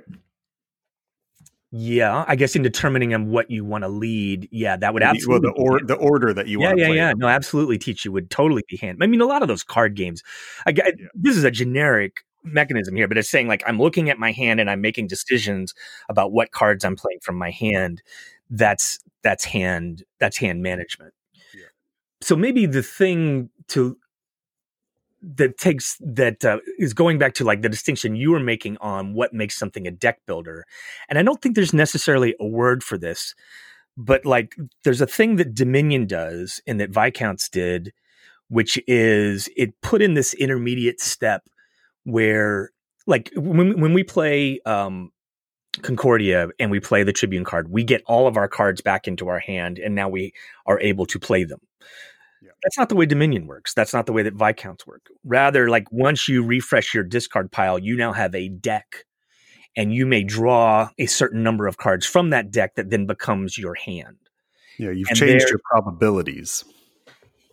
[1.71, 5.51] Yeah, I guess in determining on what you want to lead, yeah, that would absolutely
[5.51, 6.79] well the or the order that you yeah, want.
[6.79, 7.13] Yeah, yeah, yeah.
[7.15, 7.79] No, absolutely.
[7.79, 8.99] Tichu would totally be hand.
[9.03, 10.23] I mean, a lot of those card games.
[10.67, 10.91] I, yeah.
[11.15, 14.61] this is a generic mechanism here, but it's saying like I'm looking at my hand
[14.61, 15.75] and I'm making decisions
[16.09, 18.03] about what cards I'm playing from my hand.
[18.49, 21.13] That's that's hand that's hand management.
[21.55, 21.67] Yeah.
[22.23, 23.99] So maybe the thing to
[25.23, 29.15] that takes that uh, is going back to like the distinction you were making on
[29.15, 30.65] what makes something a deck builder.
[31.09, 33.35] And i don't think there's necessarily a word for this
[33.99, 34.55] but like
[34.85, 37.93] there's a thing that dominion does and that viscounts did
[38.49, 41.43] which is it put in this intermediate step
[42.05, 42.71] where
[43.07, 45.11] like when, when we play um,
[45.83, 49.29] concordia and we play the tribune card we get all of our cards back into
[49.29, 50.33] our hand and now we
[50.65, 51.61] are able to play them
[52.43, 52.51] yeah.
[52.63, 53.75] That's not the way Dominion works.
[53.75, 55.07] That's not the way that Viscounts work.
[55.25, 59.05] Rather, like once you refresh your discard pile, you now have a deck
[59.77, 63.59] and you may draw a certain number of cards from that deck that then becomes
[63.59, 64.17] your hand.
[64.79, 66.65] Yeah, you've and changed your probabilities.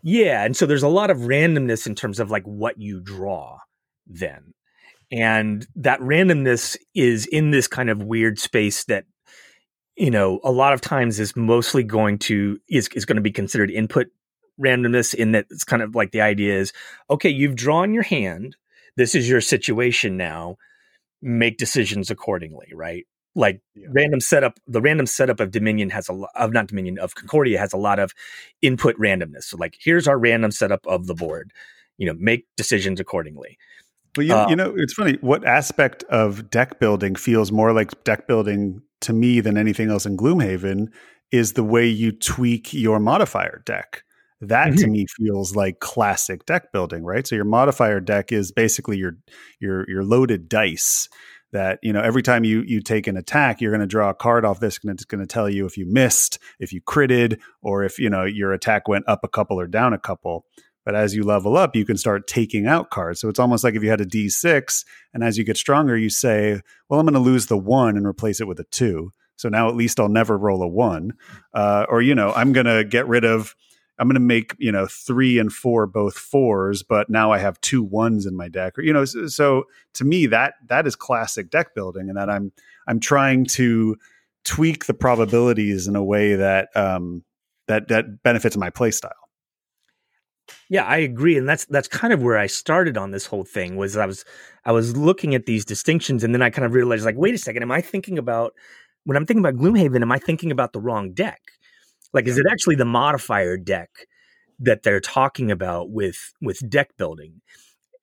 [0.04, 3.60] Yeah, and so there's a lot of randomness in terms of like what you draw
[4.06, 4.54] then.
[5.12, 9.06] And that randomness is in this kind of weird space that
[9.96, 13.32] you know a lot of times is mostly going to is, is going to be
[13.32, 14.08] considered input
[14.62, 16.74] randomness in that it's kind of like the idea is
[17.10, 18.56] okay, you've drawn your hand.
[18.98, 20.58] This is your situation now.
[21.22, 23.06] Make decisions accordingly, right?
[23.36, 23.88] Like yeah.
[23.92, 27.60] random setup, the random setup of Dominion has a lot of not Dominion of Concordia
[27.60, 28.14] has a lot of
[28.62, 29.44] input randomness.
[29.44, 31.52] So like here's our random setup of the board.
[31.98, 33.58] You know, make decisions accordingly.
[34.16, 35.18] Well, you, uh, you know, it's funny.
[35.22, 40.06] What aspect of deck building feels more like deck building to me than anything else
[40.06, 40.88] in Gloomhaven
[41.32, 44.04] is the way you tweak your modifier deck.
[44.48, 44.78] That mm-hmm.
[44.78, 47.26] to me feels like classic deck building, right?
[47.26, 49.18] So your modifier deck is basically your
[49.60, 51.10] your your loaded dice
[51.56, 54.14] that you know every time you you take an attack you're going to draw a
[54.14, 57.40] card off this and it's going to tell you if you missed if you critted
[57.62, 60.46] or if you know your attack went up a couple or down a couple
[60.84, 63.74] but as you level up you can start taking out cards so it's almost like
[63.74, 66.60] if you had a d6 and as you get stronger you say
[66.90, 69.70] well i'm going to lose the one and replace it with a two so now
[69.70, 71.14] at least i'll never roll a one
[71.54, 73.56] uh, or you know i'm going to get rid of
[73.98, 77.60] I'm going to make you know three and four both fours, but now I have
[77.62, 78.78] two ones in my deck.
[78.78, 79.64] Or you know, so, so
[79.94, 82.52] to me that that is classic deck building, and that I'm
[82.88, 83.98] I'm trying to
[84.44, 87.24] tweak the probabilities in a way that um,
[87.68, 89.12] that that benefits my play style.
[90.70, 93.76] Yeah, I agree, and that's that's kind of where I started on this whole thing.
[93.78, 94.26] Was I was
[94.66, 97.38] I was looking at these distinctions, and then I kind of realized, like, wait a
[97.38, 98.54] second, am I thinking about
[99.04, 100.02] when I'm thinking about Gloomhaven?
[100.02, 101.42] Am I thinking about the wrong deck?
[102.14, 103.90] Like, is it actually the modifier deck
[104.60, 107.42] that they're talking about with with deck building?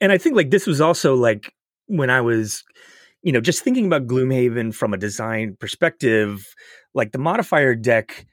[0.00, 1.54] And I think like this was also like
[1.86, 2.64] when I was,
[3.22, 6.54] you know, just thinking about Gloomhaven from a design perspective,
[6.94, 8.26] like the modifier deck,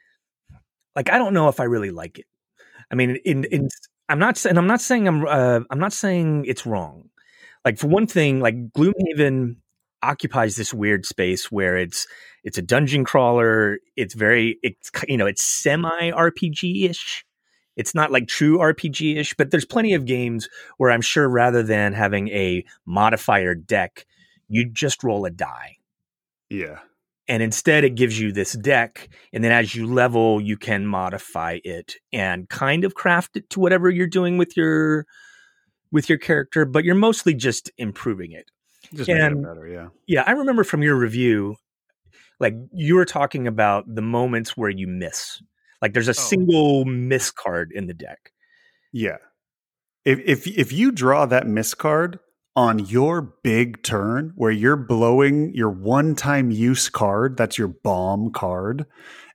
[0.96, 2.26] like I don't know if I really like it.
[2.92, 3.70] I mean, in in
[4.10, 7.10] I'm not saying I'm not saying I'm uh, I'm not saying it's wrong.
[7.64, 9.58] Like for one thing, like Gloomhaven
[10.02, 12.08] occupies this weird space where it's
[12.44, 13.80] it's a dungeon crawler.
[13.96, 17.26] It's very it's you know it's semi RPG ish.
[17.76, 21.64] It's not like true RPG ish, but there's plenty of games where I'm sure rather
[21.64, 24.06] than having a modifier deck,
[24.50, 25.78] you just roll a die.
[26.50, 26.80] Yeah
[27.30, 31.60] and instead it gives you this deck and then as you level you can modify
[31.64, 35.06] it and kind of craft it to whatever you're doing with your
[35.92, 38.52] with your character but you're mostly just improving it
[38.94, 39.88] just and, it better yeah.
[40.08, 41.56] yeah i remember from your review
[42.40, 45.42] like you were talking about the moments where you miss.
[45.82, 46.14] Like there's a oh.
[46.14, 48.32] single miss card in the deck.
[48.92, 49.18] Yeah.
[50.06, 52.20] If if if you draw that miss card
[52.56, 58.32] on your big turn where you're blowing your one time use card, that's your bomb
[58.32, 58.86] card,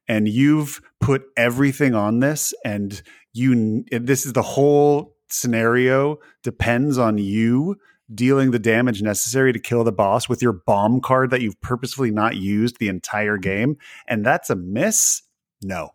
[0.09, 3.03] and you've put everything on this, and
[3.33, 7.77] you, this is the whole scenario depends on you
[8.13, 12.11] dealing the damage necessary to kill the boss with your bomb card that you've purposefully
[12.11, 13.43] not used the entire mm-hmm.
[13.43, 13.77] game,
[14.07, 15.23] and that's a miss.
[15.63, 15.91] No,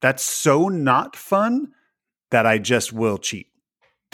[0.00, 1.72] that's so not fun
[2.30, 3.48] that I just will cheat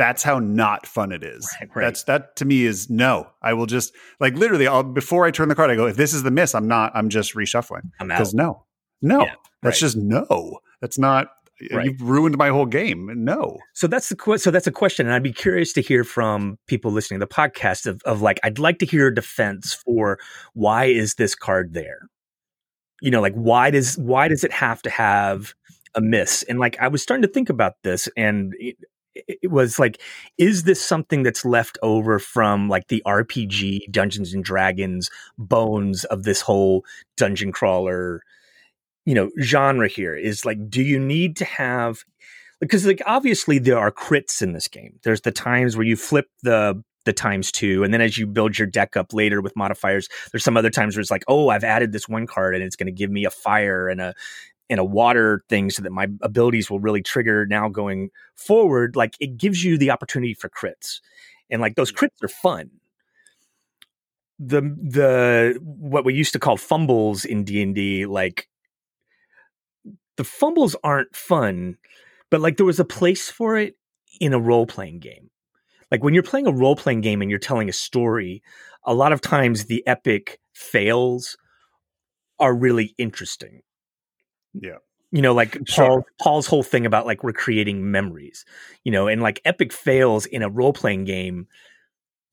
[0.00, 1.46] that's how not fun it is.
[1.60, 1.84] Right, right.
[1.84, 3.28] That's that to me is no.
[3.42, 4.66] I will just like literally.
[4.66, 5.86] I'll before I turn the card, I go.
[5.86, 6.90] If this is the miss, I'm not.
[6.94, 8.64] I'm just reshuffling because no,
[9.02, 9.20] no.
[9.20, 9.80] Yeah, that's right.
[9.80, 10.60] just no.
[10.80, 11.28] That's not.
[11.60, 13.10] You've ruined my whole game.
[13.24, 13.58] No.
[13.74, 16.90] So that's the so that's a question, and I'd be curious to hear from people
[16.90, 20.18] listening to the podcast of of like I'd like to hear a defense for
[20.54, 22.08] why is this card there?
[23.02, 25.54] You know, like why does why does it have to have
[25.94, 26.42] a miss?
[26.44, 28.54] And like I was starting to think about this, and
[29.14, 30.00] it was like
[30.38, 36.22] is this something that's left over from like the rpg dungeons and dragons bones of
[36.22, 36.84] this whole
[37.16, 38.22] dungeon crawler
[39.10, 42.04] you know genre here is like do you need to have
[42.60, 44.98] because like obviously there are crits in this game.
[45.02, 48.58] There's the times where you flip the the times two and then as you build
[48.58, 51.64] your deck up later with modifiers there's some other times where it's like oh i've
[51.64, 54.14] added this one card and it's going to give me a fire and a
[54.70, 58.94] and a water thing so that my abilities will really trigger now going forward.
[58.94, 61.00] Like it gives you the opportunity for crits
[61.50, 61.98] and like those mm.
[61.98, 62.70] crits are fun.
[64.38, 68.48] The the what we used to call fumbles in D&D like
[70.20, 71.76] the fumbles aren't fun
[72.30, 73.74] but like there was a place for it
[74.20, 75.30] in a role playing game
[75.90, 78.42] like when you're playing a role playing game and you're telling a story
[78.84, 81.36] a lot of times the epic fails
[82.38, 83.62] are really interesting
[84.54, 84.78] yeah.
[85.12, 88.44] You know, like Paul Paul's whole thing about like recreating memories,
[88.84, 91.48] you know, and like epic fails in a role playing game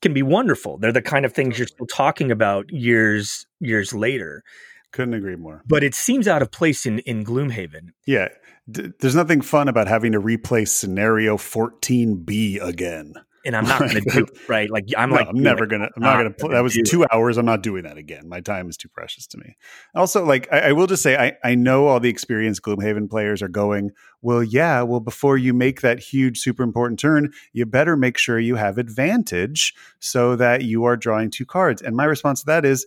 [0.04, 0.78] can be wonderful.
[0.78, 4.44] They're the kind of things you're still talking about years years later.
[4.92, 5.64] Couldn't agree more.
[5.68, 7.90] But it seems out of place in in Gloomhaven.
[8.06, 8.30] Yeah,
[8.70, 13.14] D- there's nothing fun about having to replay scenario 14B again
[13.48, 14.70] and I'm not going to do it, right.
[14.70, 15.90] Like I'm no, like I'm never gonna.
[15.96, 16.54] I'm not, gonna.
[16.54, 17.10] that was two it.
[17.14, 17.38] hours.
[17.38, 18.28] I'm not doing that again.
[18.28, 19.56] My time is too precious to me.
[19.96, 23.42] Also, like I, I, will just say, I I know all the experienced Gloomhaven players
[23.42, 23.92] are going.
[24.22, 24.82] Well, yeah.
[24.82, 28.78] Well, before you make that huge, super important turn, you better make sure you have
[28.78, 31.82] advantage so that you are drawing two cards.
[31.82, 32.86] And my response to that is.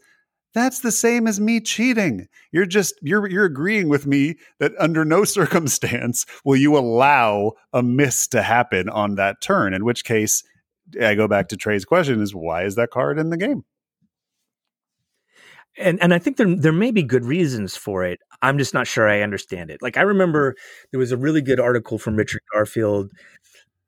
[0.52, 2.26] That's the same as me cheating.
[2.50, 7.82] You're just you're you're agreeing with me that under no circumstance will you allow a
[7.82, 10.42] miss to happen on that turn, in which case
[11.00, 13.64] I go back to Trey's question is why is that card in the game?
[15.78, 18.18] And and I think there there may be good reasons for it.
[18.42, 19.80] I'm just not sure I understand it.
[19.82, 20.56] Like I remember
[20.90, 23.12] there was a really good article from Richard Garfield,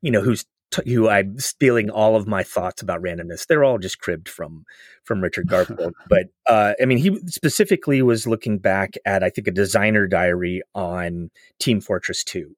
[0.01, 3.47] you know, who's t- who I'm stealing all of my thoughts about randomness.
[3.47, 4.65] They're all just cribbed from
[5.05, 5.94] from Richard Garfield.
[6.09, 10.62] but uh, I mean, he specifically was looking back at I think a designer diary
[10.74, 12.57] on Team Fortress Two,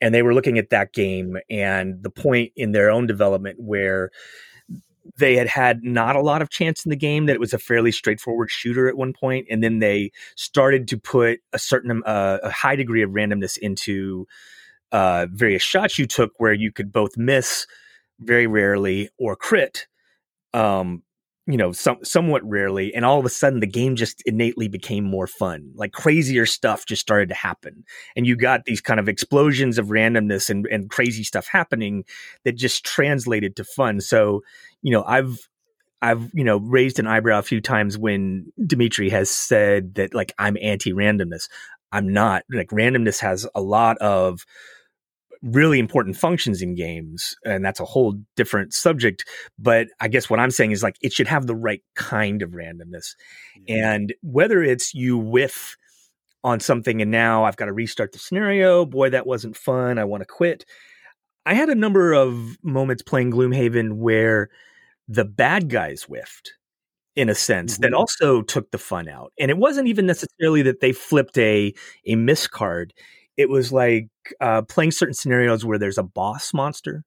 [0.00, 4.10] and they were looking at that game and the point in their own development where
[5.18, 7.58] they had had not a lot of chance in the game that it was a
[7.58, 12.38] fairly straightforward shooter at one point and then they started to put a certain uh,
[12.42, 14.26] a high degree of randomness into
[14.92, 17.66] uh, various shots you took where you could both miss
[18.20, 19.86] very rarely or crit
[20.54, 21.02] um,
[21.46, 22.92] you know, some, somewhat rarely.
[22.92, 25.70] And all of a sudden, the game just innately became more fun.
[25.76, 27.84] Like crazier stuff just started to happen.
[28.16, 32.04] And you got these kind of explosions of randomness and, and crazy stuff happening
[32.44, 34.00] that just translated to fun.
[34.00, 34.42] So,
[34.82, 35.48] you know, I've,
[36.02, 40.32] I've, you know, raised an eyebrow a few times when Dimitri has said that like
[40.38, 41.48] I'm anti randomness.
[41.92, 42.42] I'm not.
[42.52, 44.44] Like randomness has a lot of
[45.46, 49.24] really important functions in games and that's a whole different subject
[49.58, 52.50] but i guess what i'm saying is like it should have the right kind of
[52.50, 53.14] randomness.
[53.68, 55.76] And whether it's you whiff
[56.42, 60.04] on something and now i've got to restart the scenario boy that wasn't fun i
[60.04, 60.64] want to quit.
[61.46, 64.50] I had a number of moments playing gloomhaven where
[65.08, 66.54] the bad guys whiffed
[67.14, 67.82] in a sense mm-hmm.
[67.82, 69.32] that also took the fun out.
[69.38, 71.72] And it wasn't even necessarily that they flipped a
[72.06, 72.92] a miss card
[73.36, 74.08] it was like
[74.40, 77.04] uh, playing certain scenarios where there's a boss monster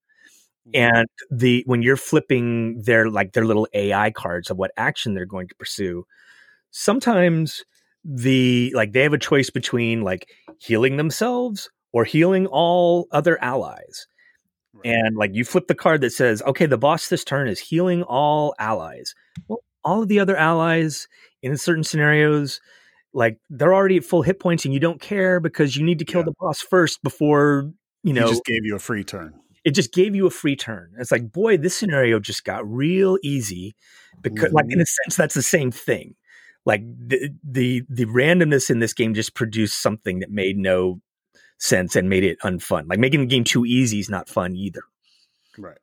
[0.68, 0.98] mm-hmm.
[0.98, 5.26] and the when you're flipping their like their little ai cards of what action they're
[5.26, 6.06] going to pursue
[6.72, 7.64] sometimes
[8.04, 10.30] the like they have a choice between like
[10.60, 14.08] healing themselves or healing all other allies
[14.74, 14.94] right.
[14.94, 18.04] and like you flip the card that says okay the boss this turn is healing
[18.04, 19.14] all allies
[19.48, 21.08] well all of the other allies
[21.42, 22.62] in certain scenarios
[23.14, 26.06] like they're already at full hit points and you don't care because you need to
[26.06, 26.26] kill yeah.
[26.26, 27.72] the boss first before
[28.04, 29.34] you know he just gave you a free turn.
[29.66, 30.92] It just gave you a free turn.
[30.98, 33.76] It's like boy this scenario just got real easy
[34.22, 34.56] because mm-hmm.
[34.56, 34.82] like in mm-hmm.
[34.82, 36.16] a sense that's the same thing.
[36.66, 41.02] Like the, the the randomness in this game just produced something that made no
[41.58, 42.88] sense and made it unfun.
[42.88, 44.82] Like making the game too easy is not fun either.
[45.58, 45.78] Right.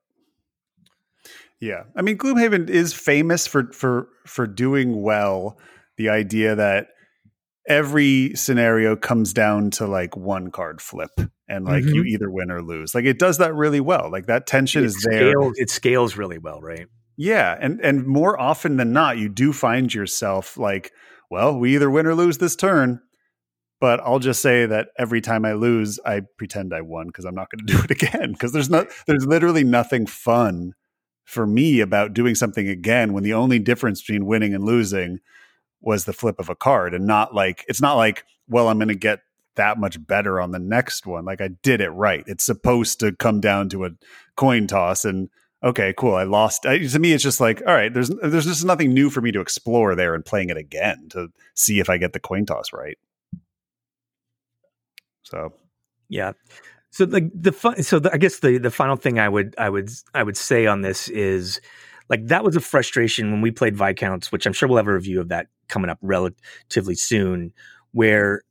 [1.60, 1.84] Yeah.
[1.96, 5.58] I mean gloomhaven is famous for for for doing well.
[5.96, 6.88] The idea that
[7.68, 11.10] every scenario comes down to like one card flip
[11.48, 11.94] and like mm-hmm.
[11.94, 12.94] you either win or lose.
[12.94, 14.10] Like it does that really well.
[14.10, 15.34] Like that tension it is there.
[15.54, 16.86] It scales really well, right?
[17.16, 20.92] Yeah, and and more often than not, you do find yourself like,
[21.30, 23.00] well, we either win or lose this turn.
[23.78, 27.34] But I'll just say that every time I lose, I pretend I won because I'm
[27.34, 28.32] not going to do it again.
[28.32, 30.72] Because there's not, there's literally nothing fun
[31.24, 35.18] for me about doing something again when the only difference between winning and losing
[35.86, 38.88] was the flip of a card and not like it's not like well i'm going
[38.88, 39.20] to get
[39.56, 41.24] that much better on the next one.
[41.24, 42.24] Like i did it right.
[42.26, 43.90] It's supposed to come down to a
[44.36, 45.28] coin toss and
[45.64, 46.66] okay cool i lost.
[46.66, 49.32] I, to me it's just like all right there's there's just nothing new for me
[49.32, 52.72] to explore there and playing it again to see if i get the coin toss
[52.72, 52.98] right.
[55.22, 55.52] So.
[56.08, 56.32] Yeah.
[56.90, 59.68] So like the fun so the, i guess the the final thing i would i
[59.68, 61.60] would i would say on this is
[62.08, 64.94] like that was a frustration when we played Viscounts, which I'm sure we'll have a
[64.94, 67.52] review of that coming up relatively soon,
[67.92, 68.42] where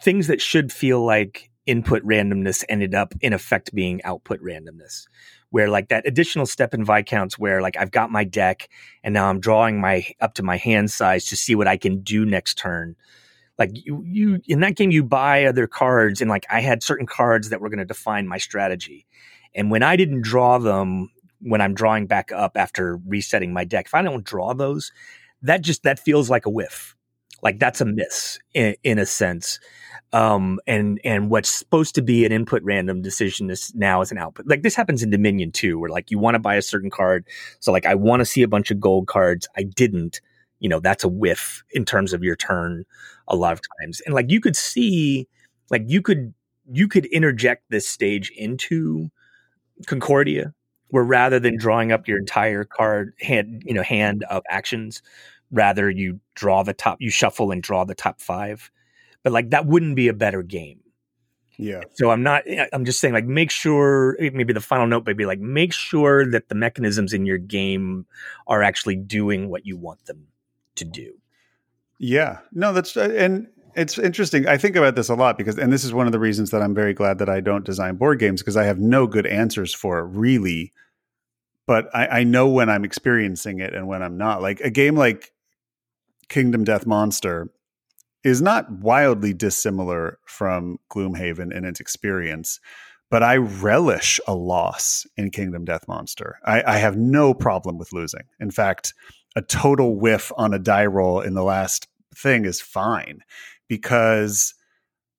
[0.00, 5.06] things that should feel like input randomness ended up in effect being output randomness.
[5.50, 8.68] Where like that additional step in Viscounts where like I've got my deck
[9.04, 12.00] and now I'm drawing my up to my hand size to see what I can
[12.00, 12.96] do next turn.
[13.56, 17.06] Like you, you in that game, you buy other cards, and like I had certain
[17.06, 19.06] cards that were going to define my strategy.
[19.54, 21.10] And when I didn't draw them
[21.44, 23.86] when I'm drawing back up after resetting my deck.
[23.86, 24.92] If I don't draw those,
[25.44, 26.96] that just that feels like a whiff.
[27.42, 29.60] Like that's a miss in, in a sense.
[30.12, 34.18] Um, and and what's supposed to be an input random decision is now is an
[34.18, 34.46] output.
[34.46, 37.26] Like this happens in Dominion too, where like you want to buy a certain card.
[37.60, 39.46] So like I want to see a bunch of gold cards.
[39.56, 40.20] I didn't.
[40.60, 42.84] You know, that's a whiff in terms of your turn
[43.28, 44.00] a lot of times.
[44.06, 45.28] And like you could see,
[45.70, 46.32] like you could
[46.72, 49.10] you could interject this stage into
[49.86, 50.54] Concordia
[50.94, 55.02] where rather than drawing up your entire card hand, you know, hand of actions,
[55.54, 58.70] rather you draw the top, you shuffle and draw the top five.
[59.22, 60.80] But like that wouldn't be a better game.
[61.56, 61.82] Yeah.
[61.94, 62.42] So I'm not.
[62.46, 64.16] Eh, I'm just saying, like, make sure.
[64.20, 68.06] Eh, maybe the final note maybe like make sure that the mechanisms in your game
[68.46, 70.26] are actually doing what you want them
[70.74, 71.14] to do.
[71.98, 72.38] Yeah.
[72.52, 74.48] No, that's uh, and it's interesting.
[74.48, 76.60] I think about this a lot because, and this is one of the reasons that
[76.60, 79.72] I'm very glad that I don't design board games because I have no good answers
[79.72, 80.72] for it, really
[81.66, 84.42] but I, I know when I'm experiencing it and when I'm not.
[84.42, 85.32] Like a game like
[86.34, 87.48] Kingdom Death Monster
[88.24, 92.58] is not wildly dissimilar from Gloomhaven in its experience,
[93.08, 96.40] but I relish a loss in Kingdom Death Monster.
[96.44, 98.24] I, I, have no problem with losing.
[98.40, 98.94] In fact,
[99.36, 101.86] a total whiff on a die roll in the last
[102.16, 103.20] thing is fine
[103.68, 104.54] because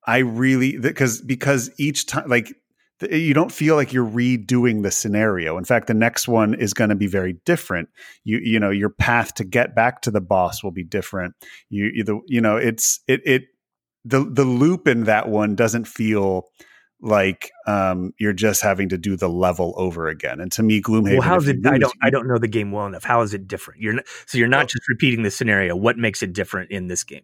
[0.06, 2.54] I really because because each time like
[3.02, 5.58] you don't feel like you're redoing the scenario.
[5.58, 7.90] In fact, the next one is going to be very different.
[8.24, 11.36] You you know your path to get back to the boss will be different.
[11.70, 13.44] You you, the, you know it's it it
[14.06, 16.48] the the loop in that one doesn't feel
[17.02, 20.40] like um, you're just having to do the level over again.
[20.40, 21.20] And to me, Gloomhaven.
[21.20, 21.58] Well, how's it?
[21.58, 21.94] Lose, I don't.
[22.02, 23.04] I don't know the game well enough.
[23.04, 23.82] How is it different?
[23.82, 25.76] You're not, so you're not well, just repeating the scenario.
[25.76, 27.24] What makes it different in this game?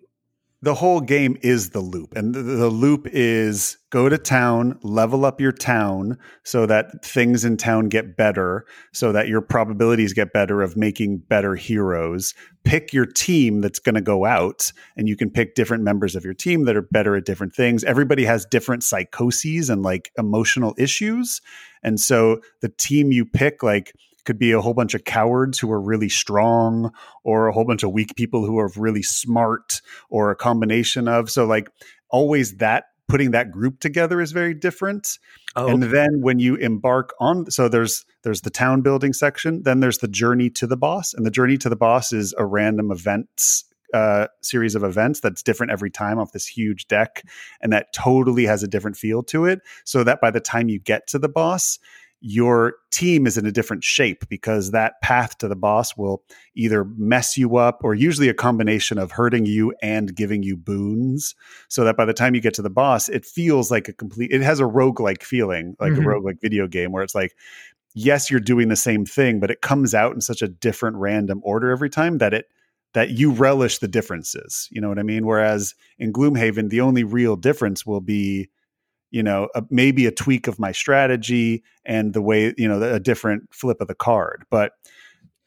[0.64, 5.26] The whole game is the loop and the, the, loop is go to town level
[5.26, 10.34] up your town so that things in town get better so that your probabilities get
[10.34, 12.36] better of making better heroes.
[12.64, 16.24] Pick your team that's going to go out and you can pick different members of
[16.24, 17.84] your team that are better at different things.
[17.84, 21.42] Everybody has different psychoses and like emotional issues
[21.84, 25.72] and so the team you pick like could be a whole bunch of cowards who
[25.72, 26.92] are really strong
[27.24, 31.30] or a whole bunch of weak people who are really smart or a combination of
[31.30, 31.70] so like
[32.10, 35.20] always that putting that group together is very different.
[35.58, 39.82] Oh, and then when you embark on so there's there's the town building section then
[39.82, 42.90] there's the journey to the boss and the journey to the boss is a random
[42.90, 47.24] events uh, series of events that's different every time off this huge deck
[47.62, 50.80] and that totally has a different feel to it so that by the time you
[50.80, 51.78] get to the boss
[52.22, 56.24] your team is in a different shape because that path to the boss will
[56.56, 61.34] either mess you up or usually a combination of hurting you and giving you boons.
[61.68, 64.32] So that by the time you get to the boss it feels like a complete
[64.32, 66.04] it has a rogue-like feeling like mm-hmm.
[66.04, 67.36] a rogue-like video game where it's like
[67.94, 71.42] yes you're doing the same thing but it comes out in such a different random
[71.44, 72.46] order every time that it
[72.94, 74.68] that you relish the differences.
[74.70, 75.26] You know what i mean?
[75.26, 78.50] Whereas in gloomhaven the only real difference will be
[79.12, 83.00] you know a, maybe a tweak of my strategy and the way you know a
[83.00, 84.74] different flip of the card but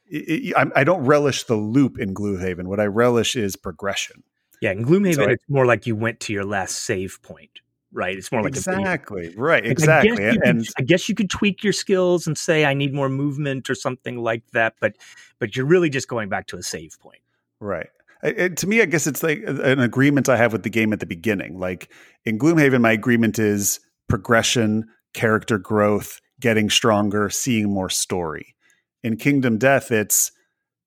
[0.07, 2.65] it, it, I, I, don't relish the loop in gloomhaven.
[2.65, 4.23] What i relish is progression.
[4.61, 7.61] Yeah in gloomhaven so I, it's more like you went to your last save point
[7.97, 8.19] right?
[8.19, 9.33] It's more like exactly.
[9.37, 12.75] Right exactly I and, and I guess you could tweak your skills and say i
[12.75, 14.97] need more movement or something like that but
[15.39, 17.23] but you're really just going back to a save point.
[17.61, 17.89] Right
[18.25, 20.93] it, to me, I guess it's like uh, an agreement I have with the game
[20.93, 21.59] at the beginning.
[21.59, 21.91] Like
[22.25, 28.55] in Gloomhaven, my agreement is progression, character growth, getting stronger, seeing more story.
[29.03, 30.33] In Kingdom Death, it's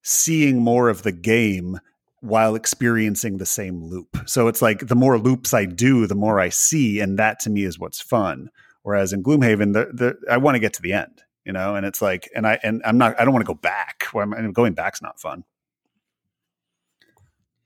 [0.03, 1.79] seeing more of the game
[2.21, 4.17] while experiencing the same loop.
[4.25, 7.49] So it's like the more loops I do, the more I see, and that to
[7.49, 8.49] me is what's fun.
[8.81, 11.85] Whereas in Gloomhaven, the, the I want to get to the end, you know, and
[11.85, 14.05] it's like, and I and I'm not, I don't want to go back.
[14.15, 15.43] I'm, going back's not fun.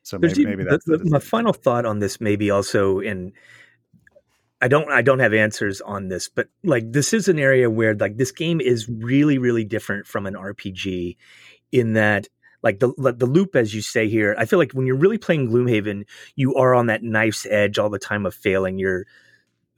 [0.03, 2.19] So maybe, maybe that's the, the, my final thought on this.
[2.19, 3.33] Maybe also in
[4.61, 7.95] I don't I don't have answers on this, but like this is an area where
[7.95, 11.17] like this game is really really different from an RPG
[11.71, 12.27] in that
[12.61, 14.35] like the the loop as you say here.
[14.37, 16.05] I feel like when you're really playing Gloomhaven,
[16.35, 19.05] you are on that knife's edge all the time of failing your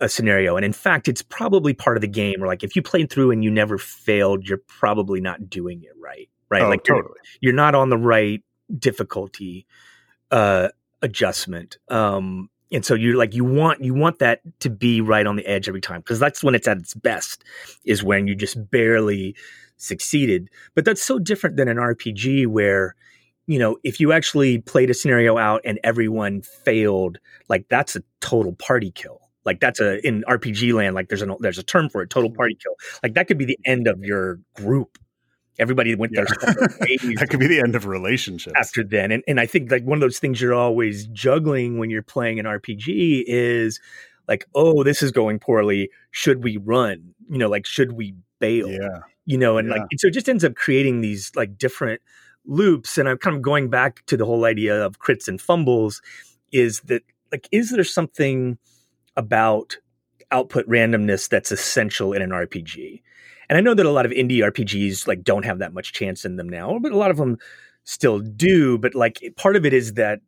[0.02, 0.58] a scenario.
[0.58, 3.32] And in fact, it's probably part of the game where like if you played through
[3.32, 6.30] and you never failed, you're probably not doing it right.
[6.50, 6.62] Right.
[6.62, 7.16] Oh, like totally.
[7.40, 8.42] You're, you're not on the right
[8.78, 9.66] difficulty
[10.34, 10.70] uh,
[11.04, 11.78] adjustment.
[11.90, 15.46] Um, and so you're like you want you want that to be right on the
[15.46, 17.44] edge every time because that's when it's at its best
[17.86, 19.36] is when you just barely
[19.78, 20.50] succeeded.
[20.74, 22.96] But that's so different than an RPG where
[23.46, 28.02] you know if you actually played a scenario out and everyone failed, like that's a
[28.20, 29.22] total party kill.
[29.46, 32.32] Like that's a in RPG land, like there's a there's a term for it, total
[32.32, 32.74] party kill.
[33.04, 34.98] Like that could be the end of your group
[35.60, 36.22] everybody went yeah.
[36.82, 37.18] ways.
[37.20, 39.12] that could be the end of relationships after then.
[39.12, 42.40] And and I think like one of those things you're always juggling when you're playing
[42.40, 43.80] an RPG is
[44.28, 45.90] like, oh, this is going poorly.
[46.12, 47.14] Should we run?
[47.30, 48.70] You know, like should we bail?
[48.70, 49.00] Yeah.
[49.26, 49.76] You know, and yeah.
[49.76, 52.02] like so it just ends up creating these like different
[52.46, 52.98] loops.
[52.98, 56.02] And I'm kind of going back to the whole idea of crits and fumbles.
[56.52, 58.58] Is that like is there something
[59.16, 59.78] about
[60.32, 63.02] output randomness that's essential in an RPG?
[63.50, 66.26] And I know that a lot of indie RPGs like don't have that much chance
[66.26, 67.38] in them now, but a lot of them
[67.84, 68.78] still do.
[68.78, 70.20] But like part of it is that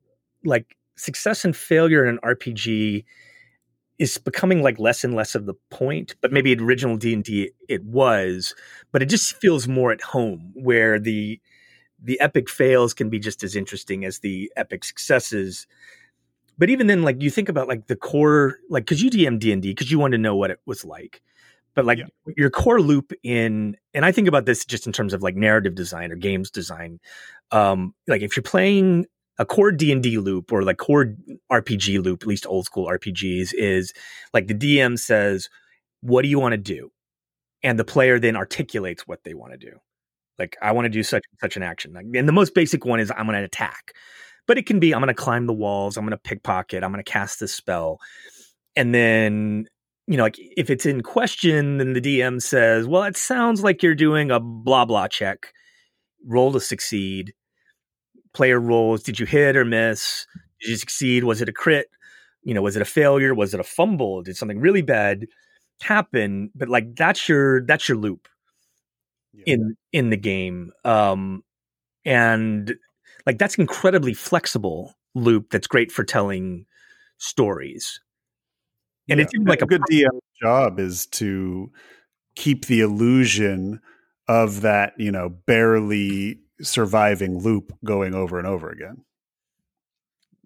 [0.44, 3.04] like success and failure in an RPG
[3.98, 6.16] is becoming like less and less of the point.
[6.22, 8.56] But maybe original D and D it was,
[8.92, 11.40] but it just feels more at home where the
[12.02, 15.66] the epic fails can be just as interesting as the epic successes.
[16.58, 19.52] But even then, like you think about like the core, like because you DM D
[19.52, 21.22] and D because you want to know what it was like
[21.76, 22.06] but like yeah.
[22.38, 25.76] your core loop in and i think about this just in terms of like narrative
[25.76, 27.00] design or games design
[27.52, 29.06] um like if you're playing
[29.38, 31.14] a core d&d loop or like core
[31.52, 33.94] rpg loop at least old school rpgs is
[34.34, 35.50] like the dm says
[36.06, 36.92] what do you want to do?
[37.64, 39.78] And the player then articulates what they want to do.
[40.38, 41.94] Like i want to do such such an action.
[41.94, 43.94] Like, and the most basic one is i'm going to attack.
[44.48, 46.92] But it can be i'm going to climb the walls i'm going to pickpocket i'm
[46.92, 48.00] going to cast this spell.
[48.76, 49.68] And then
[50.08, 53.82] you know, like if it's in question, then the DM says, well, it sounds like
[53.82, 55.54] you're doing a blah blah check.
[56.26, 57.34] Roll to succeed.
[58.34, 59.04] Player rolls.
[59.04, 60.28] Did you hit or miss?
[60.62, 61.24] Did you succeed?
[61.24, 61.88] Was it a crit?
[62.44, 63.34] You know, was it a failure?
[63.34, 64.22] Was it a fumble?
[64.22, 65.26] Did something really bad?
[65.82, 68.28] happen, but like that's your that's your loop
[69.34, 69.54] yeah.
[69.54, 70.72] in in the game.
[70.84, 71.44] Um
[72.06, 72.76] and
[73.26, 76.66] like that's incredibly flexible loop that's great for telling
[77.18, 78.00] stories.
[79.10, 79.26] And yeah.
[79.26, 81.72] it's like a good DM job is to
[82.36, 83.82] keep the illusion
[84.28, 89.04] of that, you know, barely surviving loop going over and over again.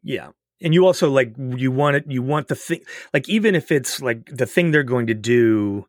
[0.04, 0.30] Yeah.
[0.62, 2.82] And you also like you want it you want the thing
[3.14, 5.86] like even if it's like the thing they're going to do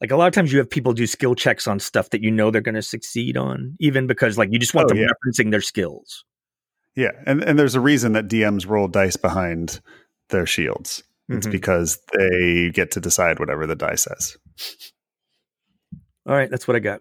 [0.00, 2.30] like a lot of times you have people do skill checks on stuff that you
[2.30, 5.06] know they're going to succeed on even because like you just want oh, them yeah.
[5.06, 6.24] referencing their skills.
[6.96, 9.80] Yeah, and and there's a reason that DMs roll dice behind
[10.30, 11.04] their shields.
[11.28, 11.52] It's mm-hmm.
[11.52, 14.36] because they get to decide whatever the die says.
[16.26, 17.00] All right, that's what I got.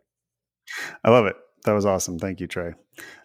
[1.03, 1.35] I love it.
[1.63, 2.19] That was awesome.
[2.19, 2.73] Thank you, Trey.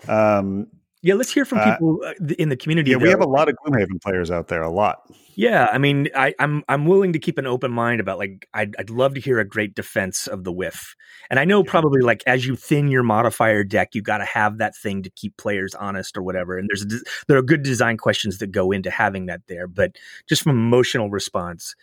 [0.09, 0.69] Um,
[1.03, 2.93] yeah, let's hear from uh, people uh, in the community.
[2.93, 3.03] Yeah, though.
[3.03, 4.63] we have a lot of Gloomhaven players out there.
[4.63, 5.03] A lot.
[5.35, 8.49] Yeah, I mean, I, am I'm, I'm willing to keep an open mind about like
[8.55, 10.95] I'd I'd love to hear a great defense of the whiff,
[11.29, 14.59] and I know probably like as you thin your modifier deck, you got to have
[14.59, 16.57] that thing to keep players honest or whatever.
[16.57, 19.97] And there's a, there are good design questions that go into having that there, but
[20.29, 21.75] just from emotional response,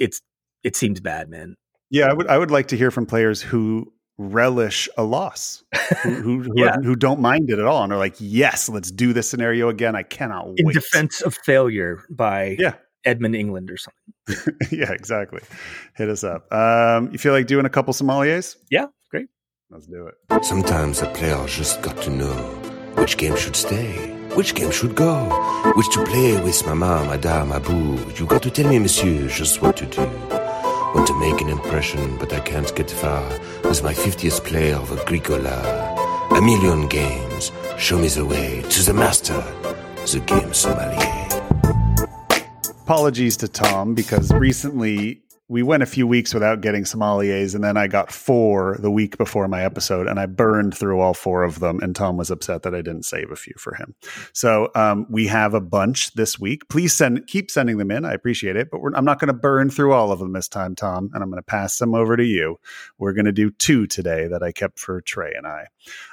[0.00, 0.20] it's
[0.64, 1.54] it seems bad, man.
[1.90, 5.64] Yeah, I would I would like to hear from players who relish a loss,
[6.02, 6.76] who who, who, yeah.
[6.82, 9.96] who, don't mind it at all, and are like, "Yes, let's do this scenario again."
[9.96, 10.58] I cannot wait.
[10.58, 12.74] In defense of failure by yeah.
[13.04, 14.58] Edmund England or something.
[14.70, 15.40] yeah, exactly.
[15.96, 16.52] Hit us up.
[16.52, 18.56] Um, you feel like doing a couple sommeliers?
[18.70, 19.28] Yeah, great.
[19.70, 20.44] Let's do it.
[20.44, 22.34] Sometimes a player just got to know
[22.96, 25.24] which game should stay, which game should go,
[25.76, 27.98] which to play with mama, madame, abou.
[28.16, 30.39] You got to tell me, monsieur, just what to do.
[30.94, 33.28] Want to make an impression, but I can't get far
[33.62, 35.96] with my 50th play of Agricola.
[36.32, 39.40] A million games, show me the way to the master,
[40.12, 41.28] the game sommelier.
[42.82, 47.76] Apologies to Tom because recently we went a few weeks without getting sommeliers, and then
[47.76, 51.58] I got four the week before my episode, and I burned through all four of
[51.58, 51.80] them.
[51.82, 53.96] And Tom was upset that I didn't save a few for him.
[54.32, 56.68] So um, we have a bunch this week.
[56.68, 58.04] Please send, keep sending them in.
[58.04, 60.76] I appreciate it, but I'm not going to burn through all of them this time,
[60.76, 62.60] Tom, and I'm going to pass them over to you.
[62.98, 65.66] We're going to do two today that I kept for Trey and I.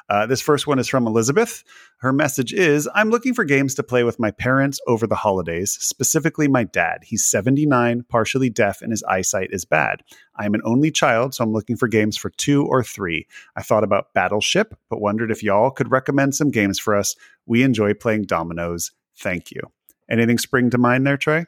[0.10, 1.64] Uh, this first one is from Elizabeth.
[2.00, 5.72] Her message is I'm looking for games to play with my parents over the holidays,
[5.80, 7.00] specifically my dad.
[7.04, 10.04] He's 79, partially deaf, and his eyesight is bad.
[10.36, 13.26] I'm an only child, so I'm looking for games for two or three.
[13.56, 17.16] I thought about Battleship, but wondered if y'all could recommend some games for us.
[17.48, 18.92] We enjoy playing dominoes.
[19.18, 19.62] Thank you.
[20.08, 21.46] Anything spring to mind there, Trey?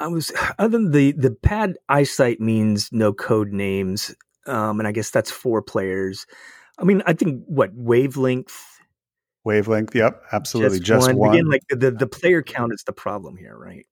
[0.00, 0.30] I was
[0.60, 4.14] other than the the pad eyesight means no code names,
[4.46, 6.24] um, and I guess that's four players.
[6.78, 8.67] I mean, I think what wavelength.
[9.44, 10.78] Wavelength, yep, absolutely.
[10.78, 11.16] Just, just one.
[11.16, 11.34] one.
[11.34, 13.86] Again, like the the player count is the problem here, right?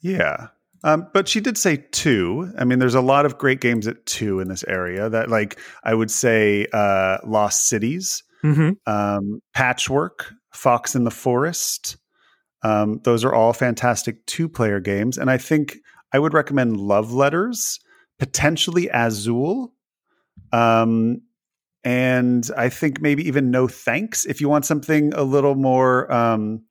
[0.00, 0.48] Yeah,
[0.82, 2.52] um, but she did say two.
[2.58, 5.08] I mean, there's a lot of great games at two in this area.
[5.08, 8.70] That, like, I would say, uh, Lost Cities, mm-hmm.
[8.90, 11.96] um, Patchwork, Fox in the Forest.
[12.62, 15.78] Um, those are all fantastic two-player games, and I think
[16.12, 17.78] I would recommend Love Letters,
[18.18, 19.72] potentially Azul.
[20.52, 21.22] Um,
[21.84, 26.62] and I think maybe even no thanks if you want something a little more um,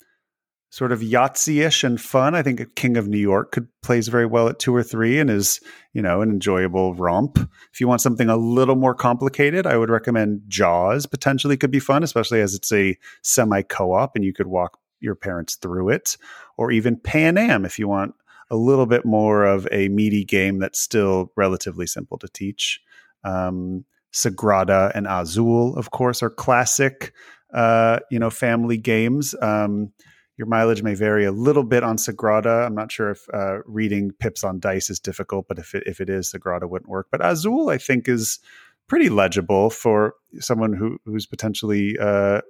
[0.70, 2.36] sort of Yahtzee-ish and fun.
[2.36, 5.30] I think King of New York could plays very well at two or three and
[5.30, 5.60] is
[5.94, 7.40] you know an enjoyable romp.
[7.74, 11.06] If you want something a little more complicated, I would recommend Jaws.
[11.06, 15.16] Potentially could be fun, especially as it's a semi co-op and you could walk your
[15.16, 16.18] parents through it,
[16.58, 18.14] or even Pan Am if you want
[18.52, 22.82] a little bit more of a meaty game that's still relatively simple to teach.
[23.24, 27.14] Um, Sagrada and Azul, of course, are classic,
[27.54, 29.36] uh, you know, family games.
[29.42, 29.92] Um,
[30.38, 32.66] your mileage may vary a little bit on Sagrada.
[32.66, 36.00] I'm not sure if uh, reading pips on dice is difficult, but if it, if
[36.00, 37.08] it is, Sagrada wouldn't work.
[37.12, 38.40] But Azul, I think, is
[38.88, 42.42] pretty legible for someone who who's potentially uh,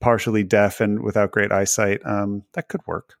[0.00, 2.00] partially deaf and without great eyesight.
[2.04, 3.14] Um, that could work.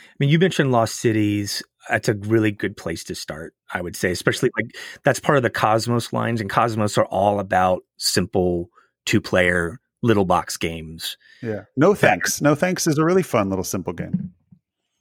[0.00, 3.96] I mean, you mentioned Lost Cities that's a really good place to start, I would
[3.96, 8.70] say, especially like that's part of the Cosmos lines, and Cosmos are all about simple
[9.06, 11.16] two player little box games.
[11.42, 11.62] Yeah.
[11.76, 12.40] No thanks.
[12.40, 14.32] No thanks is a really fun little simple game.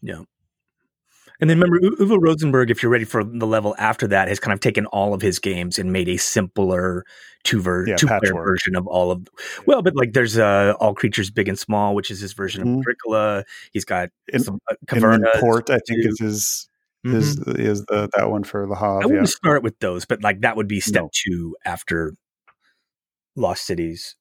[0.01, 0.21] Yeah.
[1.39, 4.53] And then remember, Uwe Rosenberg, if you're ready for the level after that, has kind
[4.53, 7.05] of taken all of his games and made a simpler
[7.43, 9.27] two, ver- yeah, two player version of all of.
[9.67, 12.73] Well, but like there's uh, All Creatures Big and Small, which is his version mm-hmm.
[12.73, 13.43] of Agricola.
[13.71, 15.39] He's got in, some uh, Caverna.
[15.39, 16.69] Port, I think, is his
[17.05, 17.15] mm-hmm.
[17.15, 19.03] is is the that one for the Havre.
[19.03, 19.35] I wouldn't yeah.
[19.35, 21.09] start with those, but like that would be step no.
[21.13, 22.13] two after
[23.35, 24.15] Lost Cities.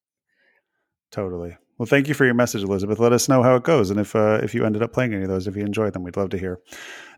[1.11, 1.57] Totally.
[1.79, 2.99] Well, thank you for your message, Elizabeth.
[2.99, 5.25] Let us know how it goes, and if uh, if you ended up playing any
[5.25, 6.59] of those, if you enjoyed them, we'd love to hear.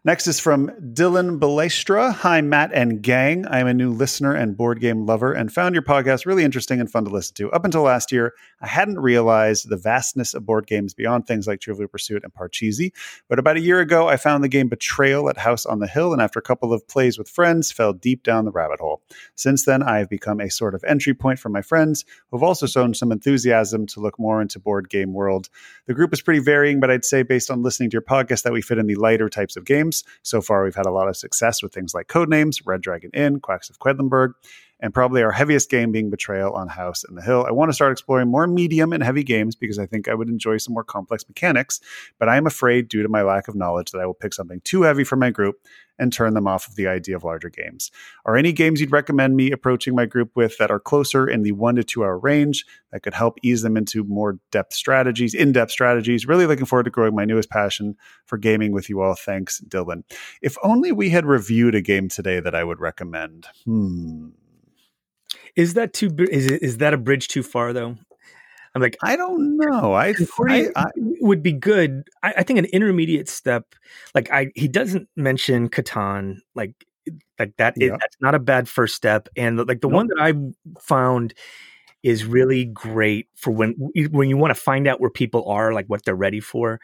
[0.05, 2.15] Next is from Dylan Balestra.
[2.15, 3.45] Hi, Matt and gang.
[3.47, 6.79] I am a new listener and board game lover and found your podcast really interesting
[6.79, 7.51] and fun to listen to.
[7.51, 11.61] Up until last year, I hadn't realized the vastness of board games beyond things like
[11.61, 12.93] Trivial Pursuit and Parcheesi.
[13.29, 16.13] But about a year ago, I found the game Betrayal at House on the Hill,
[16.13, 19.03] and after a couple of plays with friends, fell deep down the rabbit hole.
[19.35, 22.45] Since then, I have become a sort of entry point for my friends who have
[22.45, 25.49] also shown some enthusiasm to look more into board game world.
[25.87, 28.53] The group is pretty varying, but I'd say based on listening to your podcast that
[28.53, 29.88] we fit in the lighter types of games.
[30.23, 33.41] So far, we've had a lot of success with things like Codenames, Red Dragon Inn,
[33.41, 34.33] Quacks of Quedlinburg,
[34.81, 37.45] and probably our heaviest game being Betrayal on House and the Hill.
[37.47, 40.29] I want to start exploring more medium and heavy games because I think I would
[40.29, 41.81] enjoy some more complex mechanics,
[42.19, 44.61] but I am afraid, due to my lack of knowledge, that I will pick something
[44.63, 45.57] too heavy for my group
[45.99, 47.91] and turn them off of the idea of larger games.
[48.25, 51.53] Are any games you'd recommend me approaching my group with that are closer in the
[51.53, 55.53] one to two hour range that could help ease them into more depth strategies, in
[55.53, 56.27] depth strategies?
[56.27, 57.97] Really looking forward to growing my newest passion
[58.27, 59.15] for gaming with you all.
[59.15, 60.05] Thanks, Dylan.
[60.41, 63.49] If only we had reviewed a game today that I would recommend.
[63.65, 64.29] Hmm.
[65.57, 66.15] Is that too?
[66.31, 67.97] Is is that a bridge too far though?
[68.75, 69.95] I'm like, I don't know.
[69.95, 70.15] I,
[70.49, 70.85] I, I
[71.21, 72.09] would be good.
[72.23, 73.75] I, I, think an intermediate step,
[74.15, 76.75] like I, he doesn't mention Catan, like
[77.39, 77.75] like that.
[77.77, 77.95] Yeah.
[77.95, 79.29] Is, that's not a bad first step.
[79.37, 79.95] And like the nope.
[79.95, 80.33] one that I
[80.81, 81.35] found
[82.03, 83.73] is really great for when
[84.11, 86.81] when you want to find out where people are, like what they're ready for.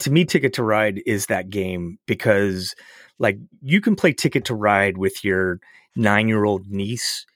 [0.00, 2.74] To me, Ticket to Ride is that game because
[3.18, 5.60] like you can play Ticket to Ride with your
[5.94, 7.26] nine year old niece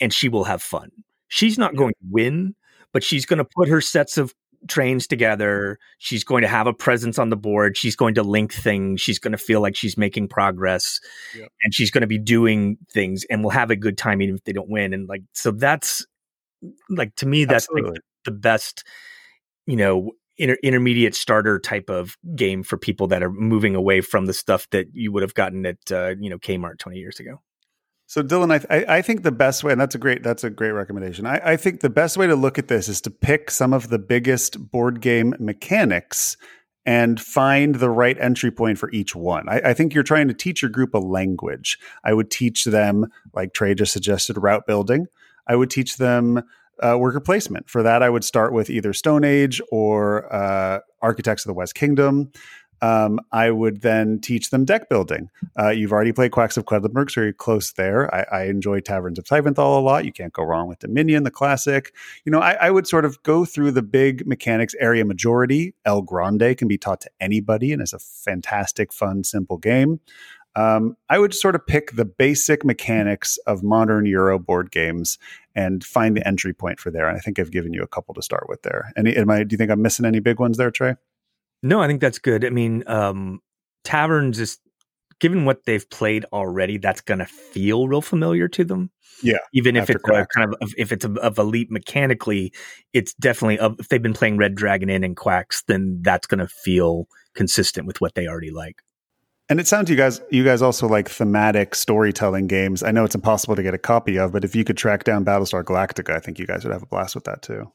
[0.00, 0.90] and she will have fun.
[1.28, 2.54] She's not going to win,
[2.92, 4.34] but she's going to put her sets of
[4.68, 5.78] trains together.
[5.98, 7.76] She's going to have a presence on the board.
[7.76, 9.00] She's going to link things.
[9.00, 11.00] She's going to feel like she's making progress
[11.36, 11.48] yep.
[11.62, 14.44] and she's going to be doing things and we'll have a good time even if
[14.44, 14.92] they don't win.
[14.92, 16.06] And like, so that's
[16.88, 18.84] like, to me, that's like the best,
[19.66, 24.26] you know, inter- intermediate starter type of game for people that are moving away from
[24.26, 27.40] the stuff that you would have gotten at, uh, you know, Kmart 20 years ago.
[28.06, 30.72] So Dylan, I, I think the best way, and that's a great that's a great
[30.72, 31.26] recommendation.
[31.26, 33.88] I, I think the best way to look at this is to pick some of
[33.88, 36.36] the biggest board game mechanics
[36.86, 39.48] and find the right entry point for each one.
[39.48, 41.78] I, I, think you're trying to teach your group a language.
[42.04, 45.06] I would teach them, like Trey just suggested, route building.
[45.46, 46.42] I would teach them
[46.82, 47.70] uh, worker placement.
[47.70, 51.74] For that, I would start with either Stone Age or uh, Architects of the West
[51.74, 52.32] Kingdom
[52.84, 55.30] um, I would then teach them deck building.
[55.58, 58.14] Uh, you've already played Quacks of Quedlinburg, so you're close there.
[58.14, 60.04] I, I, enjoy Taverns of Tiefenthal a lot.
[60.04, 61.94] You can't go wrong with Dominion, the classic.
[62.26, 64.74] You know, I, I, would sort of go through the big mechanics.
[64.78, 69.56] Area Majority, El Grande can be taught to anybody and is a fantastic, fun, simple
[69.56, 70.00] game.
[70.54, 75.18] Um, I would sort of pick the basic mechanics of modern Euro board games
[75.54, 77.08] and find the entry point for there.
[77.08, 78.92] And I think I've given you a couple to start with there.
[78.94, 80.96] Any, am I, do you think I'm missing any big ones there, Trey?
[81.64, 82.44] No, I think that's good.
[82.44, 83.40] I mean, um,
[83.84, 84.58] taverns is
[85.18, 88.90] given what they've played already, that's going to feel real familiar to them.
[89.22, 92.52] Yeah, even if it's a, kind of if it's of a, of elite mechanically,
[92.92, 96.48] it's definitely if they've been playing Red Dragon Inn and Quacks, then that's going to
[96.48, 98.82] feel consistent with what they already like.
[99.48, 102.82] And it sounds you guys you guys also like thematic storytelling games.
[102.82, 105.24] I know it's impossible to get a copy of, but if you could track down
[105.24, 107.72] Battlestar Galactica, I think you guys would have a blast with that too.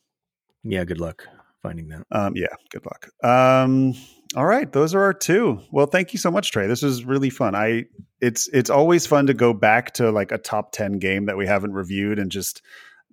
[0.63, 1.25] Yeah, good luck
[1.61, 2.05] finding that.
[2.11, 3.09] Um, yeah, good luck.
[3.23, 3.93] Um,
[4.35, 5.59] all right, those are our two.
[5.71, 6.67] Well, thank you so much, Trey.
[6.67, 7.55] This was really fun.
[7.55, 7.85] I
[8.21, 11.47] it's it's always fun to go back to like a top ten game that we
[11.47, 12.61] haven't reviewed and just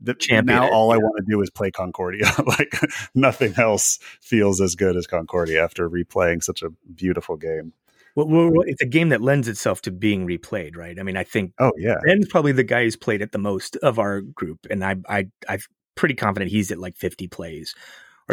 [0.00, 0.96] the, Champion now it, all yeah.
[0.96, 2.30] I want to do is play Concordia.
[2.46, 2.78] like
[3.14, 7.72] nothing else feels as good as Concordia after replaying such a beautiful game.
[8.14, 10.98] Well, well, it's a game that lends itself to being replayed, right?
[10.98, 11.52] I mean, I think.
[11.58, 14.82] Oh yeah, Ben's probably the guy who's played it the most of our group, and
[14.82, 15.60] I, I, I'm
[15.96, 17.74] pretty confident he's at like 50 plays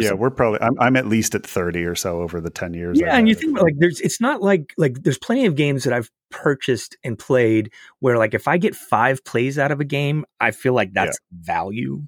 [0.01, 0.21] yeah, something.
[0.21, 2.99] we're probably I'm, I'm at least at 30 or so over the 10 years.
[2.99, 5.93] Yeah, and you think like there's it's not like like there's plenty of games that
[5.93, 10.25] I've purchased and played where like if I get 5 plays out of a game,
[10.39, 11.37] I feel like that's yeah.
[11.53, 12.03] value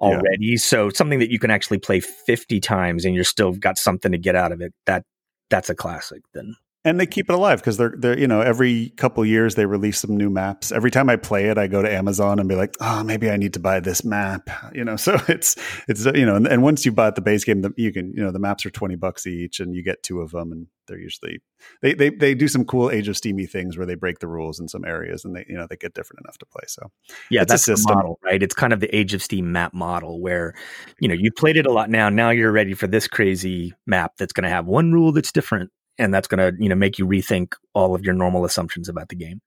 [0.00, 0.38] already.
[0.40, 0.56] Yeah.
[0.58, 4.18] So something that you can actually play 50 times and you're still got something to
[4.18, 4.72] get out of it.
[4.86, 5.04] That
[5.50, 6.56] that's a classic then
[6.88, 9.98] and they keep it alive because they're they're you know every couple years they release
[9.98, 10.72] some new maps.
[10.72, 13.36] Every time I play it, I go to Amazon and be like, oh, maybe I
[13.36, 14.50] need to buy this map.
[14.74, 15.56] You know, so it's
[15.88, 18.22] it's you know, and, and once you buy the base game, the, you can you
[18.22, 20.98] know the maps are twenty bucks each, and you get two of them, and they're
[20.98, 21.40] usually
[21.82, 24.60] they they they do some cool Age of Steamy things where they break the rules
[24.60, 26.64] in some areas, and they you know they get different enough to play.
[26.66, 26.90] So
[27.30, 28.42] yeah, that's the model, right?
[28.42, 30.54] It's kind of the Age of Steam map model where
[31.00, 32.08] you know you played it a lot now.
[32.08, 35.70] Now you're ready for this crazy map that's going to have one rule that's different
[35.98, 39.08] and that's going to you know make you rethink all of your normal assumptions about
[39.08, 39.40] the game.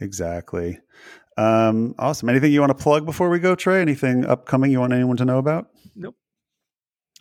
[0.00, 0.78] Exactly.
[1.36, 2.28] Um, awesome.
[2.28, 3.80] Anything you want to plug before we go trey?
[3.80, 5.68] Anything upcoming you want anyone to know about?
[5.96, 6.16] Nope.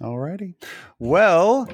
[0.01, 0.55] All righty.
[0.99, 1.67] Well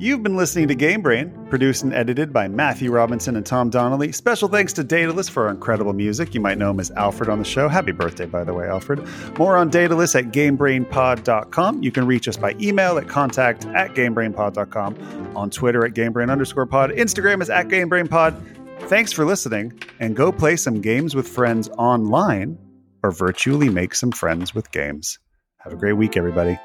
[0.00, 4.12] You've been listening to Game Brain, produced and edited by Matthew Robinson and Tom Donnelly.
[4.12, 6.34] Special thanks to Daedalus for our incredible music.
[6.34, 7.68] You might know him as Alfred on the show.
[7.68, 9.04] Happy birthday, by the way, Alfred.
[9.38, 11.82] More on Daedalus at GameBrainPod.com.
[11.82, 16.66] You can reach us by email at contact at GameBrainPod.com, on Twitter at GameBrain underscore
[16.66, 18.88] pod, Instagram is at GameBrainPod.
[18.88, 22.56] Thanks for listening, and go play some games with friends online
[23.02, 25.18] or virtually make some friends with games.
[25.58, 26.56] Have a great week, everybody.